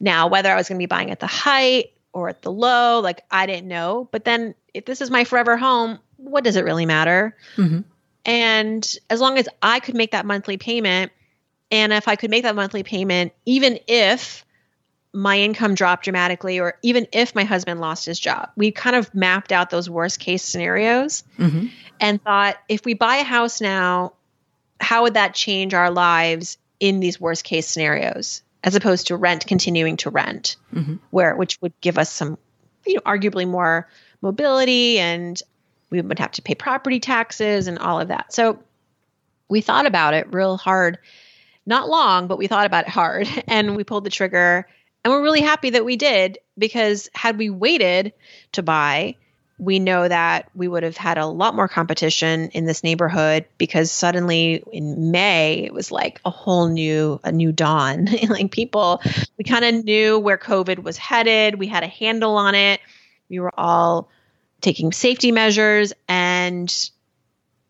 Now, 0.00 0.28
whether 0.28 0.50
I 0.50 0.56
was 0.56 0.68
going 0.68 0.78
to 0.78 0.82
be 0.82 0.86
buying 0.86 1.10
at 1.10 1.20
the 1.20 1.26
height 1.26 1.92
or 2.12 2.28
at 2.28 2.42
the 2.42 2.52
low. 2.52 3.00
Like 3.00 3.24
I 3.30 3.46
didn't 3.46 3.68
know. 3.68 4.08
But 4.10 4.24
then 4.24 4.54
if 4.74 4.84
this 4.84 5.00
is 5.00 5.10
my 5.10 5.24
forever 5.24 5.56
home, 5.56 5.98
what 6.16 6.44
does 6.44 6.56
it 6.56 6.64
really 6.64 6.86
matter? 6.86 7.36
Mm-hmm. 7.56 7.80
And 8.24 8.96
as 9.10 9.20
long 9.20 9.38
as 9.38 9.48
I 9.60 9.80
could 9.80 9.96
make 9.96 10.12
that 10.12 10.24
monthly 10.24 10.56
payment, 10.56 11.12
and 11.70 11.92
if 11.92 12.06
I 12.06 12.16
could 12.16 12.30
make 12.30 12.44
that 12.44 12.54
monthly 12.54 12.82
payment, 12.82 13.32
even 13.46 13.78
if 13.88 14.44
my 15.12 15.38
income 15.38 15.74
dropped 15.74 16.04
dramatically, 16.04 16.60
or 16.60 16.78
even 16.82 17.06
if 17.12 17.34
my 17.34 17.44
husband 17.44 17.80
lost 17.80 18.06
his 18.06 18.18
job, 18.18 18.50
we 18.56 18.70
kind 18.70 18.96
of 18.96 19.14
mapped 19.14 19.52
out 19.52 19.70
those 19.70 19.90
worst 19.90 20.20
case 20.20 20.42
scenarios 20.42 21.24
mm-hmm. 21.38 21.66
and 22.00 22.22
thought 22.22 22.56
if 22.68 22.84
we 22.84 22.94
buy 22.94 23.16
a 23.16 23.24
house 23.24 23.60
now, 23.60 24.14
how 24.80 25.02
would 25.02 25.14
that 25.14 25.34
change 25.34 25.74
our 25.74 25.90
lives 25.90 26.58
in 26.80 27.00
these 27.00 27.20
worst 27.20 27.44
case 27.44 27.66
scenarios? 27.66 28.42
As 28.64 28.74
opposed 28.74 29.08
to 29.08 29.16
rent 29.16 29.46
continuing 29.46 29.96
to 29.98 30.10
rent, 30.10 30.56
mm-hmm. 30.72 30.96
where 31.10 31.34
which 31.36 31.60
would 31.60 31.72
give 31.80 31.98
us 31.98 32.12
some, 32.12 32.38
you 32.86 32.94
know, 32.94 33.00
arguably 33.00 33.48
more 33.48 33.88
mobility, 34.20 34.98
and 34.98 35.42
we 35.90 36.00
would 36.00 36.18
have 36.18 36.32
to 36.32 36.42
pay 36.42 36.54
property 36.54 37.00
taxes 37.00 37.66
and 37.66 37.78
all 37.78 38.00
of 38.00 38.08
that. 38.08 38.32
So 38.32 38.58
we 39.48 39.60
thought 39.60 39.86
about 39.86 40.14
it 40.14 40.32
real 40.32 40.56
hard, 40.56 40.98
not 41.66 41.88
long, 41.88 42.26
but 42.26 42.38
we 42.38 42.46
thought 42.46 42.66
about 42.66 42.86
it 42.86 42.90
hard, 42.90 43.28
and 43.46 43.76
we 43.76 43.84
pulled 43.84 44.04
the 44.04 44.10
trigger. 44.10 44.66
And 45.04 45.12
we're 45.12 45.22
really 45.22 45.40
happy 45.40 45.70
that 45.70 45.84
we 45.84 45.96
did 45.96 46.38
because 46.56 47.10
had 47.12 47.36
we 47.36 47.50
waited 47.50 48.12
to 48.52 48.62
buy, 48.62 49.16
we 49.58 49.78
know 49.78 50.08
that 50.08 50.48
we 50.54 50.66
would 50.66 50.82
have 50.82 50.96
had 50.96 51.18
a 51.18 51.26
lot 51.26 51.54
more 51.54 51.68
competition 51.68 52.48
in 52.50 52.64
this 52.64 52.82
neighborhood 52.82 53.44
because 53.58 53.92
suddenly 53.92 54.62
in 54.72 55.10
May 55.10 55.64
it 55.64 55.72
was 55.72 55.92
like 55.92 56.20
a 56.24 56.30
whole 56.30 56.68
new 56.68 57.20
a 57.22 57.30
new 57.30 57.52
dawn. 57.52 58.08
like 58.28 58.50
people 58.50 59.00
we 59.38 59.44
kind 59.44 59.64
of 59.64 59.84
knew 59.84 60.18
where 60.18 60.38
COVID 60.38 60.82
was 60.82 60.96
headed. 60.96 61.58
We 61.58 61.66
had 61.66 61.84
a 61.84 61.88
handle 61.88 62.36
on 62.36 62.54
it. 62.54 62.80
We 63.28 63.40
were 63.40 63.52
all 63.58 64.08
taking 64.60 64.92
safety 64.92 65.32
measures 65.32 65.92
and 66.08 66.90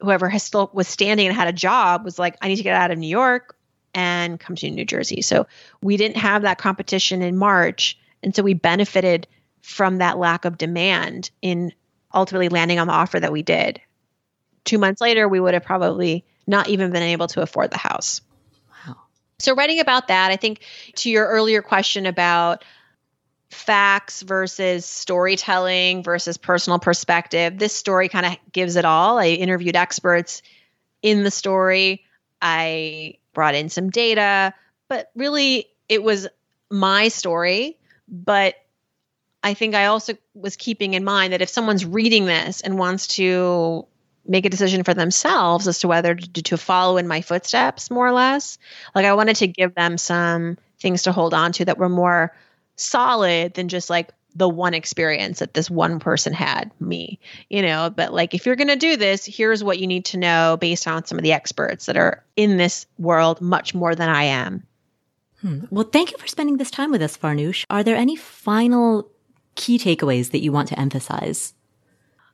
whoever 0.00 0.28
has 0.28 0.42
still 0.42 0.70
was 0.72 0.88
standing 0.88 1.26
and 1.26 1.36
had 1.36 1.48
a 1.48 1.52
job 1.52 2.04
was 2.04 2.18
like 2.18 2.36
I 2.40 2.48
need 2.48 2.56
to 2.56 2.62
get 2.62 2.76
out 2.76 2.90
of 2.90 2.98
New 2.98 3.08
York 3.08 3.56
and 3.94 4.40
come 4.40 4.56
to 4.56 4.70
New 4.70 4.84
Jersey. 4.84 5.20
So 5.20 5.46
we 5.82 5.96
didn't 5.96 6.16
have 6.16 6.42
that 6.42 6.58
competition 6.58 7.22
in 7.22 7.36
March 7.36 7.98
and 8.22 8.34
so 8.34 8.42
we 8.42 8.54
benefited 8.54 9.26
from 9.62 9.98
that 9.98 10.18
lack 10.18 10.44
of 10.44 10.58
demand 10.58 11.30
in 11.40 11.72
ultimately 12.12 12.48
landing 12.48 12.78
on 12.78 12.86
the 12.86 12.92
offer 12.92 13.18
that 13.18 13.32
we 13.32 13.42
did. 13.42 13.80
Two 14.64 14.78
months 14.78 15.00
later, 15.00 15.28
we 15.28 15.40
would 15.40 15.54
have 15.54 15.64
probably 15.64 16.24
not 16.46 16.68
even 16.68 16.90
been 16.90 17.02
able 17.02 17.28
to 17.28 17.40
afford 17.40 17.70
the 17.70 17.78
house. 17.78 18.20
Wow. 18.86 18.96
So, 19.38 19.54
writing 19.54 19.80
about 19.80 20.08
that, 20.08 20.30
I 20.30 20.36
think 20.36 20.60
to 20.96 21.10
your 21.10 21.26
earlier 21.26 21.62
question 21.62 22.06
about 22.06 22.64
facts 23.50 24.22
versus 24.22 24.86
storytelling 24.86 26.02
versus 26.02 26.36
personal 26.36 26.78
perspective, 26.78 27.58
this 27.58 27.74
story 27.74 28.08
kind 28.08 28.26
of 28.26 28.36
gives 28.52 28.76
it 28.76 28.84
all. 28.84 29.18
I 29.18 29.28
interviewed 29.28 29.76
experts 29.76 30.42
in 31.02 31.22
the 31.22 31.30
story, 31.30 32.04
I 32.40 33.14
brought 33.34 33.54
in 33.54 33.68
some 33.68 33.90
data, 33.90 34.54
but 34.88 35.10
really 35.14 35.66
it 35.88 36.02
was 36.02 36.28
my 36.70 37.08
story, 37.08 37.78
but 38.08 38.54
I 39.42 39.54
think 39.54 39.74
I 39.74 39.86
also 39.86 40.14
was 40.34 40.56
keeping 40.56 40.94
in 40.94 41.04
mind 41.04 41.32
that 41.32 41.42
if 41.42 41.48
someone's 41.48 41.84
reading 41.84 42.26
this 42.26 42.60
and 42.60 42.78
wants 42.78 43.08
to 43.16 43.86
make 44.26 44.46
a 44.46 44.50
decision 44.50 44.84
for 44.84 44.94
themselves 44.94 45.66
as 45.66 45.80
to 45.80 45.88
whether 45.88 46.14
to, 46.14 46.42
to 46.42 46.56
follow 46.56 46.96
in 46.96 47.08
my 47.08 47.22
footsteps, 47.22 47.90
more 47.90 48.06
or 48.06 48.12
less, 48.12 48.58
like 48.94 49.04
I 49.04 49.14
wanted 49.14 49.36
to 49.36 49.48
give 49.48 49.74
them 49.74 49.98
some 49.98 50.58
things 50.78 51.02
to 51.02 51.12
hold 51.12 51.34
on 51.34 51.52
to 51.52 51.64
that 51.64 51.78
were 51.78 51.88
more 51.88 52.32
solid 52.76 53.54
than 53.54 53.68
just 53.68 53.90
like 53.90 54.10
the 54.34 54.48
one 54.48 54.74
experience 54.74 55.40
that 55.40 55.54
this 55.54 55.68
one 55.68 55.98
person 55.98 56.32
had, 56.32 56.70
me, 56.80 57.18
you 57.50 57.62
know. 57.62 57.90
But 57.90 58.14
like, 58.14 58.34
if 58.34 58.46
you're 58.46 58.56
going 58.56 58.68
to 58.68 58.76
do 58.76 58.96
this, 58.96 59.26
here's 59.26 59.62
what 59.62 59.78
you 59.78 59.86
need 59.86 60.06
to 60.06 60.18
know 60.18 60.56
based 60.58 60.86
on 60.86 61.04
some 61.04 61.18
of 61.18 61.24
the 61.24 61.32
experts 61.32 61.86
that 61.86 61.96
are 61.96 62.24
in 62.36 62.56
this 62.56 62.86
world 62.98 63.40
much 63.40 63.74
more 63.74 63.94
than 63.94 64.08
I 64.08 64.24
am. 64.24 64.66
Hmm. 65.40 65.64
Well, 65.70 65.84
thank 65.84 66.12
you 66.12 66.18
for 66.18 66.28
spending 66.28 66.56
this 66.56 66.70
time 66.70 66.92
with 66.92 67.02
us, 67.02 67.16
Farnoosh. 67.16 67.64
Are 67.68 67.82
there 67.82 67.96
any 67.96 68.16
final 68.16 69.10
key 69.54 69.78
takeaways 69.78 70.30
that 70.30 70.40
you 70.40 70.52
want 70.52 70.68
to 70.68 70.78
emphasize? 70.78 71.54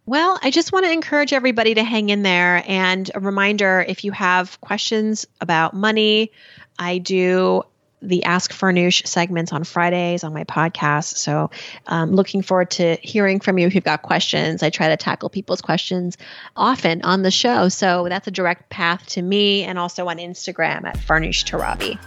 Well, 0.06 0.38
I 0.42 0.50
just 0.50 0.72
want 0.72 0.86
to 0.86 0.90
encourage 0.90 1.34
everybody 1.34 1.74
to 1.74 1.84
hang 1.84 2.08
in 2.08 2.22
there. 2.22 2.64
And 2.66 3.10
a 3.14 3.20
reminder 3.20 3.84
if 3.86 4.04
you 4.04 4.12
have 4.12 4.58
questions 4.62 5.26
about 5.40 5.74
money, 5.74 6.32
I 6.78 6.96
do 6.96 7.64
the 8.00 8.24
Ask 8.24 8.52
Farnoosh 8.52 9.06
segments 9.06 9.52
on 9.52 9.64
Fridays 9.64 10.24
on 10.24 10.32
my 10.32 10.44
podcast. 10.44 11.16
So, 11.16 11.50
um, 11.88 12.12
looking 12.12 12.42
forward 12.42 12.70
to 12.72 12.96
hearing 13.02 13.40
from 13.40 13.58
you 13.58 13.66
if 13.66 13.74
you've 13.74 13.84
got 13.84 14.02
questions. 14.02 14.62
I 14.62 14.70
try 14.70 14.88
to 14.88 14.96
tackle 14.96 15.28
people's 15.28 15.60
questions 15.60 16.16
often 16.56 17.02
on 17.02 17.22
the 17.22 17.30
show. 17.30 17.68
So, 17.68 18.06
that's 18.08 18.28
a 18.28 18.30
direct 18.30 18.70
path 18.70 19.04
to 19.08 19.22
me 19.22 19.64
and 19.64 19.78
also 19.78 20.08
on 20.08 20.18
Instagram 20.18 20.86
at 20.86 20.96
Farnoosh 20.96 21.44
Torabi. 21.44 21.98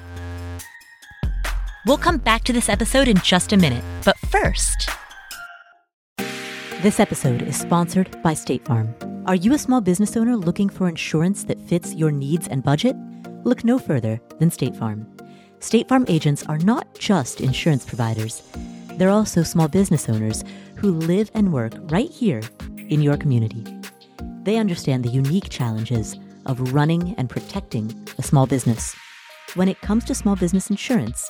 We'll 1.85 1.97
come 1.97 2.17
back 2.17 2.43
to 2.43 2.53
this 2.53 2.69
episode 2.69 3.07
in 3.07 3.17
just 3.17 3.53
a 3.53 3.57
minute. 3.57 3.83
But 4.05 4.15
first, 4.29 4.87
this 6.83 6.99
episode 6.99 7.41
is 7.41 7.59
sponsored 7.59 8.21
by 8.21 8.35
State 8.35 8.63
Farm. 8.65 8.93
Are 9.25 9.33
you 9.33 9.53
a 9.53 9.57
small 9.57 9.81
business 9.81 10.15
owner 10.15 10.37
looking 10.37 10.69
for 10.69 10.87
insurance 10.87 11.43
that 11.45 11.59
fits 11.61 11.95
your 11.95 12.11
needs 12.11 12.47
and 12.47 12.63
budget? 12.63 12.95
Look 13.45 13.63
no 13.63 13.79
further 13.79 14.21
than 14.37 14.51
State 14.51 14.75
Farm. 14.75 15.07
State 15.59 15.87
Farm 15.87 16.05
agents 16.07 16.45
are 16.47 16.59
not 16.59 16.93
just 16.99 17.41
insurance 17.41 17.83
providers, 17.83 18.43
they're 18.97 19.09
also 19.09 19.41
small 19.41 19.67
business 19.67 20.07
owners 20.07 20.43
who 20.75 20.91
live 20.91 21.31
and 21.33 21.51
work 21.51 21.73
right 21.91 22.11
here 22.11 22.41
in 22.89 23.01
your 23.01 23.17
community. 23.17 23.65
They 24.43 24.57
understand 24.57 25.03
the 25.03 25.09
unique 25.09 25.49
challenges 25.49 26.15
of 26.45 26.73
running 26.73 27.15
and 27.17 27.27
protecting 27.27 28.07
a 28.19 28.23
small 28.23 28.45
business. 28.45 28.95
When 29.55 29.67
it 29.67 29.81
comes 29.81 30.05
to 30.05 30.15
small 30.15 30.35
business 30.35 30.69
insurance, 30.69 31.29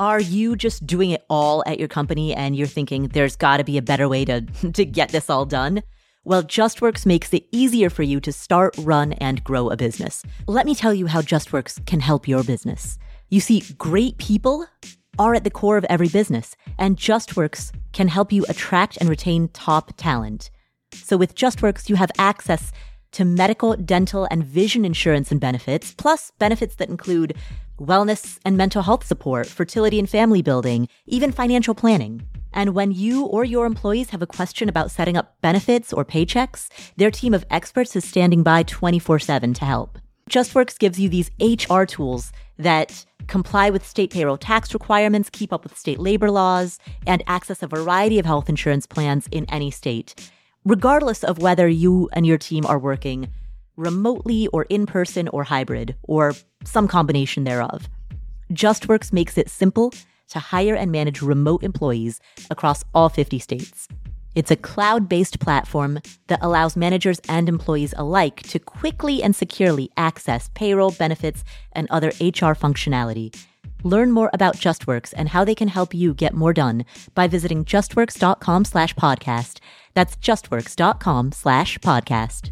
Are 0.00 0.18
you 0.18 0.56
just 0.56 0.86
doing 0.86 1.10
it 1.10 1.26
all 1.28 1.62
at 1.66 1.78
your 1.78 1.86
company 1.86 2.34
and 2.34 2.56
you're 2.56 2.66
thinking 2.66 3.08
there's 3.08 3.36
got 3.36 3.58
to 3.58 3.64
be 3.64 3.76
a 3.76 3.82
better 3.82 4.08
way 4.08 4.24
to, 4.24 4.40
to 4.72 4.84
get 4.86 5.10
this 5.10 5.28
all 5.28 5.44
done? 5.44 5.82
Well, 6.24 6.42
JustWorks 6.42 7.04
makes 7.04 7.34
it 7.34 7.44
easier 7.52 7.90
for 7.90 8.02
you 8.02 8.18
to 8.20 8.32
start, 8.32 8.74
run, 8.78 9.12
and 9.12 9.44
grow 9.44 9.68
a 9.68 9.76
business. 9.76 10.22
Let 10.46 10.64
me 10.64 10.74
tell 10.74 10.94
you 10.94 11.06
how 11.06 11.20
JustWorks 11.20 11.84
can 11.84 12.00
help 12.00 12.26
your 12.26 12.42
business. 12.42 12.98
You 13.28 13.40
see, 13.40 13.62
great 13.76 14.16
people 14.16 14.66
are 15.18 15.34
at 15.34 15.44
the 15.44 15.50
core 15.50 15.76
of 15.76 15.84
every 15.90 16.08
business, 16.08 16.56
and 16.78 16.96
JustWorks 16.96 17.70
can 17.92 18.08
help 18.08 18.32
you 18.32 18.46
attract 18.48 18.96
and 18.96 19.08
retain 19.08 19.48
top 19.48 19.92
talent. 19.98 20.50
So 20.94 21.18
with 21.18 21.34
JustWorks, 21.34 21.90
you 21.90 21.96
have 21.96 22.10
access 22.16 22.72
to 23.12 23.24
medical, 23.24 23.76
dental, 23.76 24.26
and 24.30 24.44
vision 24.44 24.84
insurance 24.84 25.30
and 25.30 25.40
benefits, 25.40 25.92
plus 25.92 26.32
benefits 26.38 26.76
that 26.76 26.88
include 26.88 27.34
wellness 27.80 28.38
and 28.44 28.56
mental 28.56 28.82
health 28.82 29.04
support, 29.04 29.46
fertility 29.46 29.98
and 29.98 30.08
family 30.08 30.42
building, 30.42 30.88
even 31.06 31.32
financial 31.32 31.74
planning. 31.74 32.22
And 32.52 32.74
when 32.74 32.92
you 32.92 33.24
or 33.26 33.44
your 33.44 33.64
employees 33.64 34.10
have 34.10 34.22
a 34.22 34.26
question 34.26 34.68
about 34.68 34.90
setting 34.90 35.16
up 35.16 35.36
benefits 35.40 35.92
or 35.92 36.04
paychecks, 36.04 36.68
their 36.96 37.10
team 37.10 37.32
of 37.32 37.46
experts 37.50 37.96
is 37.96 38.04
standing 38.04 38.42
by 38.42 38.64
24 38.64 39.18
7 39.18 39.54
to 39.54 39.64
help. 39.64 39.98
JustWorks 40.28 40.78
gives 40.78 41.00
you 41.00 41.08
these 41.08 41.30
HR 41.40 41.84
tools 41.84 42.32
that 42.58 43.04
comply 43.26 43.70
with 43.70 43.86
state 43.86 44.10
payroll 44.10 44.36
tax 44.36 44.74
requirements, 44.74 45.30
keep 45.30 45.52
up 45.52 45.64
with 45.64 45.76
state 45.76 45.98
labor 45.98 46.30
laws, 46.30 46.78
and 47.06 47.22
access 47.26 47.62
a 47.62 47.66
variety 47.66 48.18
of 48.18 48.26
health 48.26 48.48
insurance 48.48 48.86
plans 48.86 49.26
in 49.32 49.44
any 49.46 49.70
state, 49.70 50.30
regardless 50.64 51.24
of 51.24 51.38
whether 51.38 51.66
you 51.66 52.08
and 52.12 52.26
your 52.26 52.38
team 52.38 52.66
are 52.66 52.78
working 52.78 53.28
remotely 53.80 54.46
or 54.48 54.66
in 54.68 54.86
person 54.86 55.28
or 55.28 55.44
hybrid, 55.44 55.96
or 56.02 56.34
some 56.64 56.86
combination 56.86 57.44
thereof. 57.44 57.88
JustWorks 58.52 59.12
makes 59.12 59.38
it 59.38 59.48
simple 59.48 59.92
to 60.28 60.38
hire 60.38 60.74
and 60.74 60.92
manage 60.92 61.22
remote 61.22 61.62
employees 61.62 62.20
across 62.50 62.84
all 62.94 63.08
50 63.08 63.38
states. 63.38 63.88
It's 64.34 64.50
a 64.50 64.56
cloud 64.56 65.08
based 65.08 65.40
platform 65.40 66.00
that 66.28 66.38
allows 66.42 66.76
managers 66.76 67.20
and 67.28 67.48
employees 67.48 67.94
alike 67.96 68.42
to 68.44 68.58
quickly 68.58 69.22
and 69.22 69.34
securely 69.34 69.90
access 69.96 70.50
payroll, 70.54 70.92
benefits, 70.92 71.42
and 71.72 71.88
other 71.90 72.08
HR 72.20 72.54
functionality. 72.54 73.34
Learn 73.82 74.12
more 74.12 74.30
about 74.32 74.56
JustWorks 74.56 75.14
and 75.16 75.30
how 75.30 75.44
they 75.44 75.54
can 75.54 75.68
help 75.68 75.94
you 75.94 76.14
get 76.14 76.34
more 76.34 76.52
done 76.52 76.84
by 77.14 77.26
visiting 77.26 77.64
justworks.com 77.64 78.64
slash 78.64 78.94
podcast. 78.94 79.58
That's 79.94 80.16
justworks.com 80.16 81.32
slash 81.32 81.78
podcast. 81.78 82.50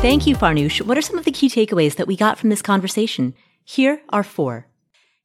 Thank 0.00 0.28
you, 0.28 0.36
Farnoosh. 0.36 0.80
What 0.80 0.96
are 0.96 1.02
some 1.02 1.18
of 1.18 1.24
the 1.24 1.32
key 1.32 1.48
takeaways 1.48 1.96
that 1.96 2.06
we 2.06 2.14
got 2.14 2.38
from 2.38 2.50
this 2.50 2.62
conversation? 2.62 3.34
Here 3.64 4.00
are 4.10 4.22
four. 4.22 4.68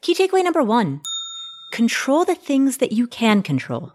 Key 0.02 0.16
takeaway 0.16 0.44
number 0.44 0.64
one 0.64 1.02
control 1.72 2.26
the 2.26 2.34
things 2.34 2.78
that 2.78 2.92
you 2.92 3.06
can 3.06 3.44
control. 3.44 3.94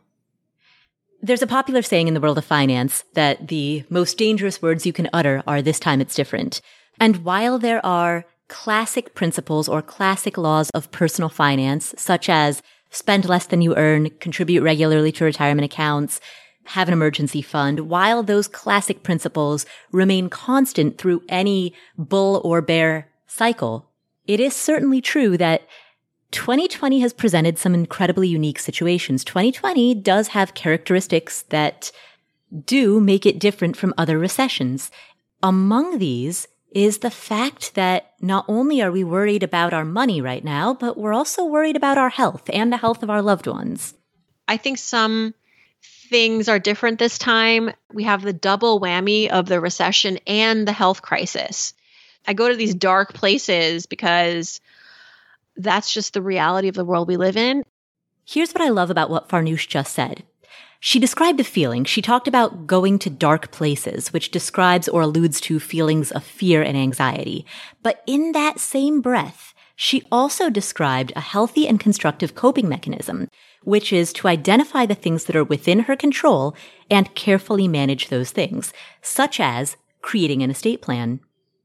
There's 1.21 1.43
a 1.43 1.49
popular 1.49 1.83
saying 1.83 2.07
in 2.07 2.15
the 2.15 2.21
world 2.21 2.39
of 2.39 2.45
finance 2.45 3.03
that 3.15 3.49
the 3.49 3.83
most 3.91 4.17
dangerous 4.19 4.63
words 4.63 4.87
you 4.87 4.93
can 4.93 5.11
utter 5.13 5.43
are 5.49 5.61
this 5.61 5.81
time 5.81 6.01
it's 6.01 6.15
different. 6.15 6.61
And 7.01 7.25
while 7.25 7.59
there 7.59 7.85
are 7.85 8.25
classic 8.47 9.17
principles 9.17 9.69
or 9.69 9.83
classic 9.83 10.39
laws 10.39 10.71
of 10.75 10.93
personal 10.93 11.29
finance, 11.29 11.93
such 11.99 12.29
as 12.29 12.63
spend 12.91 13.29
less 13.29 13.47
than 13.47 13.63
you 13.63 13.75
earn, 13.75 14.11
contribute 14.21 14.63
regularly 14.63 15.11
to 15.11 15.25
retirement 15.25 15.65
accounts, 15.65 16.21
have 16.69 16.89
an 16.89 16.95
emergency 16.95 17.43
fund, 17.43 17.81
while 17.81 18.23
those 18.23 18.49
classic 18.49 19.03
principles 19.03 19.67
remain 19.93 20.29
constant 20.29 20.99
through 20.99 21.23
any 21.29 21.75
bull 21.97 22.41
or 22.45 22.61
bear 22.61 23.09
cycle, 23.27 23.91
it 24.27 24.41
is 24.41 24.55
certainly 24.55 25.01
true 25.01 25.37
that 25.39 25.63
2020 26.31 27.01
has 27.01 27.13
presented 27.13 27.59
some 27.59 27.75
incredibly 27.75 28.29
unique 28.29 28.59
situations. 28.59 29.25
2020 29.25 29.95
does 29.95 30.29
have 30.29 30.55
characteristics 30.55 31.43
that 31.49 31.91
do 32.65 33.01
make 33.01 33.25
it 33.25 33.39
different 33.39 33.77
from 33.77 33.95
other 33.97 34.19
recessions. 34.19 34.91
Among 35.43 35.99
these 35.99 36.47
is 36.71 36.99
the 36.99 37.11
fact 37.11 37.75
that 37.75 38.13
not 38.21 38.45
only 38.47 38.83
are 38.83 38.93
we 38.93 39.05
worried 39.05 39.43
about 39.43 39.73
our 39.73 39.85
money 39.85 40.21
right 40.21 40.45
now, 40.45 40.75
but 40.75 40.99
we're 40.99 41.15
also 41.15 41.45
worried 41.45 41.77
about 41.77 41.97
our 41.97 42.11
health 42.11 42.51
and 42.53 42.71
the 42.71 42.77
health 42.77 43.03
of 43.03 43.09
our 43.09 43.23
loved 43.23 43.47
ones. 43.47 43.95
I 44.47 44.57
think 44.59 44.79
some 44.79 45.35
things 46.09 46.49
are 46.49 46.59
different 46.59 46.99
this 46.99 47.19
time. 47.19 47.71
We 47.93 48.05
have 48.05 48.23
the 48.23 48.33
double 48.33 48.81
whammy 48.81 49.29
of 49.29 49.47
the 49.47 49.61
recession 49.61 50.19
and 50.27 50.67
the 50.67 50.73
health 50.73 51.03
crisis. 51.03 51.75
I 52.27 52.35
go 52.35 52.49
to 52.49 52.57
these 52.57 52.75
dark 52.75 53.15
places 53.15 53.87
because 53.87 54.61
that's 55.57 55.93
just 55.93 56.15
the 56.15 56.23
reality 56.23 56.69
of 56.69 56.75
the 56.75 56.85
world 56.85 57.09
we 57.09 57.17
live 57.17 57.37
in. 57.37 57.65
Here's 58.25 58.53
what 58.53 58.63
I 58.63 58.69
love 58.69 58.91
about 58.91 59.11
what 59.11 59.29
Farnoosh 59.29 59.67
just 59.69 59.95
said. 59.95 60.23
She 60.81 61.01
described 61.01 61.41
a 61.41 61.45
feeling. 61.45 61.85
She 61.85 62.03
talked 62.03 62.29
about 62.29 62.67
going 62.67 62.99
to 63.01 63.11
dark 63.11 63.51
places, 63.51 64.13
which 64.13 64.31
describes 64.31 64.89
or 64.89 65.03
alludes 65.03 65.41
to 65.43 65.59
feelings 65.59 66.13
of 66.13 66.23
fear 66.23 66.63
and 66.63 66.77
anxiety. 66.77 67.45
But 67.83 68.03
in 68.07 68.33
that 68.33 68.61
same 68.61 69.01
breath, 69.01 69.55
she 69.75 70.05
also 70.13 70.51
described 70.51 71.13
a 71.17 71.21
healthy 71.21 71.67
and 71.67 71.81
constructive 71.81 72.35
coping 72.35 72.69
mechanism 72.69 73.29
which 73.63 73.93
is 73.93 74.13
to 74.15 74.29
identify 74.29 74.87
the 74.87 74.95
things 74.95 75.25
that 75.25 75.37
are 75.37 75.45
within 75.45 75.81
her 75.81 75.97
control 75.97 76.55
and 76.91 77.15
carefully 77.15 77.69
manage 77.69 78.09
those 78.09 78.31
things, 78.31 78.73
such 79.03 79.41
as 79.41 79.77
creating 80.03 80.43
an 80.43 80.51
estate 80.51 80.81
plan. 80.81 81.21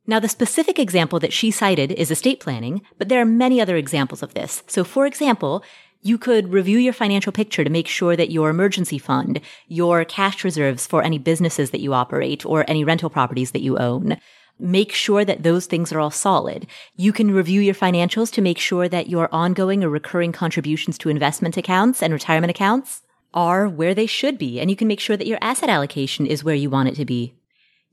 Now, 0.05 0.19
the 0.19 0.27
specific 0.27 0.79
example 0.79 1.19
that 1.19 1.31
she 1.31 1.49
cited 1.49 1.91
is 1.91 2.11
estate 2.11 2.39
planning, 2.41 2.81
but 2.97 3.07
there 3.07 3.21
are 3.21 3.25
many 3.25 3.61
other 3.61 3.77
examples 3.77 4.21
of 4.21 4.33
this. 4.33 4.63
So, 4.67 4.83
for 4.83 5.05
example, 5.05 5.63
you 6.01 6.17
could 6.17 6.51
review 6.51 6.77
your 6.77 6.91
financial 6.91 7.31
picture 7.31 7.63
to 7.63 7.69
make 7.69 7.87
sure 7.87 8.17
that 8.17 8.29
your 8.29 8.49
emergency 8.49 8.97
fund, 8.97 9.39
your 9.69 10.03
cash 10.03 10.43
reserves 10.43 10.85
for 10.85 11.01
any 11.01 11.17
businesses 11.17 11.71
that 11.71 11.79
you 11.79 11.93
operate 11.93 12.45
or 12.45 12.69
any 12.69 12.83
rental 12.83 13.09
properties 13.09 13.51
that 13.51 13.61
you 13.61 13.77
own, 13.77 14.17
Make 14.59 14.91
sure 14.91 15.25
that 15.25 15.43
those 15.43 15.65
things 15.65 15.91
are 15.91 15.99
all 15.99 16.11
solid. 16.11 16.67
You 16.95 17.11
can 17.11 17.31
review 17.31 17.59
your 17.59 17.73
financials 17.73 18.31
to 18.33 18.41
make 18.41 18.59
sure 18.59 18.87
that 18.87 19.09
your 19.09 19.27
ongoing 19.31 19.83
or 19.83 19.89
recurring 19.89 20.31
contributions 20.31 20.97
to 20.99 21.09
investment 21.09 21.57
accounts 21.57 22.03
and 22.03 22.13
retirement 22.13 22.51
accounts 22.51 23.01
are 23.33 23.67
where 23.67 23.95
they 23.95 24.05
should 24.05 24.37
be. 24.37 24.59
And 24.59 24.69
you 24.69 24.75
can 24.75 24.87
make 24.87 24.99
sure 24.99 25.17
that 25.17 25.27
your 25.27 25.39
asset 25.41 25.69
allocation 25.69 26.25
is 26.25 26.43
where 26.43 26.55
you 26.55 26.69
want 26.69 26.89
it 26.89 26.95
to 26.95 27.05
be. 27.05 27.33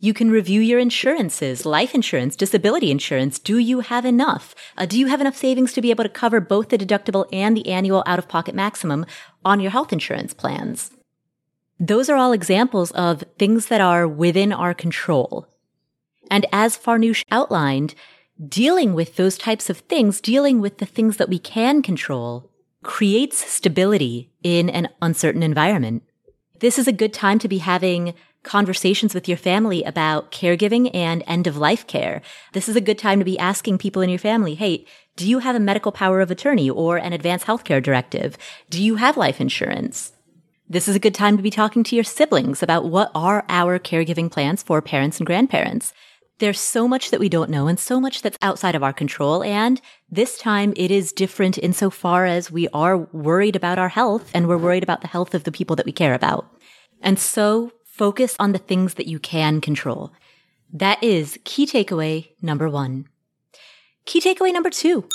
You 0.03 0.15
can 0.15 0.31
review 0.31 0.63
your 0.63 0.79
insurances, 0.79 1.67
life 1.67 1.95
insurance, 1.95 2.35
disability 2.35 2.91
insurance. 2.91 3.39
Do 3.39 3.59
you 3.59 3.81
have 3.81 4.07
enough? 4.07 4.55
Uh, 4.79 4.87
do 4.87 4.99
you 4.99 5.09
have 5.09 5.21
enough 5.21 5.37
savings 5.37 5.75
to 5.75 5.83
be 5.83 5.91
able 5.91 6.05
to 6.05 6.11
cover 6.11 6.41
both 6.41 6.71
the 6.71 6.79
deductible 6.79 7.27
and 7.31 7.55
the 7.55 7.69
annual 7.69 8.03
out 8.07 8.19
of 8.19 8.27
pocket 8.27 8.55
maximum 8.55 9.05
on 9.45 9.61
your 9.61 9.71
health 9.71 9.93
insurance 9.93 10.33
plans? 10.33 10.91
Those 11.79 12.09
are 12.09 12.17
all 12.17 12.33
examples 12.33 12.93
of 12.93 13.25
things 13.39 13.67
that 13.67 13.83
are 13.83 14.09
within 14.09 14.55
our 14.55 14.73
control. 14.73 15.50
And 16.31 16.47
as 16.53 16.79
Farnoosh 16.79 17.25
outlined, 17.31 17.95
dealing 18.49 18.95
with 18.95 19.17
those 19.17 19.37
types 19.37 19.69
of 19.69 19.79
things, 19.79 20.21
dealing 20.21 20.61
with 20.61 20.79
the 20.79 20.87
things 20.87 21.17
that 21.19 21.29
we 21.29 21.39
can 21.39 21.83
control, 21.83 22.51
creates 22.83 23.45
stability 23.45 24.31
in 24.43 24.71
an 24.71 24.89
uncertain 25.03 25.43
environment. 25.43 26.03
This 26.61 26.79
is 26.79 26.89
a 26.89 26.93
good 26.93 27.13
time 27.13 27.39
to 27.41 27.49
be 27.49 27.59
having 27.59 28.15
conversations 28.43 29.13
with 29.13 29.29
your 29.29 29.37
family 29.37 29.83
about 29.85 30.31
caregiving 30.33 30.91
and 30.95 31.23
end 31.27 31.47
of 31.47 31.59
life 31.59 31.87
care. 31.87 32.23
This 32.53 32.69
is 32.69 32.77
a 32.77 32.81
good 32.81 32.99
time 32.99 33.19
to 33.19 33.25
be 33.25 33.39
asking 33.39 33.79
people 33.79 34.01
in 34.01 34.09
your 34.09 34.19
family, 34.19 34.55
hey, 34.55 34.87
do 35.17 35.29
you 35.29 35.41
have 35.41 35.55
a 35.55 35.61
medical 35.61 35.93
power 35.93 36.23
of 36.23 36.31
attorney 36.31 36.71
or 36.71 36.97
an 36.97 37.13
advanced 37.13 37.47
healthcare 37.47 37.83
directive? 37.83 38.39
Do 38.71 38.83
you 38.83 38.97
have 38.97 39.19
life 39.19 39.41
insurance? 39.41 40.13
This 40.69 40.89
is 40.89 40.97
a 40.97 41.01
good 41.01 41.15
time 41.15 41.37
to 41.37 41.43
be 41.43 41.51
talking 41.51 41.83
to 41.85 41.95
your 41.95 42.05
siblings 42.05 42.63
about 42.63 42.89
what 42.89 43.11
are 43.15 43.45
our 43.49 43.79
caregiving 43.79 44.31
plans 44.31 44.63
for 44.63 44.81
parents 44.81 45.19
and 45.19 45.27
grandparents. 45.27 45.93
There's 46.41 46.59
so 46.59 46.89
much 46.89 47.11
that 47.11 47.21
we 47.21 47.29
don't 47.29 47.51
know 47.51 47.69
and 47.69 47.79
so 47.79 48.01
much 48.01 48.23
that's 48.23 48.39
outside 48.41 48.75
of 48.75 48.83
our 48.83 48.95
control. 48.95 49.43
And 49.43 49.79
this 50.11 50.39
time 50.39 50.73
it 50.75 50.91
is 50.91 51.13
different 51.13 51.59
insofar 51.59 52.25
as 52.25 52.51
we 52.51 52.67
are 52.69 52.97
worried 52.97 53.57
about 53.57 53.79
our 53.79 53.91
health 53.91 54.31
and 54.33 54.49
we're 54.49 54.57
worried 54.57 54.83
about 54.83 55.03
the 55.03 55.07
health 55.07 55.35
of 55.35 55.45
the 55.45 55.53
people 55.53 55.77
that 55.77 55.85
we 55.85 55.93
care 55.93 56.15
about. 56.15 56.51
And 57.03 57.19
so 57.19 57.73
focus 57.85 58.37
on 58.39 58.53
the 58.53 58.59
things 58.59 58.95
that 58.95 59.07
you 59.07 59.19
can 59.19 59.61
control. 59.61 60.13
That 60.73 61.03
is 61.05 61.39
key 61.45 61.67
takeaway 61.67 62.31
number 62.41 62.71
one. 62.71 63.07
Key 64.07 64.23
takeaway 64.23 64.51
number 64.51 64.71
two. 64.71 65.07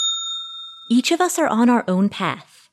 Each 0.91 1.11
of 1.11 1.19
us 1.19 1.39
are 1.39 1.47
on 1.47 1.71
our 1.71 1.83
own 1.87 2.07
path. 2.07 2.69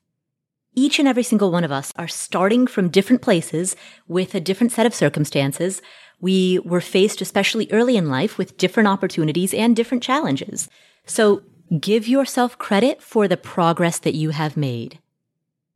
Each 0.74 0.98
and 0.98 1.08
every 1.08 1.22
single 1.22 1.50
one 1.50 1.64
of 1.64 1.72
us 1.72 1.92
are 1.96 2.08
starting 2.08 2.66
from 2.66 2.88
different 2.90 3.22
places 3.22 3.76
with 4.08 4.34
a 4.34 4.40
different 4.40 4.72
set 4.72 4.84
of 4.84 4.94
circumstances, 4.94 5.80
we 6.22 6.60
were 6.60 6.80
faced, 6.80 7.20
especially 7.20 7.68
early 7.70 7.96
in 7.96 8.08
life, 8.08 8.38
with 8.38 8.56
different 8.56 8.88
opportunities 8.88 9.52
and 9.52 9.76
different 9.76 10.02
challenges. 10.02 10.70
So 11.04 11.42
give 11.80 12.06
yourself 12.06 12.56
credit 12.56 13.02
for 13.02 13.26
the 13.26 13.36
progress 13.36 13.98
that 13.98 14.14
you 14.14 14.30
have 14.30 14.56
made. 14.56 15.00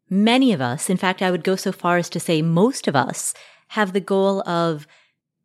Many 0.08 0.52
of 0.52 0.60
us, 0.60 0.88
in 0.88 0.96
fact, 0.96 1.20
I 1.20 1.32
would 1.32 1.42
go 1.42 1.56
so 1.56 1.72
far 1.72 1.98
as 1.98 2.08
to 2.10 2.20
say 2.20 2.42
most 2.42 2.86
of 2.86 2.94
us 2.94 3.34
have 3.68 3.92
the 3.92 4.00
goal 4.00 4.48
of 4.48 4.86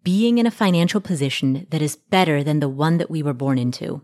being 0.03 0.37
in 0.37 0.45
a 0.45 0.51
financial 0.51 1.01
position 1.01 1.65
that 1.71 1.81
is 1.81 1.95
better 1.95 2.43
than 2.43 2.59
the 2.59 2.69
one 2.69 2.99
that 2.99 3.09
we 3.09 3.23
were 3.23 3.33
born 3.33 3.57
into. 3.57 4.03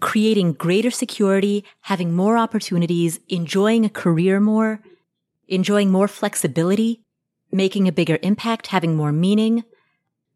Creating 0.00 0.52
greater 0.52 0.90
security, 0.90 1.64
having 1.80 2.14
more 2.14 2.36
opportunities, 2.36 3.18
enjoying 3.30 3.86
a 3.86 3.90
career 3.90 4.40
more, 4.40 4.82
enjoying 5.48 5.90
more 5.90 6.08
flexibility, 6.08 7.00
making 7.50 7.88
a 7.88 7.92
bigger 7.92 8.18
impact, 8.22 8.66
having 8.66 8.94
more 8.94 9.12
meaning. 9.12 9.64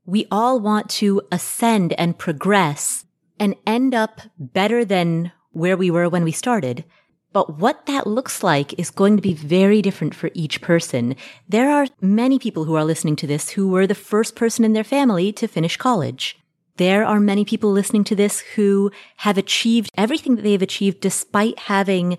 We 0.04 0.26
all 0.30 0.60
want 0.60 0.88
to 0.90 1.22
ascend 1.30 1.92
and 1.94 2.18
progress 2.18 3.04
and 3.38 3.54
end 3.66 3.94
up 3.94 4.20
better 4.38 4.84
than 4.84 5.32
where 5.52 5.76
we 5.76 5.90
were 5.90 6.08
when 6.08 6.24
we 6.24 6.32
started. 6.32 6.84
But 7.32 7.58
what 7.58 7.86
that 7.86 8.06
looks 8.06 8.42
like 8.42 8.76
is 8.78 8.90
going 8.90 9.16
to 9.16 9.22
be 9.22 9.34
very 9.34 9.82
different 9.82 10.14
for 10.14 10.30
each 10.34 10.60
person. 10.60 11.14
There 11.48 11.70
are 11.70 11.86
many 12.00 12.38
people 12.38 12.64
who 12.64 12.74
are 12.74 12.84
listening 12.84 13.16
to 13.16 13.26
this 13.26 13.50
who 13.50 13.68
were 13.68 13.86
the 13.86 13.94
first 13.94 14.34
person 14.34 14.64
in 14.64 14.72
their 14.72 14.84
family 14.84 15.32
to 15.34 15.46
finish 15.46 15.76
college. 15.76 16.36
There 16.76 17.04
are 17.04 17.20
many 17.20 17.44
people 17.44 17.70
listening 17.70 18.04
to 18.04 18.16
this 18.16 18.40
who 18.40 18.90
have 19.18 19.38
achieved 19.38 19.90
everything 19.96 20.36
that 20.36 20.42
they've 20.42 20.62
achieved 20.62 21.00
despite 21.00 21.58
having 21.58 22.18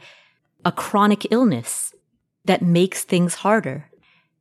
a 0.64 0.72
chronic 0.72 1.28
illness 1.32 1.94
that 2.46 2.62
makes 2.62 3.04
things 3.04 3.36
harder. 3.36 3.90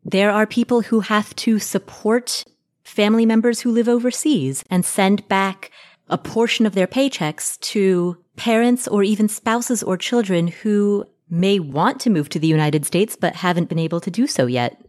There 0.04 0.30
are 0.30 0.46
people 0.46 0.82
who 0.82 1.00
have 1.00 1.34
to 1.36 1.58
support 1.58 2.44
family 2.90 3.24
members 3.24 3.60
who 3.60 3.70
live 3.70 3.88
overseas 3.88 4.64
and 4.68 4.84
send 4.84 5.26
back 5.28 5.70
a 6.08 6.18
portion 6.18 6.66
of 6.66 6.74
their 6.74 6.88
paychecks 6.88 7.58
to 7.60 8.16
parents 8.36 8.88
or 8.88 9.02
even 9.02 9.28
spouses 9.28 9.82
or 9.82 9.96
children 9.96 10.48
who 10.48 11.04
may 11.30 11.60
want 11.60 12.00
to 12.00 12.10
move 12.10 12.28
to 12.28 12.40
the 12.40 12.48
United 12.48 12.84
States 12.84 13.14
but 13.14 13.36
haven't 13.36 13.68
been 13.68 13.78
able 13.78 14.00
to 14.00 14.10
do 14.10 14.26
so 14.26 14.46
yet. 14.46 14.82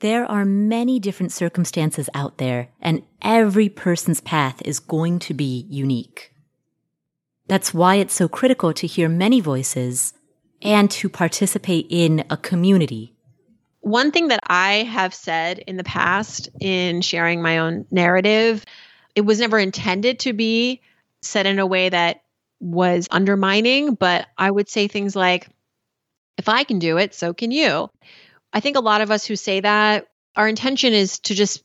There 0.00 0.26
are 0.26 0.44
many 0.44 1.00
different 1.00 1.32
circumstances 1.32 2.10
out 2.14 2.36
there, 2.36 2.68
and 2.82 3.02
every 3.22 3.70
person's 3.70 4.20
path 4.20 4.60
is 4.64 4.78
going 4.78 5.18
to 5.20 5.32
be 5.32 5.66
unique. 5.70 6.34
That's 7.46 7.72
why 7.72 7.94
it's 7.96 8.14
so 8.14 8.28
critical 8.28 8.74
to 8.74 8.86
hear 8.86 9.08
many 9.08 9.40
voices 9.40 10.12
and 10.60 10.90
to 10.90 11.08
participate 11.08 11.86
in 11.88 12.24
a 12.28 12.36
community. 12.36 13.13
One 13.84 14.12
thing 14.12 14.28
that 14.28 14.40
I 14.46 14.84
have 14.84 15.12
said 15.12 15.58
in 15.58 15.76
the 15.76 15.84
past 15.84 16.48
in 16.58 17.02
sharing 17.02 17.42
my 17.42 17.58
own 17.58 17.84
narrative 17.90 18.64
it 19.14 19.20
was 19.20 19.38
never 19.38 19.58
intended 19.58 20.20
to 20.20 20.32
be 20.32 20.80
said 21.22 21.46
in 21.46 21.58
a 21.58 21.66
way 21.66 21.88
that 21.88 22.22
was 22.60 23.08
undermining, 23.10 23.94
but 23.94 24.26
I 24.36 24.50
would 24.50 24.68
say 24.68 24.88
things 24.88 25.14
like, 25.14 25.48
if 26.38 26.48
I 26.48 26.64
can 26.64 26.78
do 26.78 26.96
it, 26.96 27.14
so 27.14 27.32
can 27.32 27.50
you. 27.50 27.90
I 28.52 28.60
think 28.60 28.76
a 28.76 28.80
lot 28.80 29.02
of 29.02 29.10
us 29.10 29.24
who 29.26 29.36
say 29.36 29.60
that, 29.60 30.08
our 30.34 30.48
intention 30.48 30.94
is 30.94 31.18
to 31.20 31.34
just 31.34 31.62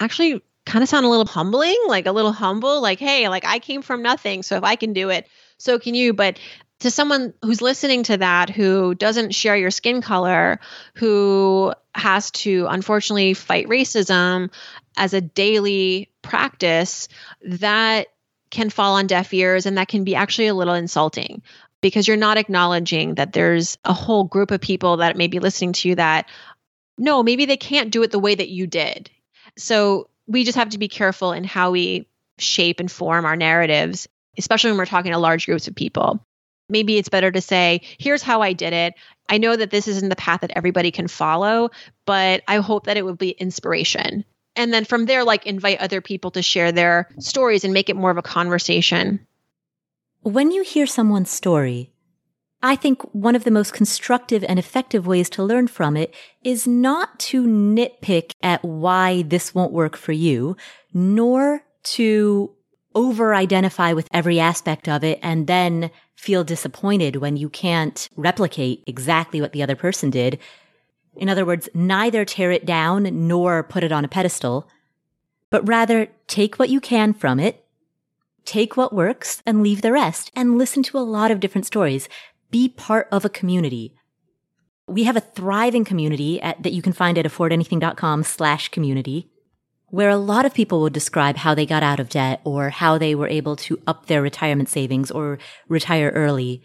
actually 0.00 0.42
kind 0.66 0.82
of 0.82 0.88
sound 0.88 1.06
a 1.06 1.10
little 1.10 1.26
humbling, 1.26 1.76
like 1.86 2.06
a 2.06 2.12
little 2.12 2.32
humble, 2.32 2.80
like, 2.80 2.98
hey, 2.98 3.28
like 3.28 3.44
I 3.44 3.58
came 3.58 3.82
from 3.82 4.02
nothing. 4.02 4.42
So 4.42 4.56
if 4.56 4.64
I 4.64 4.76
can 4.76 4.92
do 4.92 5.10
it, 5.10 5.28
so 5.58 5.78
can 5.78 5.94
you. 5.94 6.12
But 6.14 6.38
to 6.80 6.90
someone 6.90 7.34
who's 7.42 7.62
listening 7.62 8.02
to 8.04 8.16
that, 8.16 8.50
who 8.50 8.94
doesn't 8.94 9.34
share 9.34 9.56
your 9.56 9.70
skin 9.70 10.02
color, 10.02 10.60
who 10.94 11.72
has 11.94 12.30
to 12.30 12.66
unfortunately 12.68 13.34
fight 13.34 13.68
racism 13.68 14.50
as 14.96 15.14
a 15.14 15.20
daily 15.20 16.10
practice, 16.22 17.08
that 17.42 18.08
can 18.50 18.70
fall 18.70 18.96
on 18.96 19.06
deaf 19.06 19.32
ears 19.32 19.66
and 19.66 19.78
that 19.78 19.88
can 19.88 20.04
be 20.04 20.14
actually 20.14 20.48
a 20.48 20.54
little 20.54 20.74
insulting 20.74 21.42
because 21.82 22.08
you're 22.08 22.16
not 22.16 22.38
acknowledging 22.38 23.14
that 23.14 23.32
there's 23.32 23.78
a 23.84 23.92
whole 23.92 24.24
group 24.24 24.50
of 24.50 24.60
people 24.60 24.98
that 24.98 25.16
may 25.16 25.28
be 25.28 25.38
listening 25.38 25.72
to 25.72 25.88
you 25.88 25.94
that 25.94 26.28
no, 26.98 27.22
maybe 27.22 27.46
they 27.46 27.56
can't 27.56 27.90
do 27.90 28.02
it 28.02 28.10
the 28.10 28.18
way 28.18 28.34
that 28.34 28.50
you 28.50 28.66
did. 28.66 29.10
So 29.56 30.10
we 30.26 30.44
just 30.44 30.58
have 30.58 30.70
to 30.70 30.78
be 30.78 30.88
careful 30.88 31.32
in 31.32 31.44
how 31.44 31.70
we 31.70 32.06
shape 32.38 32.80
and 32.80 32.90
form 32.90 33.24
our 33.24 33.36
narratives, 33.36 34.08
especially 34.36 34.70
when 34.70 34.78
we're 34.78 34.86
talking 34.86 35.12
to 35.12 35.18
large 35.18 35.46
groups 35.46 35.68
of 35.68 35.74
people 35.74 36.24
maybe 36.70 36.96
it's 36.96 37.08
better 37.08 37.30
to 37.30 37.40
say, 37.40 37.82
here's 37.98 38.22
how 38.22 38.42
I 38.42 38.52
did 38.52 38.72
it. 38.72 38.94
I 39.28 39.38
know 39.38 39.54
that 39.56 39.70
this 39.70 39.88
isn't 39.88 40.08
the 40.08 40.16
path 40.16 40.40
that 40.40 40.52
everybody 40.56 40.90
can 40.90 41.08
follow, 41.08 41.70
but 42.04 42.42
I 42.48 42.58
hope 42.58 42.86
that 42.86 42.96
it 42.96 43.04
would 43.04 43.18
be 43.18 43.30
inspiration. 43.30 44.24
And 44.56 44.72
then 44.72 44.84
from 44.84 45.06
there, 45.06 45.24
like 45.24 45.46
invite 45.46 45.78
other 45.78 46.00
people 46.00 46.30
to 46.32 46.42
share 46.42 46.72
their 46.72 47.08
stories 47.18 47.64
and 47.64 47.72
make 47.72 47.88
it 47.88 47.96
more 47.96 48.10
of 48.10 48.18
a 48.18 48.22
conversation. 48.22 49.26
When 50.22 50.50
you 50.50 50.62
hear 50.62 50.86
someone's 50.86 51.30
story, 51.30 51.92
I 52.62 52.76
think 52.76 53.02
one 53.14 53.34
of 53.34 53.44
the 53.44 53.50
most 53.50 53.72
constructive 53.72 54.44
and 54.44 54.58
effective 54.58 55.06
ways 55.06 55.30
to 55.30 55.42
learn 55.42 55.66
from 55.66 55.96
it 55.96 56.14
is 56.44 56.66
not 56.66 57.18
to 57.20 57.46
nitpick 57.46 58.32
at 58.42 58.62
why 58.62 59.22
this 59.22 59.54
won't 59.54 59.72
work 59.72 59.96
for 59.96 60.12
you, 60.12 60.56
nor 60.92 61.62
to 61.82 62.54
over 62.94 63.34
identify 63.34 63.92
with 63.92 64.08
every 64.12 64.40
aspect 64.40 64.88
of 64.88 65.04
it 65.04 65.18
and 65.22 65.46
then 65.46 65.90
feel 66.16 66.44
disappointed 66.44 67.16
when 67.16 67.36
you 67.36 67.48
can't 67.48 68.08
replicate 68.16 68.82
exactly 68.86 69.40
what 69.40 69.52
the 69.52 69.62
other 69.62 69.76
person 69.76 70.10
did. 70.10 70.38
In 71.16 71.28
other 71.28 71.44
words, 71.44 71.68
neither 71.74 72.24
tear 72.24 72.50
it 72.50 72.66
down 72.66 73.28
nor 73.28 73.62
put 73.62 73.84
it 73.84 73.92
on 73.92 74.04
a 74.04 74.08
pedestal, 74.08 74.68
but 75.50 75.66
rather 75.68 76.08
take 76.26 76.58
what 76.58 76.68
you 76.68 76.80
can 76.80 77.12
from 77.12 77.40
it, 77.40 77.64
take 78.44 78.76
what 78.76 78.92
works 78.92 79.42
and 79.46 79.62
leave 79.62 79.82
the 79.82 79.92
rest 79.92 80.30
and 80.34 80.58
listen 80.58 80.82
to 80.84 80.98
a 80.98 81.00
lot 81.00 81.30
of 81.30 81.40
different 81.40 81.66
stories. 81.66 82.08
Be 82.50 82.68
part 82.68 83.08
of 83.12 83.24
a 83.24 83.28
community. 83.28 83.94
We 84.86 85.04
have 85.04 85.16
a 85.16 85.20
thriving 85.20 85.84
community 85.84 86.40
at, 86.40 86.62
that 86.62 86.72
you 86.72 86.82
can 86.82 86.92
find 86.92 87.16
at 87.16 87.24
affordanything.com 87.24 88.24
slash 88.24 88.68
community 88.68 89.30
where 89.90 90.08
a 90.08 90.16
lot 90.16 90.46
of 90.46 90.54
people 90.54 90.80
would 90.80 90.92
describe 90.92 91.36
how 91.36 91.54
they 91.54 91.66
got 91.66 91.82
out 91.82 92.00
of 92.00 92.08
debt 92.08 92.40
or 92.44 92.70
how 92.70 92.96
they 92.96 93.14
were 93.14 93.28
able 93.28 93.56
to 93.56 93.80
up 93.86 94.06
their 94.06 94.22
retirement 94.22 94.68
savings 94.68 95.10
or 95.10 95.38
retire 95.68 96.10
early. 96.10 96.62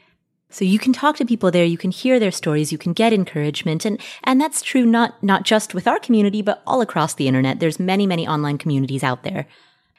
So 0.49 0.63
you 0.63 0.79
can 0.79 0.93
talk 0.93 1.17
to 1.17 1.25
people 1.25 1.51
there, 1.51 1.65
you 1.65 1.77
can 1.77 1.91
hear 1.91 2.19
their 2.19 2.31
stories, 2.31 2.71
you 2.71 2.77
can 2.77 2.93
get 2.93 3.11
encouragement. 3.11 3.83
And, 3.83 3.99
and 4.23 4.39
that's 4.39 4.61
true 4.61 4.85
not, 4.85 5.21
not 5.23 5.43
just 5.43 5.73
with 5.73 5.87
our 5.87 5.99
community, 5.99 6.41
but 6.41 6.61
all 6.65 6.81
across 6.81 7.15
the 7.15 7.27
internet. 7.27 7.59
There's 7.59 7.79
many, 7.79 8.07
many 8.07 8.27
online 8.27 8.57
communities 8.57 9.03
out 9.03 9.23
there. 9.23 9.47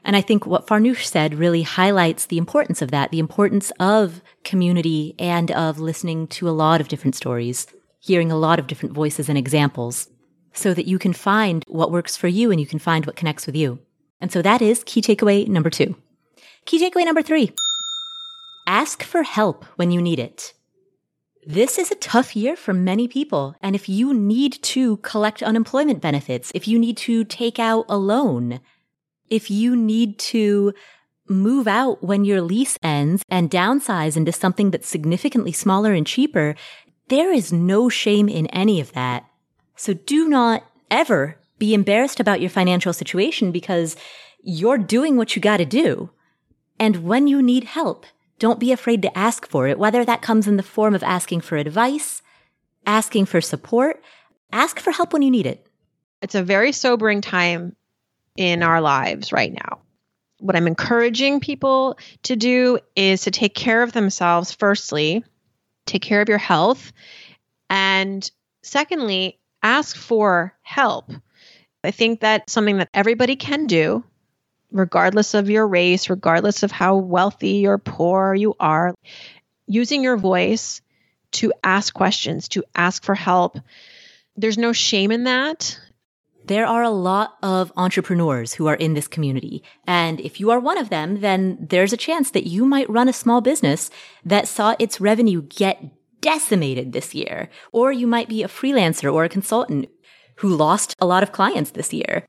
And 0.05 0.15
I 0.15 0.21
think 0.21 0.47
what 0.47 0.69
Farnoosh 0.69 1.05
said 1.05 1.35
really 1.35 1.63
highlights 1.63 2.27
the 2.27 2.39
importance 2.39 2.81
of 2.81 2.93
that, 2.93 3.11
the 3.11 3.19
importance 3.19 3.73
of 3.81 4.23
community 4.45 5.17
and 5.19 5.51
of 5.51 5.81
listening 5.81 6.29
to 6.29 6.49
a 6.49 6.51
lot 6.51 6.81
of 6.81 6.87
different 6.87 7.17
stories, 7.17 7.67
hearing 7.99 8.31
a 8.31 8.39
lot 8.39 8.61
of 8.61 8.69
different 8.69 8.95
voices 8.95 9.29
and 9.29 9.37
examples 9.37 10.09
so 10.57 10.75
that 10.75 10.87
you 10.87 10.99
can 10.99 11.13
find 11.13 11.65
what 11.67 11.91
works 11.91 12.17
for 12.17 12.29
you 12.29 12.51
and 12.51 12.61
you 12.61 12.67
can 12.67 12.79
find 12.79 13.07
what 13.07 13.17
connects 13.17 13.47
with 13.47 13.57
you. 13.57 13.79
And 14.21 14.33
so 14.33 14.43
that 14.43 14.63
is 14.63 14.83
key 14.85 15.03
takeaway 15.03 15.47
number 15.47 15.71
two. 15.71 15.97
Key 16.65 16.79
takeaway 16.79 17.05
number 17.05 17.23
three. 17.23 17.53
Ask 18.67 19.03
for 19.03 19.23
help 19.23 19.65
when 19.77 19.91
you 19.91 20.03
need 20.03 20.19
it. 20.19 20.53
This 21.47 21.79
is 21.79 21.93
a 21.93 21.97
tough 21.97 22.35
year 22.35 22.57
for 22.57 22.73
many 22.73 23.07
people. 23.07 23.55
And 23.63 23.77
if 23.77 23.89
you 23.89 24.13
need 24.13 24.61
to 24.65 24.97
collect 24.99 25.45
unemployment 25.45 26.01
benefits, 26.01 26.51
if 26.55 26.67
you 26.67 26.77
need 26.77 26.97
to 26.99 27.23
take 27.23 27.61
out 27.61 27.85
a 27.89 27.97
loan, 27.97 28.59
if 29.31 29.49
you 29.49 29.77
need 29.77 30.19
to 30.19 30.75
move 31.29 31.69
out 31.69 32.03
when 32.03 32.25
your 32.25 32.41
lease 32.41 32.79
ends 32.83 33.23
and 33.29 33.51
downsize 33.51 34.17
into 34.17 34.33
something 34.33 34.73
that's 34.73 34.89
significantly 34.89 35.53
smaller 35.53 35.93
and 35.93 36.07
cheaper, 36.07 36.57
there 37.09 37.33
is 37.33 37.53
no 37.53 37.89
shame 37.89 38.29
in 38.29 38.49
any 38.49 38.81
of 38.81 38.93
that. 38.93 39.25
So 39.77 39.95
do 39.95 40.29
not 40.29 40.65
ever 40.91 41.39
be 41.59 41.75
embarrassed 41.75 42.21
about 42.21 42.41
your 42.41 42.51
financial 42.51 42.93
situation 42.93 43.53
because 43.53 43.97
you're 44.43 44.79
doing 44.79 45.17
what 45.17 45.37
you 45.37 45.43
got 45.43 45.59
to 45.59 45.65
do. 45.65 46.11
And 46.79 47.05
when 47.05 47.27
you 47.27 47.43
need 47.43 47.65
help, 47.65 48.07
don't 48.39 48.61
be 48.61 48.73
afraid 48.73 49.03
to 49.03 49.19
ask 49.19 49.49
for 49.49 49.67
it, 49.67 49.79
whether 49.79 50.05
that 50.05 50.23
comes 50.23 50.47
in 50.47 50.57
the 50.57 50.63
form 50.63 50.95
of 50.95 51.03
asking 51.03 51.41
for 51.41 51.57
advice, 51.57 52.23
asking 52.85 53.27
for 53.27 53.41
support, 53.41 54.03
ask 54.53 54.79
for 54.79 54.91
help 54.91 55.13
when 55.13 55.23
you 55.23 55.31
need 55.31 55.47
it. 55.47 55.67
It's 56.21 56.35
a 56.35 56.43
very 56.43 56.73
sobering 56.73 57.21
time 57.21 57.75
in 58.37 58.63
our 58.63 58.81
lives 58.81 59.33
right 59.33 59.53
now. 59.53 59.81
What 60.39 60.55
I'm 60.55 60.67
encouraging 60.67 61.41
people 61.41 61.99
to 62.25 62.37
do 62.37 62.79
is 62.95 63.23
to 63.23 63.31
take 63.31 63.55
care 63.55 63.83
of 63.83 63.93
themselves, 63.93 64.53
firstly, 64.53 65.25
take 65.87 66.03
care 66.03 66.21
of 66.21 66.29
your 66.29 66.37
health. 66.39 66.93
And 67.71 68.29
secondly, 68.63 69.41
ask 69.67 69.97
for 69.97 70.55
help. 70.63 71.11
I 71.83 71.91
think 71.91 72.21
that's 72.21 72.53
something 72.53 72.79
that 72.79 72.89
everybody 72.95 73.35
can 73.35 73.67
do, 73.67 74.05
regardless 74.71 75.35
of 75.35 75.51
your 75.51 75.67
race, 75.67 76.09
regardless 76.09 76.63
of 76.63 76.71
how 76.71 76.97
wealthy 76.97 77.67
or 77.67 77.79
poor 77.79 78.33
you 78.33 78.55
are. 78.61 78.95
Using 79.67 80.05
your 80.05 80.17
voice 80.17 80.81
to 81.33 81.53
ask 81.65 81.93
questions, 81.93 82.49
to 82.51 82.63
ask 82.77 83.05
for 83.05 83.17
help. 83.17 83.59
There's 84.37 84.57
no 84.57 84.73
shame 84.73 85.11
in 85.11 85.25
that. 85.25 85.81
There 86.45 86.67
are 86.67 86.85
a 86.85 86.91
lot 86.91 87.37
of 87.43 87.73
entrepreneurs 87.77 88.55
who 88.55 88.69
are 88.69 88.77
in 88.77 88.95
this 88.95 89.09
community. 89.09 89.65
And 89.85 90.21
if 90.21 90.39
you 90.39 90.53
are 90.53 90.61
one 90.61 90.79
of 90.79 90.91
them, 90.91 91.21
then 91.21 91.59
there's 91.61 91.93
a 91.93 91.97
chance 91.97 92.31
that 92.31 92.47
you 92.47 92.65
might 92.65 92.89
run 92.89 93.09
a 93.09 93.13
small 93.13 93.41
business 93.41 93.91
that 94.25 94.47
saw 94.47 94.77
its 94.79 95.01
revenue 95.01 95.43
get 95.43 95.83
decimated 96.27 96.93
this 96.93 97.15
year. 97.15 97.49
Or 97.71 97.93
you 97.93 98.09
might 98.09 98.29
be 98.29 98.43
a 98.43 98.49
freelancer 98.49 99.13
or 99.13 99.23
a 99.25 99.35
consultant 99.37 99.89
who 100.41 100.49
lost 100.49 100.97
a 100.99 101.07
lot 101.07 101.23
of 101.23 101.31
clients 101.31 101.71
this 101.71 101.93
year. 101.93 102.27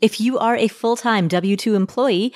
If 0.00 0.20
you 0.20 0.38
are 0.38 0.56
a 0.56 0.66
full-time 0.80 1.28
W-2 1.28 1.74
employee, 1.76 2.34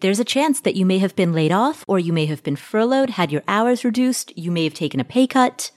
there's 0.00 0.20
a 0.20 0.32
chance 0.36 0.60
that 0.60 0.76
you 0.76 0.84
may 0.84 0.98
have 0.98 1.16
been 1.16 1.32
laid 1.32 1.52
off 1.52 1.84
or 1.88 1.98
you 1.98 2.12
may 2.12 2.26
have 2.26 2.42
been 2.42 2.56
furloughed, 2.56 3.10
had 3.10 3.32
your 3.32 3.42
hours 3.48 3.82
reduced, 3.82 4.36
you 4.36 4.50
may 4.50 4.64
have 4.64 4.74
taken 4.74 5.00
a 5.00 5.04
pay 5.04 5.26
cut. 5.26 5.70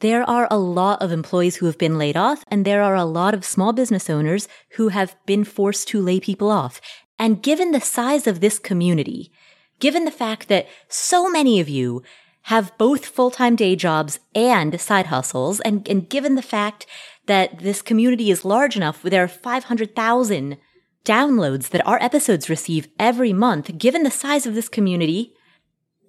There 0.00 0.28
are 0.28 0.48
a 0.50 0.58
lot 0.58 1.00
of 1.00 1.12
employees 1.12 1.56
who 1.56 1.66
have 1.66 1.78
been 1.78 1.96
laid 1.96 2.16
off 2.16 2.44
and 2.48 2.64
there 2.64 2.82
are 2.82 2.96
a 2.96 3.04
lot 3.04 3.34
of 3.34 3.44
small 3.44 3.72
business 3.72 4.10
owners 4.10 4.48
who 4.76 4.88
have 4.88 5.16
been 5.26 5.44
forced 5.44 5.86
to 5.88 6.02
lay 6.02 6.18
people 6.18 6.50
off. 6.50 6.80
And 7.20 7.42
given 7.42 7.70
the 7.70 7.80
size 7.80 8.26
of 8.26 8.40
this 8.40 8.58
community, 8.58 9.30
given 9.78 10.04
the 10.04 10.18
fact 10.22 10.48
that 10.48 10.66
so 10.88 11.30
many 11.30 11.60
of 11.60 11.68
you 11.68 12.02
have 12.42 12.76
both 12.78 13.06
full-time 13.06 13.56
day 13.56 13.76
jobs 13.76 14.18
and 14.34 14.80
side 14.80 15.06
hustles, 15.06 15.60
and, 15.60 15.86
and 15.88 16.08
given 16.08 16.34
the 16.34 16.42
fact 16.42 16.86
that 17.26 17.58
this 17.58 17.82
community 17.82 18.30
is 18.30 18.44
large 18.44 18.76
enough, 18.76 19.02
there 19.02 19.22
are 19.22 19.28
500,000 19.28 20.56
downloads 21.04 21.70
that 21.70 21.86
our 21.86 22.00
episodes 22.02 22.50
receive 22.50 22.88
every 22.98 23.32
month, 23.32 23.78
given 23.78 24.02
the 24.02 24.10
size 24.10 24.46
of 24.46 24.54
this 24.54 24.68
community, 24.68 25.32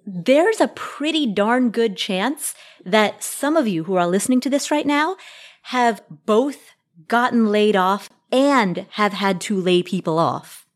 there's 0.06 0.60
a 0.60 0.68
pretty 0.68 1.26
darn 1.26 1.70
good 1.70 1.96
chance 1.96 2.54
that 2.84 3.22
some 3.22 3.56
of 3.56 3.68
you 3.68 3.84
who 3.84 3.94
are 3.94 4.06
listening 4.06 4.40
to 4.40 4.50
this 4.50 4.70
right 4.70 4.86
now 4.86 5.16
have 5.62 6.02
both 6.26 6.74
gotten 7.08 7.46
laid 7.46 7.76
off 7.76 8.10
and 8.32 8.86
have 8.92 9.12
had 9.12 9.40
to 9.42 9.60
lay 9.60 9.82
people 9.82 10.18
off. 10.18 10.66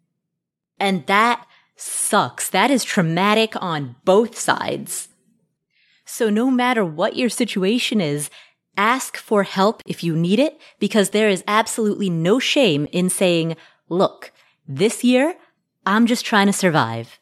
And 0.79 1.07
that 1.07 1.47
sucks. 1.77 2.49
That 2.49 2.71
is 2.71 2.85
traumatic 2.85 3.55
on 3.61 3.97
both 4.05 4.39
sides. 4.39 5.09
So 6.05 6.31
no 6.31 6.51
matter 6.51 6.85
what 6.85 7.17
your 7.17 7.29
situation 7.29 8.01
is, 8.01 8.31
ask 8.77 9.17
for 9.17 9.43
help 9.43 9.83
if 9.87 10.03
you 10.03 10.17
need 10.17 10.39
it 10.39 10.61
because 10.79 11.11
there 11.11 11.29
is 11.29 11.45
absolutely 11.47 12.11
no 12.11 12.39
shame 12.39 12.87
in 12.93 13.09
saying, 13.09 13.57
look, 13.89 14.33
this 14.67 15.05
year, 15.05 15.35
I'm 15.87 16.07
just 16.07 16.25
trying 16.25 16.47
to 16.47 16.53
survive. 16.53 17.19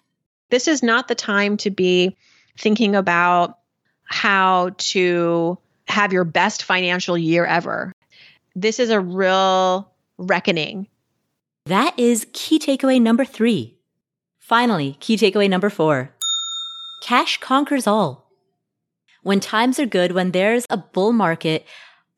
This 0.50 0.68
is 0.68 0.82
not 0.82 1.08
the 1.08 1.14
time 1.14 1.56
to 1.58 1.70
be 1.70 2.16
thinking 2.58 2.94
about 2.94 3.58
how 4.04 4.70
to 4.76 5.58
have 5.88 6.12
your 6.12 6.24
best 6.24 6.62
financial 6.62 7.16
year 7.16 7.44
ever. 7.44 7.92
This 8.54 8.78
is 8.78 8.90
a 8.90 9.00
real 9.00 9.90
reckoning. 10.18 10.88
That 11.66 11.98
is 11.98 12.26
key 12.32 12.58
takeaway 12.58 13.00
number 13.00 13.24
three. 13.24 13.78
Finally, 14.38 14.96
key 15.00 15.16
takeaway 15.16 15.48
number 15.48 15.70
four. 15.70 16.12
Cash 17.02 17.38
conquers 17.38 17.86
all. 17.86 18.21
When 19.22 19.40
times 19.40 19.78
are 19.78 19.86
good, 19.86 20.12
when 20.12 20.32
there's 20.32 20.66
a 20.68 20.76
bull 20.76 21.12
market, 21.12 21.66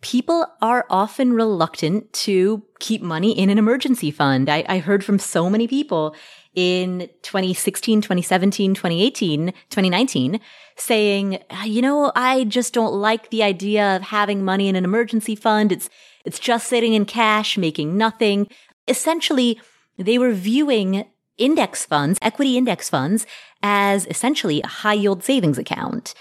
people 0.01 0.47
are 0.61 0.85
often 0.91 1.33
reluctant 1.33 2.13
to 2.13 2.63
keep 2.79 3.01
money 3.01 3.39
in 3.39 3.49
an 3.49 3.59
emergency 3.59 4.11
fund. 4.11 4.51
I, 4.51 4.65
I, 4.69 4.79
heard 4.79 5.03
from 5.03 5.19
so 5.19 5.49
many 5.49 5.67
people 5.67 6.15
in 6.55 7.09
2016, 7.23 8.03
2017, 8.03 8.75
2018, 8.75 9.47
2019 9.47 10.41
saying, 10.77 11.39
ah, 11.51 11.65
you 11.65 11.81
know, 11.81 12.13
I 12.15 12.45
just 12.45 12.75
don't 12.75 12.93
like 12.93 13.31
the 13.31 13.43
idea 13.43 13.97
of 13.97 14.03
having 14.03 14.45
money 14.45 14.69
in 14.69 14.77
an 14.77 14.85
emergency 14.85 15.35
fund. 15.35 15.73
It's, 15.73 15.89
it's 16.27 16.39
just 16.39 16.67
sitting 16.69 16.93
in 16.93 17.07
cash, 17.07 17.57
making 17.57 17.97
nothing. 17.97 18.49
Essentially, 18.87 19.59
they 19.97 20.19
were 20.19 20.33
viewing 20.33 21.07
index 21.39 21.87
funds, 21.87 22.19
equity 22.21 22.59
index 22.59 22.91
funds 22.91 23.27
as 23.63 24.07
essentially 24.07 24.61
a 24.63 24.67
high 24.67 24.95
yield 24.95 25.25
savings 25.25 25.57
account. 25.57 26.15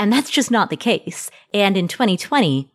And 0.00 0.10
that's 0.10 0.30
just 0.30 0.50
not 0.50 0.70
the 0.70 0.78
case. 0.78 1.30
And 1.52 1.76
in 1.76 1.86
2020, 1.86 2.72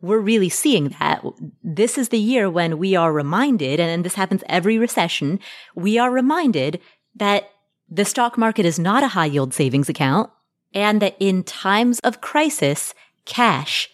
we're 0.00 0.18
really 0.18 0.48
seeing 0.48 0.88
that. 0.98 1.24
This 1.62 1.96
is 1.96 2.08
the 2.08 2.18
year 2.18 2.50
when 2.50 2.78
we 2.78 2.96
are 2.96 3.12
reminded, 3.12 3.78
and 3.78 4.04
this 4.04 4.14
happens 4.14 4.42
every 4.48 4.76
recession, 4.76 5.38
we 5.76 5.96
are 5.96 6.10
reminded 6.10 6.80
that 7.14 7.50
the 7.88 8.04
stock 8.04 8.36
market 8.36 8.66
is 8.66 8.80
not 8.80 9.04
a 9.04 9.08
high 9.08 9.26
yield 9.26 9.54
savings 9.54 9.88
account 9.88 10.28
and 10.74 11.00
that 11.00 11.14
in 11.20 11.44
times 11.44 12.00
of 12.00 12.20
crisis, 12.20 12.94
cash 13.26 13.88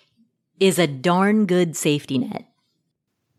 is 0.59 0.79
a 0.79 0.87
darn 0.87 1.45
good 1.45 1.77
safety 1.77 2.17
net. 2.17 2.47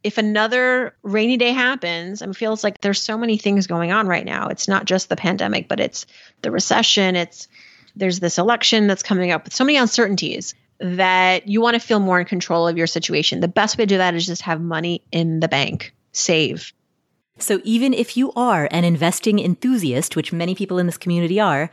If 0.03 0.19
another 0.19 0.95
rainy 1.01 1.38
day 1.38 1.53
happens, 1.53 2.21
it 2.21 2.36
feels 2.36 2.63
like 2.63 2.81
there's 2.81 3.01
so 3.01 3.17
many 3.17 3.38
things 3.38 3.65
going 3.65 3.91
on 3.91 4.05
right 4.05 4.25
now. 4.25 4.49
It's 4.49 4.67
not 4.67 4.86
just 4.86 5.09
the 5.09 5.15
pandemic, 5.15 5.67
but 5.67 5.79
it's 5.79 6.05
the 6.43 6.51
recession. 6.51 7.15
It's 7.15 7.47
there's 7.95 8.19
this 8.19 8.37
election 8.37 8.87
that's 8.87 9.03
coming 9.03 9.31
up 9.31 9.45
with 9.45 9.53
so 9.53 9.63
many 9.63 9.77
uncertainties 9.77 10.55
that 10.79 11.47
you 11.47 11.61
want 11.61 11.75
to 11.75 11.79
feel 11.79 11.99
more 11.99 12.19
in 12.19 12.25
control 12.25 12.67
of 12.67 12.77
your 12.77 12.87
situation. 12.87 13.39
The 13.39 13.47
best 13.47 13.77
way 13.77 13.85
to 13.85 13.89
do 13.89 13.97
that 13.97 14.15
is 14.15 14.25
just 14.25 14.41
have 14.41 14.59
money 14.59 15.03
in 15.11 15.39
the 15.39 15.47
bank, 15.47 15.93
save. 16.11 16.73
So 17.39 17.61
even 17.63 17.93
if 17.93 18.17
you 18.17 18.31
are 18.33 18.67
an 18.71 18.83
investing 18.83 19.39
enthusiast, 19.39 20.15
which 20.15 20.33
many 20.33 20.55
people 20.55 20.79
in 20.79 20.85
this 20.85 20.97
community 20.97 21.39
are, 21.39 21.69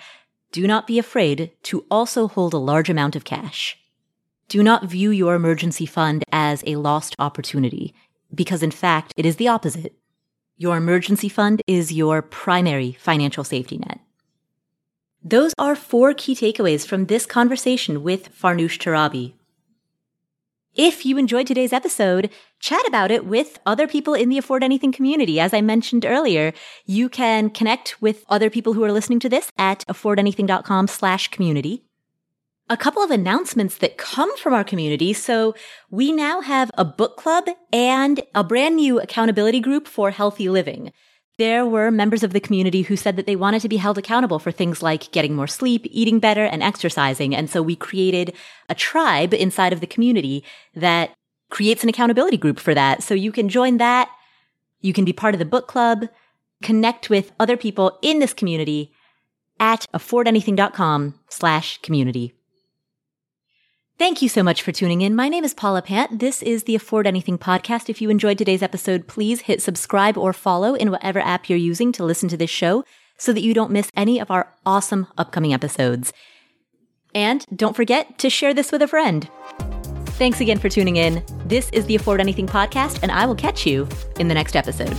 do 0.52 0.66
not 0.66 0.86
be 0.86 0.98
afraid 0.98 1.52
to 1.64 1.84
also 1.90 2.28
hold 2.28 2.54
a 2.54 2.58
large 2.58 2.90
amount 2.90 3.16
of 3.16 3.24
cash. 3.24 3.78
Do 4.48 4.62
not 4.62 4.84
view 4.84 5.10
your 5.10 5.34
emergency 5.34 5.86
fund 5.86 6.24
as 6.32 6.64
a 6.66 6.76
lost 6.76 7.14
opportunity, 7.18 7.94
because 8.34 8.62
in 8.62 8.72
fact, 8.72 9.12
it 9.16 9.24
is 9.24 9.36
the 9.36 9.48
opposite. 9.48 9.94
Your 10.56 10.76
emergency 10.76 11.28
fund 11.28 11.62
is 11.66 11.92
your 11.92 12.20
primary 12.20 12.92
financial 12.92 13.44
safety 13.44 13.78
net. 13.78 14.00
Those 15.22 15.52
are 15.58 15.76
four 15.76 16.14
key 16.14 16.34
takeaways 16.34 16.86
from 16.86 17.06
this 17.06 17.26
conversation 17.26 18.02
with 18.02 18.34
Farnoosh 18.34 18.78
Torabi. 18.78 19.34
If 20.74 21.04
you 21.04 21.18
enjoyed 21.18 21.46
today's 21.46 21.74
episode, 21.74 22.30
chat 22.58 22.80
about 22.88 23.10
it 23.10 23.26
with 23.26 23.58
other 23.66 23.86
people 23.86 24.14
in 24.14 24.30
the 24.30 24.38
Afford 24.38 24.64
Anything 24.64 24.92
community. 24.92 25.38
As 25.38 25.52
I 25.52 25.60
mentioned 25.60 26.06
earlier, 26.06 26.54
you 26.86 27.10
can 27.10 27.50
connect 27.50 28.00
with 28.00 28.24
other 28.30 28.48
people 28.48 28.72
who 28.72 28.82
are 28.82 28.92
listening 28.92 29.20
to 29.20 29.28
this 29.28 29.52
at 29.58 29.84
affordanything.com 29.88 30.86
slash 30.86 31.28
community. 31.28 31.84
A 32.70 32.78
couple 32.78 33.02
of 33.02 33.10
announcements 33.10 33.76
that 33.78 33.98
come 33.98 34.34
from 34.38 34.54
our 34.54 34.64
community. 34.64 35.12
So 35.12 35.54
we 35.90 36.12
now 36.12 36.40
have 36.40 36.70
a 36.78 36.84
book 36.84 37.18
club 37.18 37.44
and 37.70 38.22
a 38.34 38.42
brand 38.42 38.76
new 38.76 39.00
accountability 39.00 39.60
group 39.60 39.86
for 39.86 40.12
healthy 40.12 40.48
living 40.48 40.92
there 41.40 41.64
were 41.64 41.90
members 41.90 42.22
of 42.22 42.34
the 42.34 42.38
community 42.38 42.82
who 42.82 42.96
said 42.96 43.16
that 43.16 43.24
they 43.24 43.34
wanted 43.34 43.62
to 43.62 43.68
be 43.68 43.78
held 43.78 43.96
accountable 43.96 44.38
for 44.38 44.52
things 44.52 44.82
like 44.82 45.10
getting 45.10 45.34
more 45.34 45.46
sleep, 45.46 45.86
eating 45.90 46.18
better, 46.18 46.44
and 46.44 46.62
exercising. 46.62 47.34
And 47.34 47.48
so 47.48 47.62
we 47.62 47.74
created 47.74 48.34
a 48.68 48.74
tribe 48.74 49.32
inside 49.32 49.72
of 49.72 49.80
the 49.80 49.86
community 49.86 50.44
that 50.74 51.14
creates 51.48 51.82
an 51.82 51.88
accountability 51.88 52.36
group 52.36 52.60
for 52.60 52.74
that. 52.74 53.02
So 53.02 53.14
you 53.14 53.32
can 53.32 53.48
join 53.48 53.78
that. 53.78 54.10
You 54.82 54.92
can 54.92 55.06
be 55.06 55.14
part 55.14 55.34
of 55.34 55.38
the 55.38 55.46
book 55.46 55.66
club, 55.66 56.08
connect 56.62 57.08
with 57.08 57.32
other 57.40 57.56
people 57.56 57.98
in 58.02 58.18
this 58.18 58.34
community 58.34 58.92
at 59.58 59.86
affordanything.com 59.94 61.18
slash 61.30 61.78
community. 61.80 62.34
Thank 64.00 64.22
you 64.22 64.30
so 64.30 64.42
much 64.42 64.62
for 64.62 64.72
tuning 64.72 65.02
in. 65.02 65.14
My 65.14 65.28
name 65.28 65.44
is 65.44 65.52
Paula 65.52 65.82
Pant. 65.82 66.20
This 66.20 66.40
is 66.40 66.62
the 66.64 66.74
Afford 66.74 67.06
Anything 67.06 67.36
podcast. 67.36 67.90
If 67.90 68.00
you 68.00 68.08
enjoyed 68.08 68.38
today's 68.38 68.62
episode, 68.62 69.06
please 69.06 69.42
hit 69.42 69.60
subscribe 69.60 70.16
or 70.16 70.32
follow 70.32 70.74
in 70.74 70.90
whatever 70.90 71.18
app 71.18 71.50
you're 71.50 71.58
using 71.58 71.92
to 71.92 72.04
listen 72.04 72.26
to 72.30 72.36
this 72.38 72.48
show 72.48 72.82
so 73.18 73.34
that 73.34 73.42
you 73.42 73.52
don't 73.52 73.70
miss 73.70 73.90
any 73.94 74.18
of 74.18 74.30
our 74.30 74.54
awesome 74.64 75.06
upcoming 75.18 75.52
episodes. 75.52 76.14
And 77.14 77.44
don't 77.54 77.76
forget 77.76 78.16
to 78.20 78.30
share 78.30 78.54
this 78.54 78.72
with 78.72 78.80
a 78.80 78.88
friend. 78.88 79.28
Thanks 80.16 80.40
again 80.40 80.58
for 80.58 80.70
tuning 80.70 80.96
in. 80.96 81.22
This 81.44 81.68
is 81.68 81.84
the 81.84 81.96
Afford 81.96 82.22
Anything 82.22 82.46
podcast, 82.46 83.00
and 83.02 83.12
I 83.12 83.26
will 83.26 83.34
catch 83.34 83.66
you 83.66 83.86
in 84.18 84.28
the 84.28 84.34
next 84.34 84.56
episode. 84.56 84.98